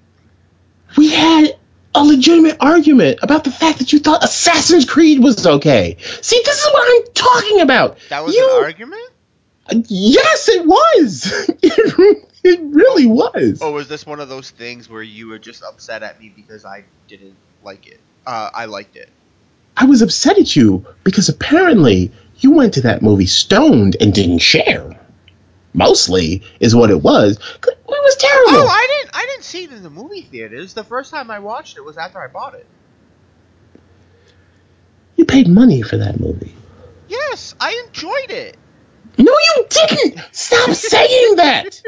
we 0.98 1.12
had 1.12 1.58
a 1.94 2.04
legitimate 2.04 2.58
argument 2.60 3.20
about 3.22 3.44
the 3.44 3.52
fact 3.52 3.80
that 3.80 3.94
you 3.94 4.00
thought 4.00 4.24
Assassin's 4.24 4.86
Creed 4.86 5.24
was 5.24 5.46
okay. 5.46 5.98
See, 6.22 6.42
this 6.44 6.60
is 6.66 6.74
what 6.74 7.06
I'm 7.08 7.14
talking 7.14 7.62
about. 7.62 7.98
That 8.10 8.24
was 8.26 8.36
You- 8.36 8.58
an 8.58 8.64
argument? 8.64 9.10
Yes, 9.88 10.50
it 10.50 10.66
was. 10.66 11.48
It, 11.62 12.29
it 12.44 12.60
really 12.62 13.06
was. 13.06 13.62
Or 13.62 13.72
was 13.72 13.88
this 13.88 14.06
one 14.06 14.20
of 14.20 14.30
those 14.30 14.50
things 14.50 14.90
where 14.90 15.04
you 15.04 15.28
were 15.28 15.40
just 15.40 15.64
upset 15.64 16.04
at 16.04 16.20
me 16.20 16.32
because 16.36 16.66
I 16.66 16.86
didn't 17.08 17.36
like 17.64 17.88
it? 17.88 18.00
Uh, 18.26 18.50
I 18.54 18.66
liked 18.66 18.96
it. 18.96 19.10
I 19.78 19.86
was 19.86 20.02
upset 20.02 20.38
at 20.38 20.56
you 20.56 20.86
because 21.04 21.30
apparently 21.30 22.12
you 22.40 22.52
went 22.52 22.74
to 22.76 22.82
that 22.82 23.02
movie 23.02 23.26
stoned 23.26 23.96
and 24.00 24.14
didn't 24.14 24.40
share. 24.40 25.00
Mostly 25.74 26.44
is 26.60 26.76
what 26.76 26.90
it 26.90 27.02
was. 27.02 27.38
It 27.38 27.78
was 27.88 28.16
terrible. 28.18 28.64
Oh, 28.64 28.68
I 28.68 28.88
didn't. 28.88 29.16
I 29.16 29.26
didn't 29.26 29.44
see 29.44 29.64
it 29.66 29.72
in 29.72 29.84
the 29.84 29.90
movie 29.90 30.22
theaters. 30.22 30.74
The 30.74 30.84
first 30.84 31.12
time 31.12 31.30
I 31.30 31.40
watched 31.40 31.78
it 31.78 31.82
was 31.82 31.98
after 31.98 32.20
I 32.20 32.28
bought 32.28 32.56
it. 32.56 32.66
you 35.16 35.26
paid 35.26 35.48
money 35.48 35.82
for 35.82 35.98
that 35.98 36.20
movie. 36.20 36.56
Yes, 37.08 37.56
I 37.60 37.84
enjoyed 37.88 38.32
it. 38.32 38.58
No, 39.20 39.34
you 39.56 39.66
didn't. 39.70 40.22
Stop 40.32 40.72
saying 40.72 41.36
that. 41.38 41.82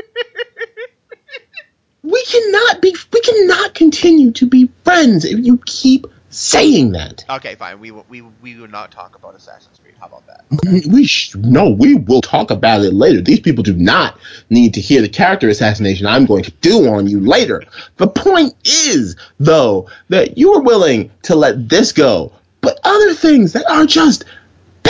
We 2.03 2.23
cannot 2.25 2.81
be. 2.81 2.95
We 3.13 3.21
cannot 3.21 3.73
continue 3.75 4.31
to 4.33 4.47
be 4.47 4.69
friends 4.83 5.23
if 5.25 5.45
you 5.45 5.59
keep 5.65 6.07
saying 6.29 6.93
that. 6.93 7.25
Okay, 7.29 7.55
fine. 7.55 7.79
We 7.79 7.91
will, 7.91 8.05
we 8.09 8.21
we 8.21 8.55
will 8.55 8.67
not 8.67 8.91
talk 8.91 9.15
about 9.15 9.35
Assassin's 9.35 9.79
Creed. 9.79 9.95
How 9.99 10.07
about 10.07 10.25
that? 10.27 10.43
We 10.89 11.05
sh- 11.05 11.35
no, 11.35 11.69
we 11.69 11.95
will 11.95 12.21
talk 12.21 12.51
about 12.51 12.81
it 12.81 12.93
later. 12.93 13.21
These 13.21 13.41
people 13.41 13.63
do 13.63 13.75
not 13.75 14.19
need 14.49 14.73
to 14.73 14.81
hear 14.81 15.01
the 15.01 15.09
character 15.09 15.47
assassination 15.49 16.07
I'm 16.07 16.25
going 16.25 16.43
to 16.43 16.51
do 16.61 16.87
on 16.91 17.07
you 17.07 17.19
later. 17.19 17.63
The 17.97 18.07
point 18.07 18.55
is, 18.65 19.15
though, 19.39 19.89
that 20.09 20.37
you 20.37 20.53
are 20.53 20.61
willing 20.61 21.11
to 21.23 21.35
let 21.35 21.69
this 21.69 21.91
go, 21.91 22.33
but 22.61 22.79
other 22.83 23.13
things 23.13 23.53
that 23.53 23.69
are 23.69 23.85
just 23.85 24.25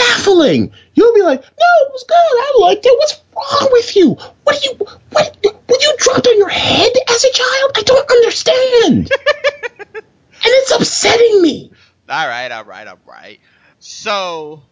baffling, 0.02 0.72
you'll 0.94 1.14
be 1.14 1.22
like, 1.22 1.42
"No, 1.42 1.66
it 1.86 1.92
was 1.92 2.04
good. 2.04 2.16
I 2.16 2.52
liked 2.60 2.86
it. 2.86 2.98
What's 2.98 3.20
wrong 3.34 3.68
with 3.72 3.96
you? 3.96 4.16
What 4.44 4.60
do 4.60 4.68
you 4.68 4.74
what? 5.10 5.36
Were 5.44 5.76
you 5.80 5.94
dropped 5.98 6.26
on 6.26 6.38
your 6.38 6.48
head 6.48 6.92
as 7.08 7.24
a 7.24 7.32
child? 7.32 7.72
I 7.76 7.82
don't 7.84 8.10
understand." 8.10 9.10
and 9.94 10.04
it's 10.44 10.70
upsetting 10.72 11.42
me. 11.42 11.70
All 12.08 12.28
right, 12.28 12.50
all 12.50 12.64
right, 12.64 12.86
all 12.86 12.98
right. 13.06 13.40
So, 13.78 14.62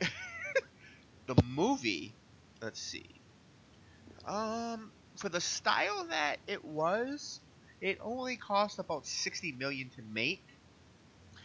the 1.26 1.42
movie. 1.46 2.14
Let's 2.60 2.80
see. 2.80 3.08
Um, 4.26 4.90
for 5.16 5.28
the 5.28 5.40
style 5.40 6.06
that 6.10 6.36
it 6.46 6.64
was, 6.64 7.40
it 7.80 7.98
only 8.02 8.36
cost 8.36 8.78
about 8.78 9.06
sixty 9.06 9.52
million 9.52 9.90
to 9.90 10.02
make. 10.02 10.44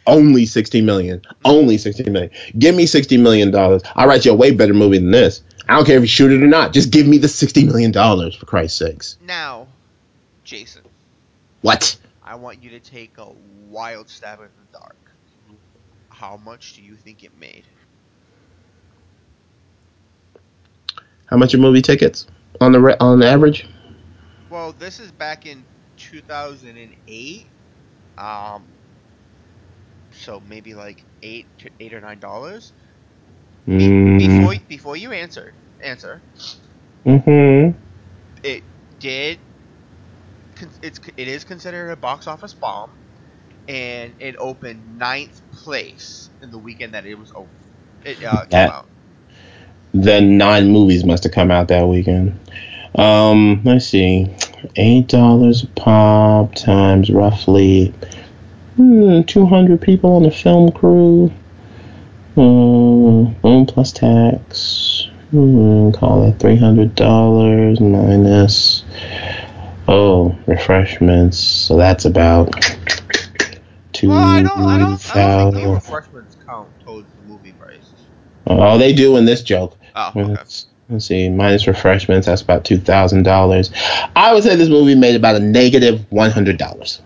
Only 0.05 0.45
sixty 0.45 0.81
million. 0.81 1.21
Only 1.45 1.77
sixty 1.77 2.09
million. 2.09 2.31
Give 2.57 2.75
me 2.75 2.85
sixty 2.85 3.17
million 3.17 3.51
dollars. 3.51 3.81
I'll 3.95 4.07
write 4.07 4.25
you 4.25 4.31
a 4.31 4.35
way 4.35 4.51
better 4.51 4.73
movie 4.73 4.97
than 4.97 5.11
this. 5.11 5.41
I 5.67 5.75
don't 5.75 5.85
care 5.85 5.95
if 5.97 6.01
you 6.03 6.07
shoot 6.07 6.31
it 6.31 6.43
or 6.43 6.47
not. 6.47 6.73
Just 6.73 6.91
give 6.91 7.07
me 7.07 7.17
the 7.17 7.27
sixty 7.29 7.63
million 7.65 7.91
dollars 7.91 8.35
for 8.35 8.45
Christ's 8.45 8.79
sakes. 8.79 9.17
Now, 9.25 9.67
Jason, 10.43 10.83
What? 11.61 11.97
I 12.23 12.35
want 12.35 12.61
you 12.63 12.69
to 12.71 12.79
take 12.79 13.17
a 13.17 13.27
wild 13.69 14.09
stab 14.09 14.39
in 14.39 14.45
the 14.45 14.77
dark. 14.77 14.95
How 16.09 16.37
much 16.37 16.73
do 16.73 16.81
you 16.81 16.95
think 16.95 17.23
it 17.23 17.31
made? 17.39 17.63
How 21.25 21.37
much 21.37 21.53
are 21.53 21.57
movie 21.57 21.81
tickets 21.81 22.27
on 22.61 22.71
the 22.71 22.79
re- 22.79 22.97
on 22.99 23.19
the 23.19 23.27
average? 23.27 23.67
Well, 24.49 24.73
this 24.73 24.99
is 24.99 25.11
back 25.11 25.45
in 25.45 25.63
2008. 25.97 27.45
Um, 28.17 28.63
so 30.13 30.39
maybe 30.39 30.73
like 30.75 31.05
eight 31.21 31.47
to 31.59 31.71
eight 31.79 31.93
or 31.93 32.01
nine 32.01 32.19
dollars. 32.19 32.73
Mm, 33.67 34.17
Before 34.17 34.55
before 34.67 34.95
you 34.97 35.11
answer 35.11 35.55
answer, 35.81 36.23
hmm 37.05 37.73
it 38.43 38.63
did. 38.99 39.39
It's 40.81 40.99
it 41.17 41.27
is 41.27 41.43
considered 41.43 41.89
a 41.91 41.95
box 41.97 42.27
office 42.27 42.53
bomb, 42.53 42.99
and 43.67 44.15
it 44.19 44.35
opened 44.39 44.97
ninth 44.97 45.41
place 45.51 46.29
in 46.41 46.51
the 46.51 46.59
weekend 46.59 46.93
that 46.93 47.05
it 47.05 47.15
was 47.15 47.31
open. 47.35 47.55
It 48.03 48.23
uh, 48.23 48.45
came 48.47 48.67
That- 48.67 48.69
out. 48.69 48.87
Then 49.93 50.37
nine 50.37 50.69
movies 50.69 51.03
must 51.05 51.23
have 51.23 51.33
come 51.33 51.51
out 51.51 51.67
that 51.69 51.87
weekend. 51.87 52.39
Um, 52.95 53.61
let's 53.63 53.87
see, 53.87 54.27
eight 54.75 55.07
dollars 55.07 55.63
a 55.63 55.67
pop 55.67 56.55
times 56.55 57.09
roughly 57.09 57.93
hmm, 58.75 59.21
two 59.23 59.45
hundred 59.45 59.81
people 59.81 60.15
on 60.15 60.23
the 60.23 60.31
film 60.31 60.71
crew. 60.71 61.31
Hmm, 62.35 63.33
boom 63.41 63.65
plus 63.65 63.91
tax. 63.91 65.07
Hmm, 65.31 65.91
call 65.91 66.27
it 66.27 66.39
three 66.39 66.57
hundred 66.57 66.95
dollars 66.95 67.79
minus. 67.79 68.83
Oh, 69.87 70.37
refreshments. 70.47 71.37
So 71.37 71.77
that's 71.77 72.05
about 72.05 72.51
two 73.91 74.09
Well, 74.09 74.17
I 74.17 74.41
don't, 74.41 74.57
I 74.57 74.77
don't, 74.77 75.15
I 75.15 75.37
don't 75.37 75.51
think 75.53 75.63
any 75.63 75.73
refreshments 75.73 76.37
count 76.45 76.69
towards 76.85 77.07
the 77.13 77.31
movie 77.31 77.51
price. 77.53 77.93
Oh, 78.47 78.77
they 78.77 78.93
do 78.93 79.17
in 79.17 79.25
this 79.25 79.43
joke. 79.43 79.77
Oh, 79.95 80.11
okay. 80.15 80.33
Let's, 80.33 80.67
let's 80.89 81.05
see, 81.05 81.29
minus 81.29 81.67
refreshments, 81.67 82.27
that's 82.27 82.41
about 82.41 82.65
two 82.65 82.77
thousand 82.77 83.23
dollars. 83.23 83.71
I 84.15 84.33
would 84.33 84.43
say 84.43 84.55
this 84.55 84.69
movie 84.69 84.95
made 84.95 85.15
about 85.15 85.35
a 85.35 85.39
negative 85.39 86.05
one 86.11 86.31
hundred 86.31 86.57
dollars. 86.57 87.01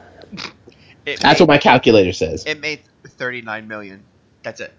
It 1.07 1.19
That's 1.21 1.39
made, 1.39 1.43
what 1.47 1.53
my 1.53 1.57
calculator 1.57 2.11
says. 2.13 2.45
it 2.45 2.59
made 2.59 2.81
thirty 3.05 3.41
nine 3.41 3.67
million. 3.67 4.03
That's 4.43 4.59
it. 4.59 4.73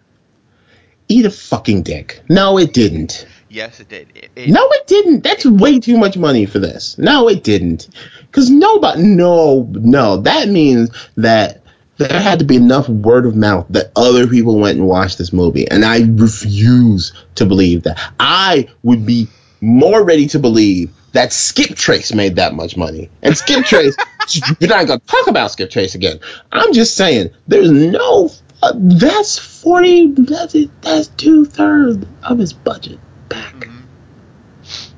Eat 1.09 1.24
a 1.24 1.31
fucking 1.31 1.83
dick. 1.85 2.20
No, 2.29 2.59
it 2.59 2.74
didn't. 2.74 3.26
Yes, 3.49 3.81
it 3.81 3.89
did. 3.89 4.09
It, 4.14 4.31
it, 4.37 4.51
No, 4.51 4.68
it 4.72 4.87
didn't. 4.87 5.24
That's 5.24 5.47
way 5.47 5.79
too 5.81 5.97
much 5.97 6.18
money 6.18 6.45
for 6.45 6.59
this. 6.59 6.99
No, 6.99 7.29
it 7.31 7.43
didn't. 7.45 7.89
Because 8.20 8.51
nobody, 8.51 9.03
no, 9.03 9.66
no. 9.72 10.18
That 10.18 10.49
means 10.49 10.91
that 11.16 11.62
there 11.97 12.20
had 12.20 12.41
to 12.41 12.45
be 12.45 12.57
enough 12.57 12.91
word 12.91 13.24
of 13.24 13.35
mouth 13.37 13.64
that 13.70 13.91
other 13.97 14.26
people 14.26 14.59
went 14.59 14.76
and 14.79 14.87
watched 14.87 15.16
this 15.16 15.33
movie. 15.33 15.66
And 15.70 15.83
I 15.83 16.01
refuse 16.03 17.14
to 17.37 17.47
believe 17.47 17.85
that. 17.85 17.99
I 18.20 18.68
would 18.83 19.07
be 19.07 19.29
more 19.62 20.05
ready 20.05 20.26
to 20.29 20.39
believe 20.39 20.93
that 21.18 21.32
Skip 21.32 21.76
Trace 21.76 22.14
made 22.14 22.36
that 22.36 22.54
much 22.54 22.76
money. 22.76 23.10
And 23.22 23.36
Skip 23.36 23.64
Trace, 23.64 23.96
you're 24.60 24.68
not 24.70 24.86
going 24.86 25.00
to 25.00 25.06
talk 25.06 25.26
about 25.26 25.50
Skip 25.50 25.68
Trace 25.68 25.96
again. 25.96 26.20
I'm 26.52 26.72
just 26.72 26.94
saying, 26.96 27.30
there's 27.48 27.72
no, 27.72 28.30
uh, 28.62 28.72
that's 28.76 29.36
40, 29.36 30.12
that's, 30.12 30.54
that's 30.80 31.08
two 31.08 31.44
thirds 31.44 32.06
of 32.22 32.38
his 32.38 32.52
budget 32.52 33.00
back. 33.28 33.52
Mhm. 33.54 33.82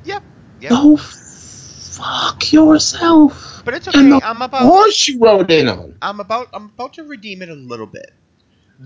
Yep. 0.04 0.22
Yep. 0.60 0.70
Go 0.70 0.96
fuck 0.98 2.52
yourself. 2.52 3.62
But 3.64 3.74
it's 3.74 3.86
And 3.86 4.12
okay. 4.12 4.20
the 4.20 4.26
I'm 4.26 4.42
about. 4.42 4.60
horse 4.62 5.08
you 5.08 5.20
rode 5.20 5.50
in 5.50 5.68
on. 5.68 5.96
I'm 6.02 6.20
about. 6.20 6.48
I'm 6.52 6.66
about 6.66 6.94
to 6.94 7.04
redeem 7.04 7.40
it 7.42 7.48
a 7.48 7.54
little 7.54 7.86
bit. 7.86 8.12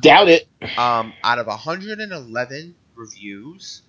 Doubt 0.01 0.29
it. 0.29 0.49
Um, 0.79 1.13
out 1.25 1.39
of 1.39 1.47
111 1.47 2.75
reviews, 2.97 3.83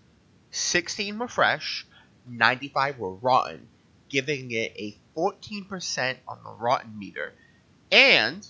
16 0.51 1.17
were 1.19 1.27
fresh, 1.27 1.85
95 2.28 2.99
were 2.99 3.13
rotten, 3.13 3.67
giving 4.09 4.51
it 4.51 4.73
a 4.78 4.97
14% 5.17 6.17
on 6.28 6.38
the 6.43 6.51
rotten 6.51 6.97
meter. 6.97 7.34
And 7.91 8.45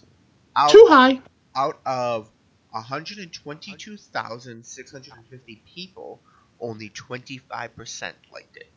out, 0.56 0.72
Too 0.72 0.86
high. 0.90 1.22
out 1.56 1.80
of 1.86 2.30
122,650 2.72 5.62
people, 5.66 6.20
only 6.60 6.90
25% 6.90 8.14
liked 8.34 8.58
it. 8.58 8.70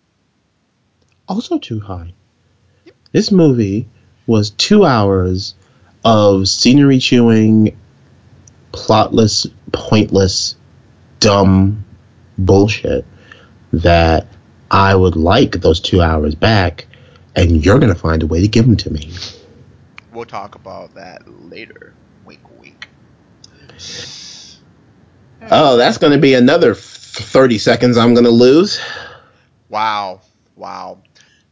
Also 1.29 1.59
too 1.59 1.81
high. 1.81 2.13
This 3.13 3.31
movie 3.33 3.89
was 4.27 4.51
two 4.51 4.85
hours 4.85 5.55
of 6.05 6.47
scenery 6.49 6.99
chewing, 6.99 7.79
plotless, 8.73 9.47
pointless, 9.73 10.57
dumb 11.21 11.85
bullshit 12.37 13.07
that 13.73 14.27
I 14.71 14.95
would 14.95 15.17
like 15.17 15.53
those 15.53 15.81
two 15.81 16.03
hours 16.03 16.35
back, 16.35 16.87
and 17.35 17.65
you're 17.65 17.79
gonna 17.79 17.95
find 17.95 18.23
a 18.23 18.27
way 18.27 18.41
to 18.41 18.49
give 18.49 18.67
them 18.67 18.77
to 18.77 18.93
me. 18.93 19.11
We'll 20.13 20.25
talk 20.25 20.55
about 20.55 20.95
that 20.95 21.23
later. 21.45 21.95
Wink, 22.25 22.41
wink. 22.61 22.89
Oh, 25.51 25.77
that's 25.77 25.99
gonna 25.99 26.19
be 26.19 26.35
another 26.35 26.75
30 26.75 27.59
seconds 27.59 27.97
I'm 27.97 28.15
gonna 28.15 28.31
lose. 28.31 28.81
Wow. 29.69 30.21
Wow. 30.57 31.03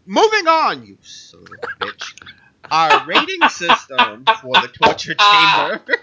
Moving 0.04 0.46
on, 0.46 0.86
you 0.86 0.98
son 1.02 1.42
of 1.42 1.70
a 1.70 1.84
bitch. 1.84 2.14
Our 2.70 3.06
rating 3.06 3.48
system 3.48 4.24
for 4.42 4.54
the 4.60 4.68
torture 4.68 5.14
chamber. 5.14 6.00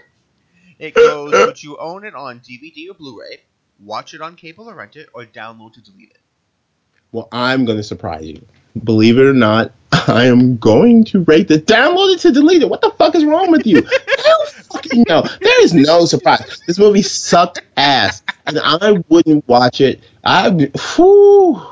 It 0.78 0.94
goes 0.94 1.32
would 1.32 1.62
you 1.62 1.76
own 1.78 2.04
it 2.04 2.14
on 2.14 2.40
DVD 2.40 2.90
or 2.90 2.94
Blu-ray, 2.94 3.42
watch 3.78 4.14
it 4.14 4.20
on 4.20 4.34
cable 4.34 4.68
or 4.68 4.74
rent 4.74 4.96
it, 4.96 5.08
or 5.14 5.24
download 5.24 5.74
to 5.74 5.80
delete 5.80 6.10
it. 6.10 6.18
Well, 7.14 7.28
I'm 7.30 7.64
going 7.64 7.78
to 7.78 7.84
surprise 7.84 8.26
you. 8.26 8.44
Believe 8.82 9.18
it 9.18 9.22
or 9.22 9.32
not, 9.32 9.70
I 9.92 10.24
am 10.24 10.56
going 10.56 11.04
to 11.04 11.20
rate 11.20 11.46
the 11.46 11.58
download 11.60 12.12
it 12.12 12.18
to 12.22 12.32
delete 12.32 12.62
it. 12.62 12.68
What 12.68 12.80
the 12.80 12.90
fuck 12.90 13.14
is 13.14 13.24
wrong 13.24 13.52
with 13.52 13.64
you? 13.68 13.82
Hell 14.24 14.46
fucking 14.72 15.04
no. 15.08 15.22
There 15.22 15.62
is 15.62 15.72
no 15.72 16.06
surprise. 16.06 16.60
This 16.66 16.76
movie 16.76 17.02
sucked 17.02 17.62
ass, 17.76 18.24
and 18.46 18.58
I 18.58 19.00
wouldn't 19.08 19.46
watch 19.46 19.80
it. 19.80 20.00
I, 20.24 20.50
whew. 20.50 21.62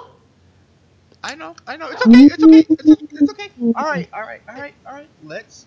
I 1.24 1.34
know, 1.34 1.56
I 1.66 1.76
know. 1.76 1.88
It's 1.88 2.06
okay. 2.06 2.24
It's 2.24 2.44
okay. 2.44 2.66
It's, 2.68 3.12
it's 3.20 3.30
okay. 3.32 3.50
All 3.74 3.84
right, 3.84 4.08
all 4.12 4.20
right, 4.22 4.42
all 4.48 4.54
right, 4.54 4.74
all 4.86 4.94
right. 4.94 5.08
Let's 5.24 5.66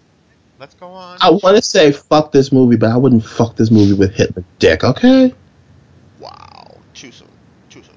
let's 0.58 0.76
go 0.76 0.88
on. 0.88 1.18
I 1.20 1.32
want 1.32 1.58
to 1.58 1.62
say 1.62 1.92
fuck 1.92 2.32
this 2.32 2.54
movie, 2.54 2.78
but 2.78 2.92
I 2.92 2.96
wouldn't 2.96 3.26
fuck 3.26 3.58
this 3.58 3.72
movie 3.72 3.94
with 3.94 4.16
Hitler 4.16 4.46
dick. 4.58 4.86
Okay? 4.86 5.34
Wow, 6.22 6.78
too 6.94 7.12
soon. 7.12 7.28
Too 7.70 7.84
soon. 7.84 7.96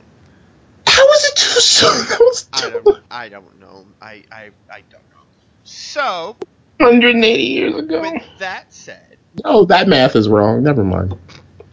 How 0.98 1.06
was 1.06 1.24
it 1.24 1.36
too 1.36 1.60
soon? 1.60 2.18
I 2.52 2.70
don't. 2.70 2.88
I 3.10 3.28
don't 3.28 3.58
know. 3.58 3.94
I 4.00 4.24
I 4.32 4.50
I 4.70 4.82
don't 4.82 5.08
know. 5.10 5.26
So 5.64 6.38
180 6.78 7.42
years 7.42 7.74
ago. 7.74 8.02
with 8.02 8.14
that 8.38 8.72
said, 8.72 9.18
Oh, 9.44 9.64
that 9.66 9.88
math 9.88 10.16
is 10.16 10.28
wrong. 10.28 10.62
Never 10.62 10.84
mind. 10.84 11.14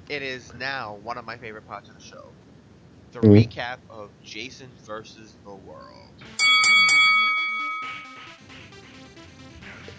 it 0.09 0.21
is 0.21 0.53
now 0.53 0.95
one 0.95 1.17
of 1.17 1.25
my 1.25 1.37
favorite 1.37 1.65
parts 1.65 1.89
of 1.89 1.95
the 1.95 2.01
show. 2.01 2.37
The 3.11 3.21
Mhm. 3.23 3.47
recap 3.47 3.79
of 3.89 4.19
Jason 4.21 4.77
versus 4.85 5.37
the 5.43 5.55
world. 5.55 6.23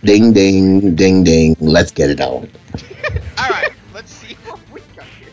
Ding, 0.04 0.32
ding, 0.32 0.94
ding, 0.94 1.24
ding. 1.24 1.56
Let's 1.60 1.90
get 1.90 2.10
it 2.10 2.20
on. 2.20 2.48
All 3.38 3.50
right, 3.50 3.70
let's 3.92 4.12
see 4.12 4.38
what 4.42 4.60
we 4.68 4.80
got 4.96 5.08
here. 5.18 5.32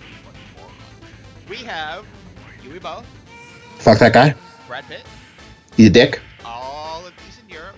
We 1.47 1.63
have 1.63 2.07
Huey 2.57 2.79
Bow, 2.79 3.07
Fuck 3.83 3.99
that 3.99 4.13
guy. 4.13 4.33
Brad 4.67 4.85
Pitt, 4.87 5.03
You 5.75 5.89
dick. 5.89 6.21
all 6.45 7.05
of 7.05 7.11
these 7.25 7.39
in 7.43 7.49
Europe. 7.53 7.75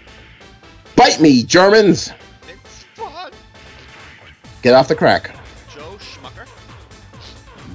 Bite 0.96 1.20
me, 1.20 1.44
Germans. 1.44 2.12
It's 2.48 2.84
fun. 2.94 3.32
Get 4.62 4.74
off 4.76 4.88
the 4.88 4.96
crack. 4.96 5.32
Joe 5.74 5.98
Schmucker, 5.98 6.48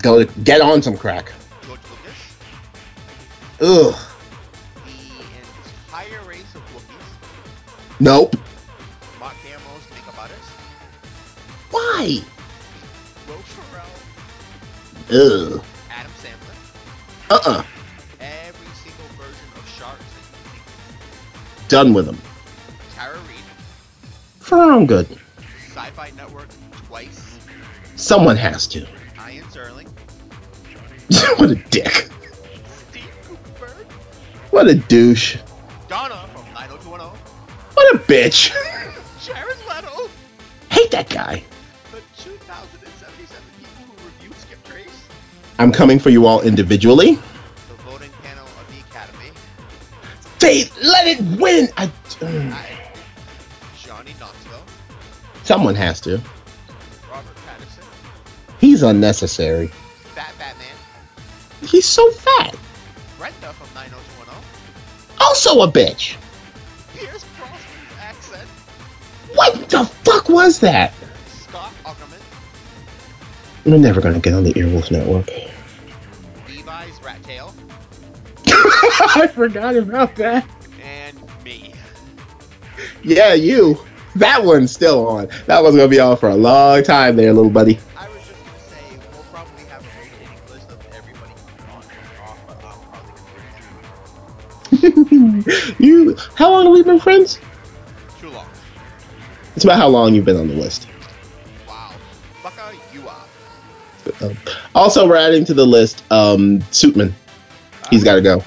Go 0.01 0.25
to 0.25 0.41
get 0.43 0.61
on 0.61 0.81
some 0.81 0.97
crack. 0.97 1.33
George 1.67 1.81
Lucas, 1.91 2.37
Ugh. 3.61 3.95
the 4.87 4.93
entire 5.89 6.23
race 6.29 6.55
of 6.55 6.63
Wookiees, 6.73 7.11
Nope. 7.99 8.37
Mark 9.19 9.35
Hamill's 9.43 9.91
makeup 9.91 10.19
artist, 10.21 10.41
Why? 11.73 12.21
Will 13.29 13.43
Ferrell, 13.43 13.91
Ugh. 15.57 15.65
Adam 15.91 16.13
Sandler, 16.13 16.55
Uh-uh. 17.31 17.59
every 17.59 17.70
Done 21.71 21.95
with 21.95 22.05
them. 22.07 22.19
Tara 22.97 23.15
Reid, 23.17 23.45
For 24.41 24.59
our 24.59 24.73
own 24.73 24.87
good. 24.87 25.07
Sci-Fi 25.69 26.11
Network 26.17 26.49
twice, 26.89 27.39
Someone 27.97 28.37
has 28.37 28.67
to. 28.69 28.81
Ian 29.31 29.45
Ziering, 29.45 29.89
what 31.39 31.51
a 31.51 31.55
dick. 31.55 32.09
Steve 32.91 33.05
Cooper, 33.25 33.69
What 34.51 34.67
a 34.69 34.75
douche. 34.75 35.37
Donna 35.89 36.29
from 36.35 36.45
90210, 36.55 37.17
What 37.75 37.95
a 37.95 37.99
bitch. 38.01 38.51
Jared 39.25 39.57
Leto, 39.69 40.11
Hate 40.71 40.91
that 40.91 41.09
guy. 41.09 41.45
the 41.93 41.99
2,077 42.21 43.45
people 43.59 43.85
who 43.85 44.07
reviewed 44.09 44.35
Skip 44.41 44.65
Trace, 44.65 45.05
I'm 45.61 45.71
coming 45.71 46.01
for 46.01 46.11
you 46.11 46.27
all 46.27 46.41
individually. 46.43 47.17
Faith, 50.41 50.75
let 50.83 51.07
it 51.07 51.21
win. 51.39 51.69
I, 51.77 51.91
I, 52.23 52.67
Johnny 53.79 54.15
Knoxville, 54.19 54.63
someone 55.45 55.75
has 55.75 56.01
to. 56.03 56.17
Robert 57.11 57.37
Pattinson, 57.47 57.85
He's 58.59 58.83
unnecessary. 58.83 59.67
Fat 60.15 60.33
Batman, 60.39 60.67
He's 61.69 61.85
so 61.85 62.11
fat. 62.11 62.57
Brenda 63.19 63.53
from 63.53 63.69
90210, 63.75 64.35
Also 65.21 65.61
a 65.61 65.71
bitch. 65.71 66.17
Pierce 66.97 67.25
Brosnan's 67.39 68.01
accent, 68.01 68.49
What 69.35 69.69
the 69.69 69.85
fuck 69.85 70.31
was 70.31 70.61
that? 70.61 70.95
Scott 71.27 71.73
Aukerman, 71.85 72.19
We're 73.67 73.77
never 73.77 74.01
gonna 74.01 74.21
get 74.21 74.33
on 74.33 74.45
the 74.45 74.55
Earwolf 74.55 74.91
Network. 74.91 75.29
I 79.17 79.27
forgot 79.27 79.77
about 79.77 80.15
that. 80.17 80.47
and 80.83 81.17
me. 81.45 81.73
Yeah, 83.03 83.35
you. 83.35 83.79
That 84.17 84.45
one's 84.45 84.73
still 84.73 85.07
on. 85.09 85.29
That 85.47 85.63
one's 85.63 85.77
gonna 85.77 85.89
be 85.89 86.01
on 86.01 86.17
for 86.17 86.29
a 86.29 86.35
long 86.35 86.83
time 86.83 87.17
there, 87.17 87.33
little 87.33 87.51
buddy. 87.51 87.79
I 87.97 88.09
was 88.09 88.19
just 88.27 88.33
gonna 88.45 88.59
say 88.59 88.99
we'll 89.13 89.23
probably 89.33 89.65
have 89.65 89.83
a 89.83 89.87
rotating 90.01 90.53
list 90.53 90.71
of 90.71 90.79
everybody 90.93 91.33
on 91.73 91.83
and 91.83 92.21
off, 92.21 92.39
but 92.47 92.57
I'm 92.65 92.81
probably 92.91 93.13
gonna 95.21 95.43
do 95.43 95.51
it 95.51 95.75
you. 95.81 96.17
How 96.35 96.51
long 96.51 96.65
have 96.65 96.73
we 96.73 96.83
been 96.83 96.99
friends? 97.01 97.39
too 98.21 98.31
long. 98.31 98.47
It's 99.57 99.65
about 99.65 99.79
how 99.79 99.89
long 99.89 100.15
you've 100.15 100.25
been 100.25 100.37
on 100.37 100.49
the 100.49 100.55
list. 100.55 100.89
Wow. 101.69 101.93
Fucka, 102.43 102.75
you 102.93 103.09
Um, 104.27 104.37
also, 104.75 105.07
we're 105.09 105.17
adding 105.17 105.45
to 105.47 105.55
the 105.55 105.67
list 105.67 106.03
um, 106.11 106.61
Suitman. 106.71 107.13
He's 107.91 108.03
got 108.05 108.17
to 108.17 108.23
go. 108.23 108.43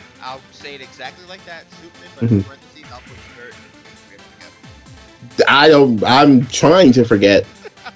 I'll 0.74 0.80
say 0.80 0.84
it 0.84 0.88
exactly 0.88 1.26
like 1.28 1.46
that, 1.46 1.66
Superman, 1.72 2.10
but 2.16 2.24
in 2.24 2.40
Mhm. 2.40 2.46
parentheses, 2.46 2.84
I'll 2.92 3.02
put 3.02 3.18
Kurt 3.38 3.54
in 3.54 4.18
case 4.18 5.38
we 5.38 5.46
I 5.48 5.68
don't. 5.68 6.04
I'm 6.04 6.46
trying 6.48 6.92
to 6.94 7.06
forget. 7.06 7.46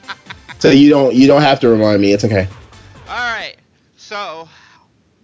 so 0.59 0.69
you 0.69 0.89
don't. 0.89 1.15
You 1.15 1.27
don't 1.27 1.41
have 1.41 1.59
to 1.61 1.69
remind 1.69 2.01
me. 2.01 2.11
It's 2.13 2.23
okay. 2.23 2.47
Alright, 3.07 3.57
so 3.95 4.47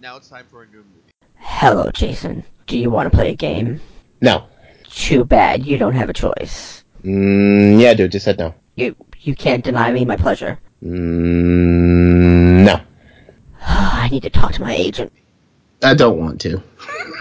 now 0.00 0.16
it's 0.16 0.28
time 0.28 0.46
for 0.50 0.62
a 0.62 0.66
new 0.66 0.78
movie. 0.78 1.12
Hello, 1.36 1.90
Jason. 1.92 2.42
Do 2.66 2.76
you 2.78 2.90
want 2.90 3.10
to 3.10 3.16
play 3.16 3.30
a 3.30 3.36
game? 3.36 3.80
No. 4.20 4.44
Too 4.90 5.24
bad 5.24 5.64
you 5.64 5.78
don't 5.78 5.94
have 5.94 6.08
a 6.08 6.14
choice. 6.14 6.82
Mm, 7.04 7.80
yeah, 7.80 7.94
dude. 7.94 8.12
Just 8.12 8.24
said 8.24 8.38
no. 8.38 8.54
You 8.74 8.96
you 9.20 9.36
can't 9.36 9.62
deny 9.62 9.92
me 9.92 10.04
my 10.04 10.16
pleasure. 10.16 10.58
Mm, 10.84 12.64
no. 12.64 12.80
I 13.66 14.08
need 14.10 14.22
to 14.24 14.30
talk 14.30 14.52
to 14.54 14.60
my 14.62 14.74
agent. 14.74 15.12
I 15.82 15.94
don't 15.94 16.18
want 16.18 16.40
to. 16.42 16.62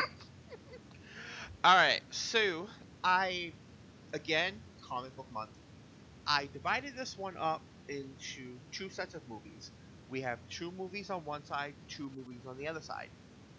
Alright, 1.65 2.01
so 2.11 2.67
I, 3.05 3.53
again, 4.13 4.63
comic 4.81 5.15
book 5.15 5.31
month. 5.31 5.51
I 6.27 6.49
divided 6.51 6.95
this 6.97 7.17
one 7.17 7.37
up 7.37 7.61
into 7.87 8.59
two 8.71 8.89
sets 8.89 9.13
of 9.13 9.21
movies. 9.29 9.71
We 10.09 10.21
have 10.21 10.39
two 10.49 10.71
movies 10.71 11.09
on 11.09 11.23
one 11.25 11.45
side, 11.45 11.75
two 11.87 12.11
movies 12.17 12.41
on 12.47 12.57
the 12.57 12.67
other 12.67 12.81
side. 12.81 13.09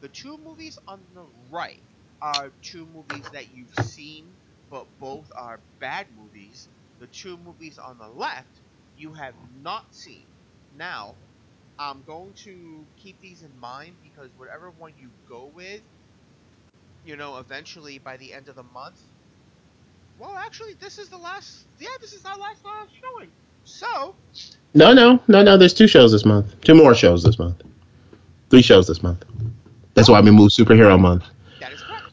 The 0.00 0.08
two 0.08 0.38
movies 0.44 0.78
on 0.88 1.00
the 1.14 1.24
right 1.50 1.82
are 2.20 2.52
two 2.62 2.86
movies 2.86 3.24
that 3.32 3.54
you've 3.54 3.86
seen, 3.86 4.26
but 4.70 4.86
both 5.00 5.30
are 5.36 5.60
bad 5.80 6.08
movies. 6.18 6.68
The 7.00 7.06
two 7.06 7.38
movies 7.38 7.78
on 7.78 7.98
the 7.98 8.08
left 8.08 8.60
you 8.96 9.14
have 9.14 9.34
not 9.62 9.94
seen. 9.94 10.26
Now, 10.76 11.14
I'm 11.78 12.02
going 12.02 12.34
to 12.44 12.86
keep 12.96 13.20
these 13.22 13.42
in 13.42 13.58
mind 13.58 13.96
because 14.02 14.30
whatever 14.36 14.70
one 14.70 14.92
you 14.98 15.10
go 15.28 15.46
with, 15.54 15.82
you 17.04 17.16
know, 17.16 17.38
eventually 17.38 17.98
by 17.98 18.16
the 18.16 18.32
end 18.32 18.48
of 18.48 18.56
the 18.56 18.62
month. 18.62 18.98
Well, 20.18 20.36
actually, 20.36 20.74
this 20.74 20.98
is 20.98 21.08
the 21.08 21.18
last. 21.18 21.64
Yeah, 21.78 21.88
this 22.00 22.12
is 22.12 22.24
our 22.24 22.38
last 22.38 22.64
uh, 22.64 22.86
showing. 23.00 23.30
So, 23.64 24.14
No, 24.74 24.92
no, 24.92 25.20
no, 25.28 25.42
no. 25.42 25.56
There's 25.56 25.74
two 25.74 25.88
shows 25.88 26.12
this 26.12 26.24
month. 26.24 26.60
Two 26.62 26.74
more 26.74 26.94
shows 26.94 27.22
this 27.22 27.38
month. 27.38 27.62
Three 28.50 28.62
shows 28.62 28.86
this 28.86 29.02
month. 29.02 29.24
That's 29.94 30.08
why 30.08 30.20
we 30.20 30.30
moved 30.30 30.54
Superhero 30.56 30.98
Month. 31.00 31.24
that 31.60 31.72
is 31.72 31.80
correct. 31.82 32.04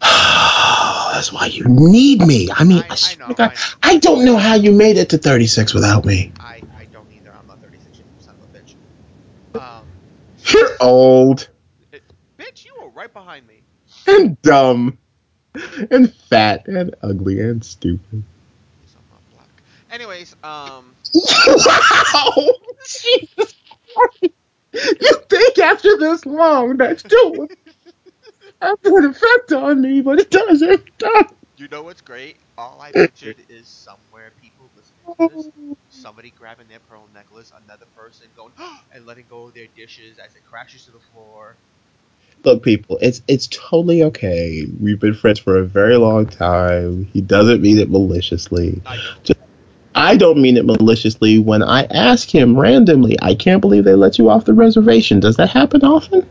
That's 0.02 1.32
why 1.32 1.46
you 1.46 1.64
need 1.68 2.20
me. 2.22 2.48
I 2.54 2.64
mean, 2.64 2.78
I- 2.78 2.86
I, 2.90 3.12
I 3.12 3.14
know, 3.16 3.34
God, 3.34 3.52
I 3.82 3.94
I 3.94 3.98
don't 3.98 4.24
know 4.24 4.36
how 4.36 4.54
you 4.54 4.72
made 4.72 4.96
it 4.96 5.10
to 5.10 5.18
36 5.18 5.74
without 5.74 6.04
me. 6.04 6.32
I, 6.40 6.62
I 6.76 6.86
don't 6.86 7.06
either. 7.12 7.32
I'm 7.38 7.46
not 7.46 7.60
36 7.62 7.98
years 7.98 8.06
son 8.18 8.34
of 8.42 8.54
a 8.54 8.58
bitch. 8.58 8.74
Um, 9.60 9.84
You're 10.52 10.70
old 10.80 11.48
bitch, 12.38 12.64
you 12.64 12.72
were 12.82 12.88
right 12.90 13.12
behind 13.12 13.46
me. 13.46 13.61
And 14.06 14.40
dumb 14.42 14.98
and 15.90 16.12
fat 16.14 16.66
and 16.66 16.94
ugly 17.02 17.40
and 17.40 17.64
stupid. 17.64 18.22
Yes, 18.82 18.96
I'm 18.96 19.04
not 19.10 19.22
black. 19.32 19.48
Anyways, 19.90 20.34
um, 20.42 20.94
wow! 21.14 22.48
Jesus 22.88 23.54
Christ. 23.94 24.34
You 24.74 25.12
think 25.28 25.58
after 25.58 25.98
this 25.98 26.24
long 26.24 26.78
that 26.78 27.00
still 27.00 27.32
would 27.32 27.50
have 28.62 28.78
an 28.84 29.04
effect 29.04 29.52
on 29.52 29.82
me, 29.82 30.00
but 30.00 30.18
it 30.18 30.30
doesn't. 30.30 30.82
you 31.58 31.68
know 31.68 31.82
what's 31.82 32.00
great? 32.00 32.36
All 32.56 32.80
I 32.80 32.92
pictured 32.92 33.36
is 33.48 33.68
somewhere 33.68 34.32
people 34.40 34.70
listening 34.74 35.04
to 35.28 35.36
this, 35.36 35.50
somebody 35.90 36.32
grabbing 36.38 36.68
their 36.68 36.80
pearl 36.88 37.06
necklace, 37.12 37.52
another 37.64 37.86
person 37.96 38.28
going 38.34 38.52
and 38.94 39.04
letting 39.06 39.26
go 39.28 39.44
of 39.48 39.54
their 39.54 39.68
dishes 39.76 40.18
as 40.18 40.34
it 40.34 40.42
crashes 40.48 40.86
to 40.86 40.92
the 40.92 41.00
floor. 41.12 41.56
Look, 42.44 42.62
people, 42.62 42.98
it's 43.00 43.22
it's 43.28 43.46
totally 43.46 44.02
okay. 44.04 44.66
We've 44.80 44.98
been 44.98 45.14
friends 45.14 45.38
for 45.38 45.58
a 45.58 45.64
very 45.64 45.96
long 45.96 46.26
time. 46.26 47.04
He 47.12 47.20
doesn't 47.20 47.62
mean 47.62 47.78
it 47.78 47.90
maliciously. 47.90 48.80
I 48.86 48.96
don't. 48.96 49.24
Just- 49.24 49.38
I 49.94 50.16
don't 50.16 50.40
mean 50.40 50.56
it 50.56 50.64
maliciously 50.64 51.38
when 51.38 51.62
I 51.62 51.84
ask 51.84 52.28
him 52.28 52.58
randomly, 52.58 53.16
I 53.20 53.34
can't 53.34 53.60
believe 53.60 53.84
they 53.84 53.94
let 53.94 54.18
you 54.18 54.30
off 54.30 54.46
the 54.46 54.54
reservation. 54.54 55.20
Does 55.20 55.36
that 55.36 55.50
happen 55.50 55.84
often? 55.84 56.26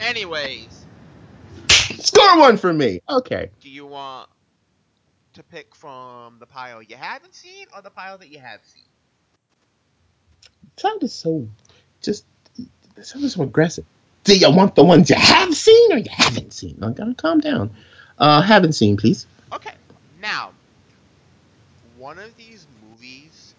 Anyways, 0.00 0.86
Score 1.98 2.38
one 2.38 2.56
for 2.56 2.72
me. 2.72 3.00
Okay. 3.08 3.50
do 3.60 3.68
you 3.68 3.86
want 3.86 4.28
to 5.34 5.42
pick 5.42 5.74
from 5.74 6.38
the 6.38 6.46
pile 6.46 6.82
you 6.82 6.96
haven't 6.96 7.34
seen 7.34 7.66
or 7.74 7.82
the 7.82 7.90
pile 7.90 8.18
that 8.18 8.28
you 8.30 8.38
have 8.38 8.60
seen? 8.64 8.82
Sounded 10.76 11.10
so 11.10 11.48
just 12.00 12.24
that 12.94 13.06
sounded 13.06 13.30
so 13.30 13.42
aggressive. 13.42 13.84
Do 14.24 14.36
you 14.36 14.50
want 14.50 14.74
the 14.74 14.84
ones 14.84 15.10
you 15.10 15.16
have 15.16 15.54
seen 15.54 15.92
or 15.92 15.98
you 15.98 16.10
haven't 16.10 16.52
seen? 16.52 16.78
I 16.82 16.90
gotta 16.90 17.14
calm 17.14 17.40
down. 17.40 17.70
Uh 18.18 18.40
haven't 18.40 18.74
seen, 18.74 18.96
please. 18.96 19.26
Okay, 19.52 19.74
now 20.20 20.52
one 21.98 22.18
of 22.18 22.36
these 22.36 22.66
movies 22.88 23.54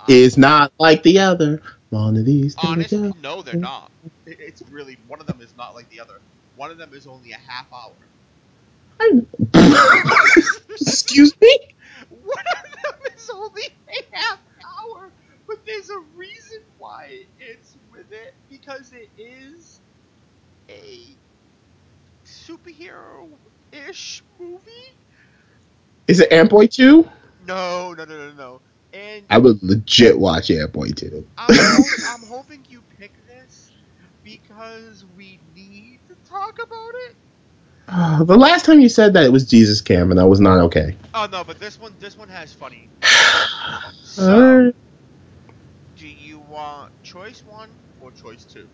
um, 0.00 0.06
Is 0.08 0.36
not 0.36 0.72
like 0.78 1.02
the 1.02 1.20
other. 1.20 1.62
One 1.90 2.16
of 2.16 2.24
these 2.24 2.56
honestly 2.58 3.12
no, 3.22 3.42
they're 3.42 3.54
not. 3.54 3.90
It's 4.26 4.62
really 4.70 4.98
one 5.06 5.20
of 5.20 5.26
them 5.26 5.40
is 5.40 5.54
not 5.56 5.74
like 5.74 5.88
the 5.90 6.00
other. 6.00 6.20
One 6.56 6.70
of 6.70 6.78
them 6.78 6.92
is 6.92 7.06
only 7.06 7.32
a 7.32 7.38
half 7.46 7.66
hour. 7.72 7.92
Excuse 10.70 11.40
me? 11.40 11.58
One 12.10 12.44
of 12.56 12.72
them 12.72 13.12
is 13.16 13.30
only 13.30 13.68
a 13.88 14.16
half 14.16 14.38
hour, 14.64 15.10
but 15.46 15.64
there's 15.66 15.90
a 15.90 15.98
reason 16.16 16.62
why 16.78 17.24
it's 17.38 17.76
with 18.04 18.12
it 18.18 18.34
because 18.48 18.92
it 18.92 19.08
is 19.20 19.80
a 20.70 21.18
superhero-ish 22.26 24.22
movie. 24.38 24.88
Is 26.08 26.20
it 26.20 26.32
Ant 26.32 26.50
Boy 26.50 26.66
2? 26.66 27.08
No, 27.38 27.94
no, 27.94 28.04
no, 28.04 28.16
no, 28.28 28.32
no. 28.32 28.62
And 28.92 29.28
I 29.30 29.38
would 29.38 29.62
legit 29.62 30.18
watch 30.18 30.50
Ant 30.50 30.72
Boy 30.72 30.90
2. 30.90 31.26
I'm, 31.38 31.56
ho- 31.56 31.90
I'm 32.04 32.22
hoping 32.22 32.64
you 32.68 32.82
pick 32.98 33.14
this 33.26 33.72
because 34.22 35.04
we 35.04 35.40
need 35.54 36.00
to 36.08 36.14
talk 36.28 36.54
about 36.58 36.94
it. 37.10 37.16
Uh, 37.88 38.24
the 38.24 38.36
last 38.36 38.64
time 38.64 38.80
you 38.80 38.88
said 38.88 39.14
that 39.14 39.24
it 39.24 39.32
was 39.32 39.48
Jesus 39.48 39.80
Cam 39.80 40.10
and 40.10 40.20
I 40.20 40.24
was 40.24 40.40
not 40.40 40.58
okay. 40.66 40.96
Oh 41.14 41.26
no, 41.26 41.44
but 41.44 41.58
this 41.58 41.78
one, 41.78 41.96
this 41.98 42.16
one 42.16 42.28
has 42.28 42.52
funny. 42.52 42.90
So, 44.02 44.72
do 45.96 46.06
you 46.06 46.38
want 46.38 46.92
choice 47.02 47.44
one 47.44 47.78
or 48.04 48.12
choice 48.12 48.46
two? 48.46 48.70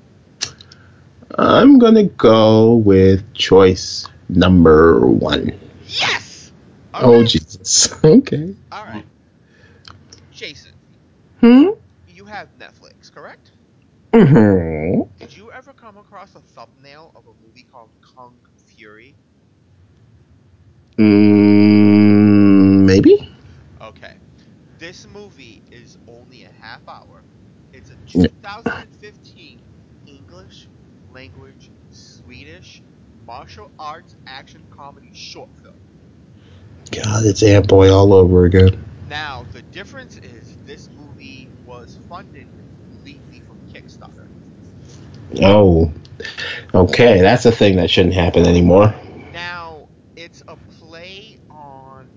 I'm 1.38 1.78
gonna 1.78 2.04
go 2.04 2.74
with 2.76 3.32
choice 3.34 4.06
number 4.28 5.06
one. 5.06 5.52
Yes. 5.80 6.52
Oh 7.00 7.22
Okay. 7.24 7.24
Jesus. 7.24 7.92
Okay. 8.04 8.54
All 8.72 8.84
right. 8.84 9.06
Jason, 10.30 10.74
Hmm. 11.40 11.70
you 12.06 12.26
have 12.26 12.52
Netflix, 12.54 13.10
correct? 13.12 13.52
Mm-hmm. 14.12 15.02
Did 15.18 15.34
you 15.36 15.52
ever 15.52 15.74
come 15.74 15.96
across 15.96 16.34
a 16.34 16.40
thumbnail 16.40 17.12
of 17.14 17.26
a 17.26 17.34
movie 17.34 17.64
called 17.64 17.92
Kung 18.02 18.42
Fury? 18.56 19.18
Mm, 20.98 22.84
maybe. 22.86 23.28
Okay. 23.80 24.18
This 24.68 25.06
movie 25.06 25.64
is 25.70 25.96
only 26.06 26.44
a 26.44 26.50
half 26.50 26.88
hour. 26.88 27.26
It's 27.72 27.90
a 27.90 27.96
2015 28.06 29.60
English 30.06 30.68
language 31.12 31.70
Swedish 31.90 32.82
martial 33.26 33.70
arts 33.78 34.16
action 34.26 34.62
comedy 34.70 35.10
short 35.12 35.50
film. 35.62 35.74
God, 36.90 37.24
it's 37.24 37.42
Ant 37.42 37.68
Boy 37.68 37.92
all 37.92 38.12
over 38.12 38.44
again. 38.44 38.84
Now, 39.08 39.44
the 39.52 39.62
difference 39.62 40.16
is 40.18 40.56
this 40.66 40.88
movie 40.90 41.48
was 41.66 41.98
funded 42.08 42.46
completely 42.90 43.40
from 43.40 43.58
Kickstarter. 43.72 44.26
Oh. 45.42 45.92
Okay, 46.74 47.20
that's 47.20 47.46
a 47.46 47.52
thing 47.52 47.76
that 47.76 47.90
shouldn't 47.90 48.14
happen 48.14 48.46
anymore. 48.46 48.94
Now, 49.32 49.88
it's 50.16 50.42
a 50.48 50.56
play 50.78 51.38
on 51.50 52.08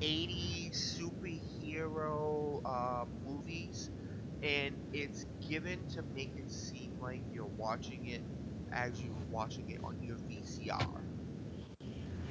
80 0.00 0.70
superhero 0.72 2.60
uh, 2.64 3.04
movies, 3.26 3.90
and 4.42 4.74
it's 4.92 5.26
given 5.48 5.86
to 5.88 6.02
make 6.14 6.32
it 6.36 6.50
seem 6.50 6.92
like 7.00 7.20
you're 7.32 7.44
watching 7.44 8.06
it 8.06 8.22
as 8.72 9.00
you're 9.00 9.12
watching 9.30 9.70
it 9.70 9.82
on 9.82 10.00
your 10.02 10.16
VCR. 10.16 11.00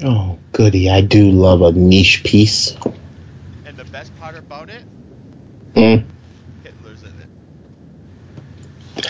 Oh, 0.03 0.37
goody. 0.51 0.89
I 0.89 1.01
do 1.01 1.31
love 1.31 1.61
a 1.61 1.71
niche 1.71 2.23
piece. 2.23 2.75
And 3.65 3.75
the 3.77 3.85
best 3.85 4.17
part 4.19 4.35
about 4.35 4.69
it, 4.69 4.83
Mm. 5.73 6.05
Hitler's 6.63 7.03
in 7.03 7.13
it. 8.97 9.03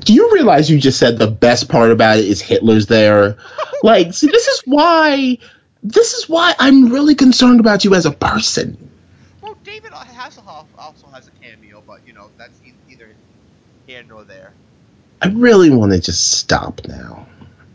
Do 0.00 0.12
you 0.12 0.32
realize 0.32 0.68
you 0.70 0.78
just 0.78 0.98
said 0.98 1.18
the 1.18 1.30
best 1.30 1.68
part 1.68 1.90
about 1.90 2.18
it 2.18 2.26
is 2.26 2.40
Hitler's 2.40 2.86
there? 2.86 3.36
Like, 3.80 4.12
see, 4.12 4.26
this 4.26 4.48
is 4.48 4.62
why. 4.64 5.38
This 5.84 6.14
is 6.14 6.28
why 6.28 6.52
I'm 6.58 6.92
really 6.92 7.14
concerned 7.14 7.60
about 7.60 7.84
you 7.84 7.94
as 7.94 8.06
a 8.06 8.10
person. 8.10 8.90
Well, 9.40 9.56
David 9.62 9.92
Hasselhoff 9.92 10.06
Hasselhoff 10.32 10.66
also 10.76 11.06
has 11.12 11.28
a 11.28 11.30
cameo, 11.40 11.80
but 11.86 12.00
you 12.04 12.12
know 12.12 12.28
that's 12.36 12.58
either 12.90 13.08
here 13.86 14.02
nor 14.02 14.24
there. 14.24 14.52
I 15.22 15.28
really 15.28 15.70
want 15.70 15.92
to 15.92 16.00
just 16.00 16.32
stop 16.32 16.80
now. 16.88 17.28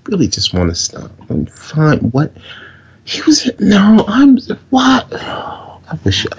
Really 0.08 0.28
just 0.28 0.54
want 0.54 0.70
to 0.70 0.76
stop 0.76 1.12
and 1.30 1.51
find 1.51 2.14
what 2.14 2.34
he 3.06 3.22
was. 3.22 3.49
No, 3.60 4.04
I'm 4.08 4.38
what? 4.70 5.08
I 5.14 5.99
wish. 6.04 6.26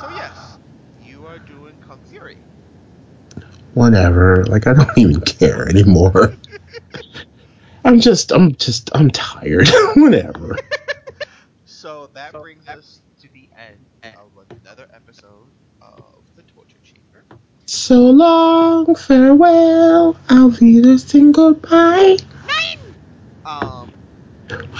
So 0.00 0.08
yes, 0.10 0.58
you 1.00 1.26
are 1.26 1.38
doing 1.38 1.76
Kung 1.80 2.00
Fury. 2.04 2.38
Whatever. 3.74 4.44
Like 4.44 4.66
I 4.66 4.74
don't 4.74 4.98
even 4.98 5.20
care 5.22 5.68
anymore. 5.68 6.34
I'm 7.84 8.00
just. 8.00 8.32
I'm 8.32 8.54
just. 8.56 8.90
I'm 8.94 9.10
tired. 9.10 9.68
Whatever. 9.96 10.58
So 11.64 12.08
that 12.14 12.38
brings 12.40 12.68
us 12.68 13.02
to 13.22 13.28
the 13.32 13.48
end 13.56 13.86
of 14.16 14.30
another 14.50 14.88
episode 14.94 15.50
of 15.80 16.24
the 16.36 16.42
Torture 16.42 16.78
Chamber. 16.82 17.24
So 17.74 18.10
long, 18.10 18.94
farewell. 18.96 20.14
Auf 20.28 20.60
Wiedersehen, 20.60 21.32
goodbye. 21.32 22.18
Um, 23.46 23.90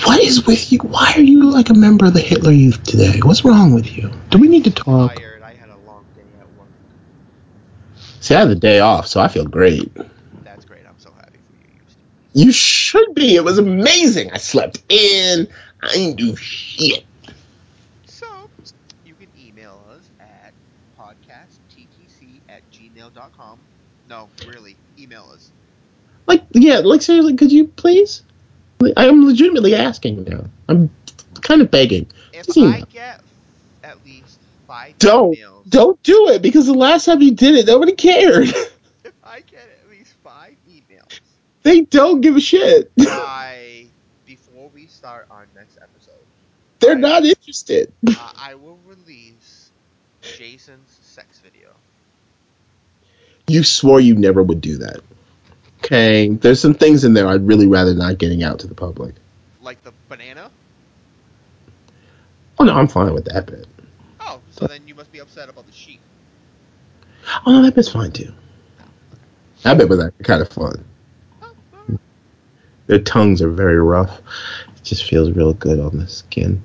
What 0.04 0.20
is 0.20 0.46
with 0.46 0.70
you? 0.70 0.78
Why 0.80 1.14
are 1.16 1.22
you 1.22 1.50
like 1.50 1.70
a 1.70 1.74
member 1.74 2.04
of 2.04 2.12
the 2.12 2.20
Hitler 2.20 2.52
Youth 2.52 2.82
today? 2.82 3.18
What's 3.22 3.46
wrong 3.46 3.72
with 3.72 3.96
you? 3.96 4.10
Do 4.28 4.36
we 4.36 4.46
need 4.46 4.64
to 4.64 4.70
talk? 4.70 5.16
tired. 5.16 5.42
I 5.42 5.54
had 5.54 5.70
a 5.70 5.78
long 5.86 6.04
day 6.14 6.20
at 6.38 6.46
work. 6.58 6.68
See, 8.20 8.34
I 8.34 8.40
had 8.40 8.50
the 8.50 8.56
day 8.56 8.80
off, 8.80 9.06
so 9.06 9.22
I 9.22 9.28
feel 9.28 9.46
great. 9.46 9.90
That's 10.44 10.66
great. 10.66 10.82
I'm 10.86 10.98
so 10.98 11.12
happy 11.12 11.38
for 11.48 11.54
you. 12.36 12.44
You 12.44 12.52
should 12.52 13.14
be. 13.14 13.36
It 13.36 13.42
was 13.42 13.56
amazing. 13.56 14.32
I 14.32 14.36
slept 14.36 14.82
in. 14.90 15.48
I 15.82 15.94
didn't 15.94 16.16
do 16.18 16.36
shit. 16.36 17.06
So 18.04 18.26
you 19.06 19.14
can 19.14 19.28
email 19.40 19.82
us 19.90 20.10
at 20.20 20.52
podcastttc 20.98 22.40
at 22.52 22.62
gmail.com. 22.70 23.58
No, 24.12 24.28
really, 24.46 24.76
email 24.98 25.26
us. 25.32 25.50
Like, 26.26 26.44
yeah, 26.52 26.80
like 26.80 27.00
seriously, 27.00 27.34
could 27.34 27.50
you 27.50 27.66
please? 27.66 28.22
I'm 28.94 29.24
legitimately 29.24 29.74
asking 29.74 30.24
now. 30.24 30.44
I'm 30.68 30.90
kind 31.40 31.62
of 31.62 31.70
begging. 31.70 32.06
If 32.30 32.44
Just 32.44 32.58
I 32.58 32.82
get 32.92 33.22
at 33.82 34.04
least 34.04 34.38
five 34.66 34.98
Don't. 34.98 35.34
emails, 35.34 35.66
Don't 35.70 36.02
do 36.02 36.28
it 36.28 36.42
because 36.42 36.66
the 36.66 36.74
last 36.74 37.06
time 37.06 37.22
you 37.22 37.32
did 37.34 37.54
it, 37.54 37.66
nobody 37.66 37.92
cared. 37.92 38.48
if 39.04 39.12
I 39.24 39.40
get 39.40 39.66
at 39.82 39.90
least 39.90 40.12
five 40.22 40.56
emails 40.68 41.20
they 41.62 41.80
don't 41.80 42.20
give 42.20 42.36
a 42.36 42.40
shit. 42.40 42.94
by 42.96 43.86
before 44.26 44.68
we 44.74 44.88
start 44.88 45.26
our 45.30 45.46
next 45.54 45.78
episode, 45.78 46.12
They're 46.80 46.96
I- 46.96 47.00
not 47.00 47.24
interested. 47.24 47.90
uh, 48.06 48.32
I 48.36 48.56
will 48.56 48.78
release 48.86 49.70
Jason's. 50.20 50.91
You 53.48 53.64
swore 53.64 54.00
you 54.00 54.14
never 54.14 54.42
would 54.42 54.60
do 54.60 54.78
that. 54.78 55.00
Okay, 55.78 56.28
there's 56.28 56.60
some 56.60 56.74
things 56.74 57.04
in 57.04 57.12
there 57.12 57.26
I'd 57.26 57.46
really 57.46 57.66
rather 57.66 57.92
not 57.92 58.18
getting 58.18 58.44
out 58.44 58.60
to 58.60 58.68
the 58.68 58.74
public. 58.74 59.16
Like 59.60 59.82
the 59.82 59.92
banana? 60.08 60.50
Oh 62.58 62.64
no, 62.64 62.74
I'm 62.74 62.86
fine 62.86 63.12
with 63.12 63.24
that 63.24 63.46
bit. 63.46 63.66
Oh, 64.20 64.40
so 64.50 64.66
then 64.68 64.86
you 64.86 64.94
must 64.94 65.10
be 65.10 65.18
upset 65.18 65.48
about 65.48 65.66
the 65.66 65.72
sheep. 65.72 66.00
Oh 67.44 67.52
no, 67.52 67.62
that 67.62 67.74
bit's 67.74 67.88
fine 67.88 68.12
too. 68.12 68.32
That 69.62 69.78
bit 69.78 69.88
was 69.88 69.98
actually 69.98 70.24
kind 70.24 70.42
of 70.42 70.48
fun. 70.48 70.84
Oh. 71.42 71.98
Their 72.86 73.00
tongues 73.00 73.42
are 73.42 73.50
very 73.50 73.78
rough. 73.80 74.20
It 74.76 74.84
just 74.84 75.04
feels 75.04 75.30
real 75.32 75.52
good 75.52 75.80
on 75.80 75.98
the 75.98 76.06
skin. 76.06 76.62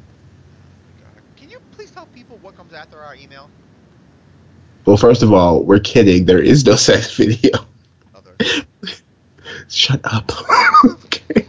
Oh 1.07 1.19
Can 1.37 1.49
you 1.49 1.59
please 1.71 1.89
tell 1.89 2.05
people 2.07 2.37
what 2.41 2.55
comes 2.55 2.73
after 2.73 2.99
our 2.99 3.15
email? 3.15 3.49
Well, 4.87 4.95
first 4.95 5.21
of 5.21 5.33
all, 5.33 5.63
we're 5.63 5.81
kidding. 5.81 6.23
There 6.23 6.41
is 6.41 6.65
no 6.65 6.77
sex 6.77 7.13
video. 7.17 7.51
Shut 9.67 9.99
up. 10.05 10.31
okay. 11.03 11.45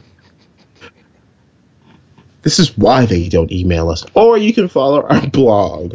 This 2.42 2.58
is 2.58 2.76
why 2.76 3.06
they 3.06 3.28
don't 3.28 3.52
email 3.52 3.90
us. 3.90 4.04
Or 4.14 4.36
you 4.36 4.52
can 4.52 4.66
follow 4.66 5.02
our 5.02 5.24
blog, 5.28 5.94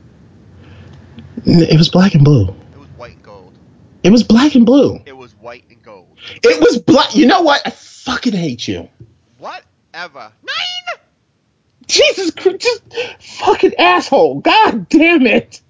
N- 1.35 1.35
It 1.46 1.78
was 1.78 1.90
black 1.90 2.16
and 2.16 2.24
blue. 2.24 2.48
It 2.74 2.80
was 2.80 2.88
white 2.98 3.14
and 3.14 3.24
gold. 3.24 3.58
It 4.04 4.10
was 4.10 4.24
black 4.24 4.56
and 4.56 4.66
blue. 4.66 5.00
It 5.06 5.16
was 5.16 5.34
white 5.36 5.66
and 5.70 5.82
gold. 5.84 6.18
It 6.44 6.60
was 6.60 6.80
black. 6.80 7.16
You 7.16 7.28
know 7.28 7.42
what? 7.42 7.62
I 7.66 7.70
fucking 7.70 8.34
hate 8.34 8.68
you. 8.68 8.90
Whatever. 9.38 10.32
Nine! 10.44 11.00
Jesus 11.88 12.32
Christ, 12.32 12.62
just 12.62 12.84
fucking 13.40 13.76
asshole. 13.76 14.40
God 14.40 14.90
damn 14.90 15.28
it. 15.28 15.62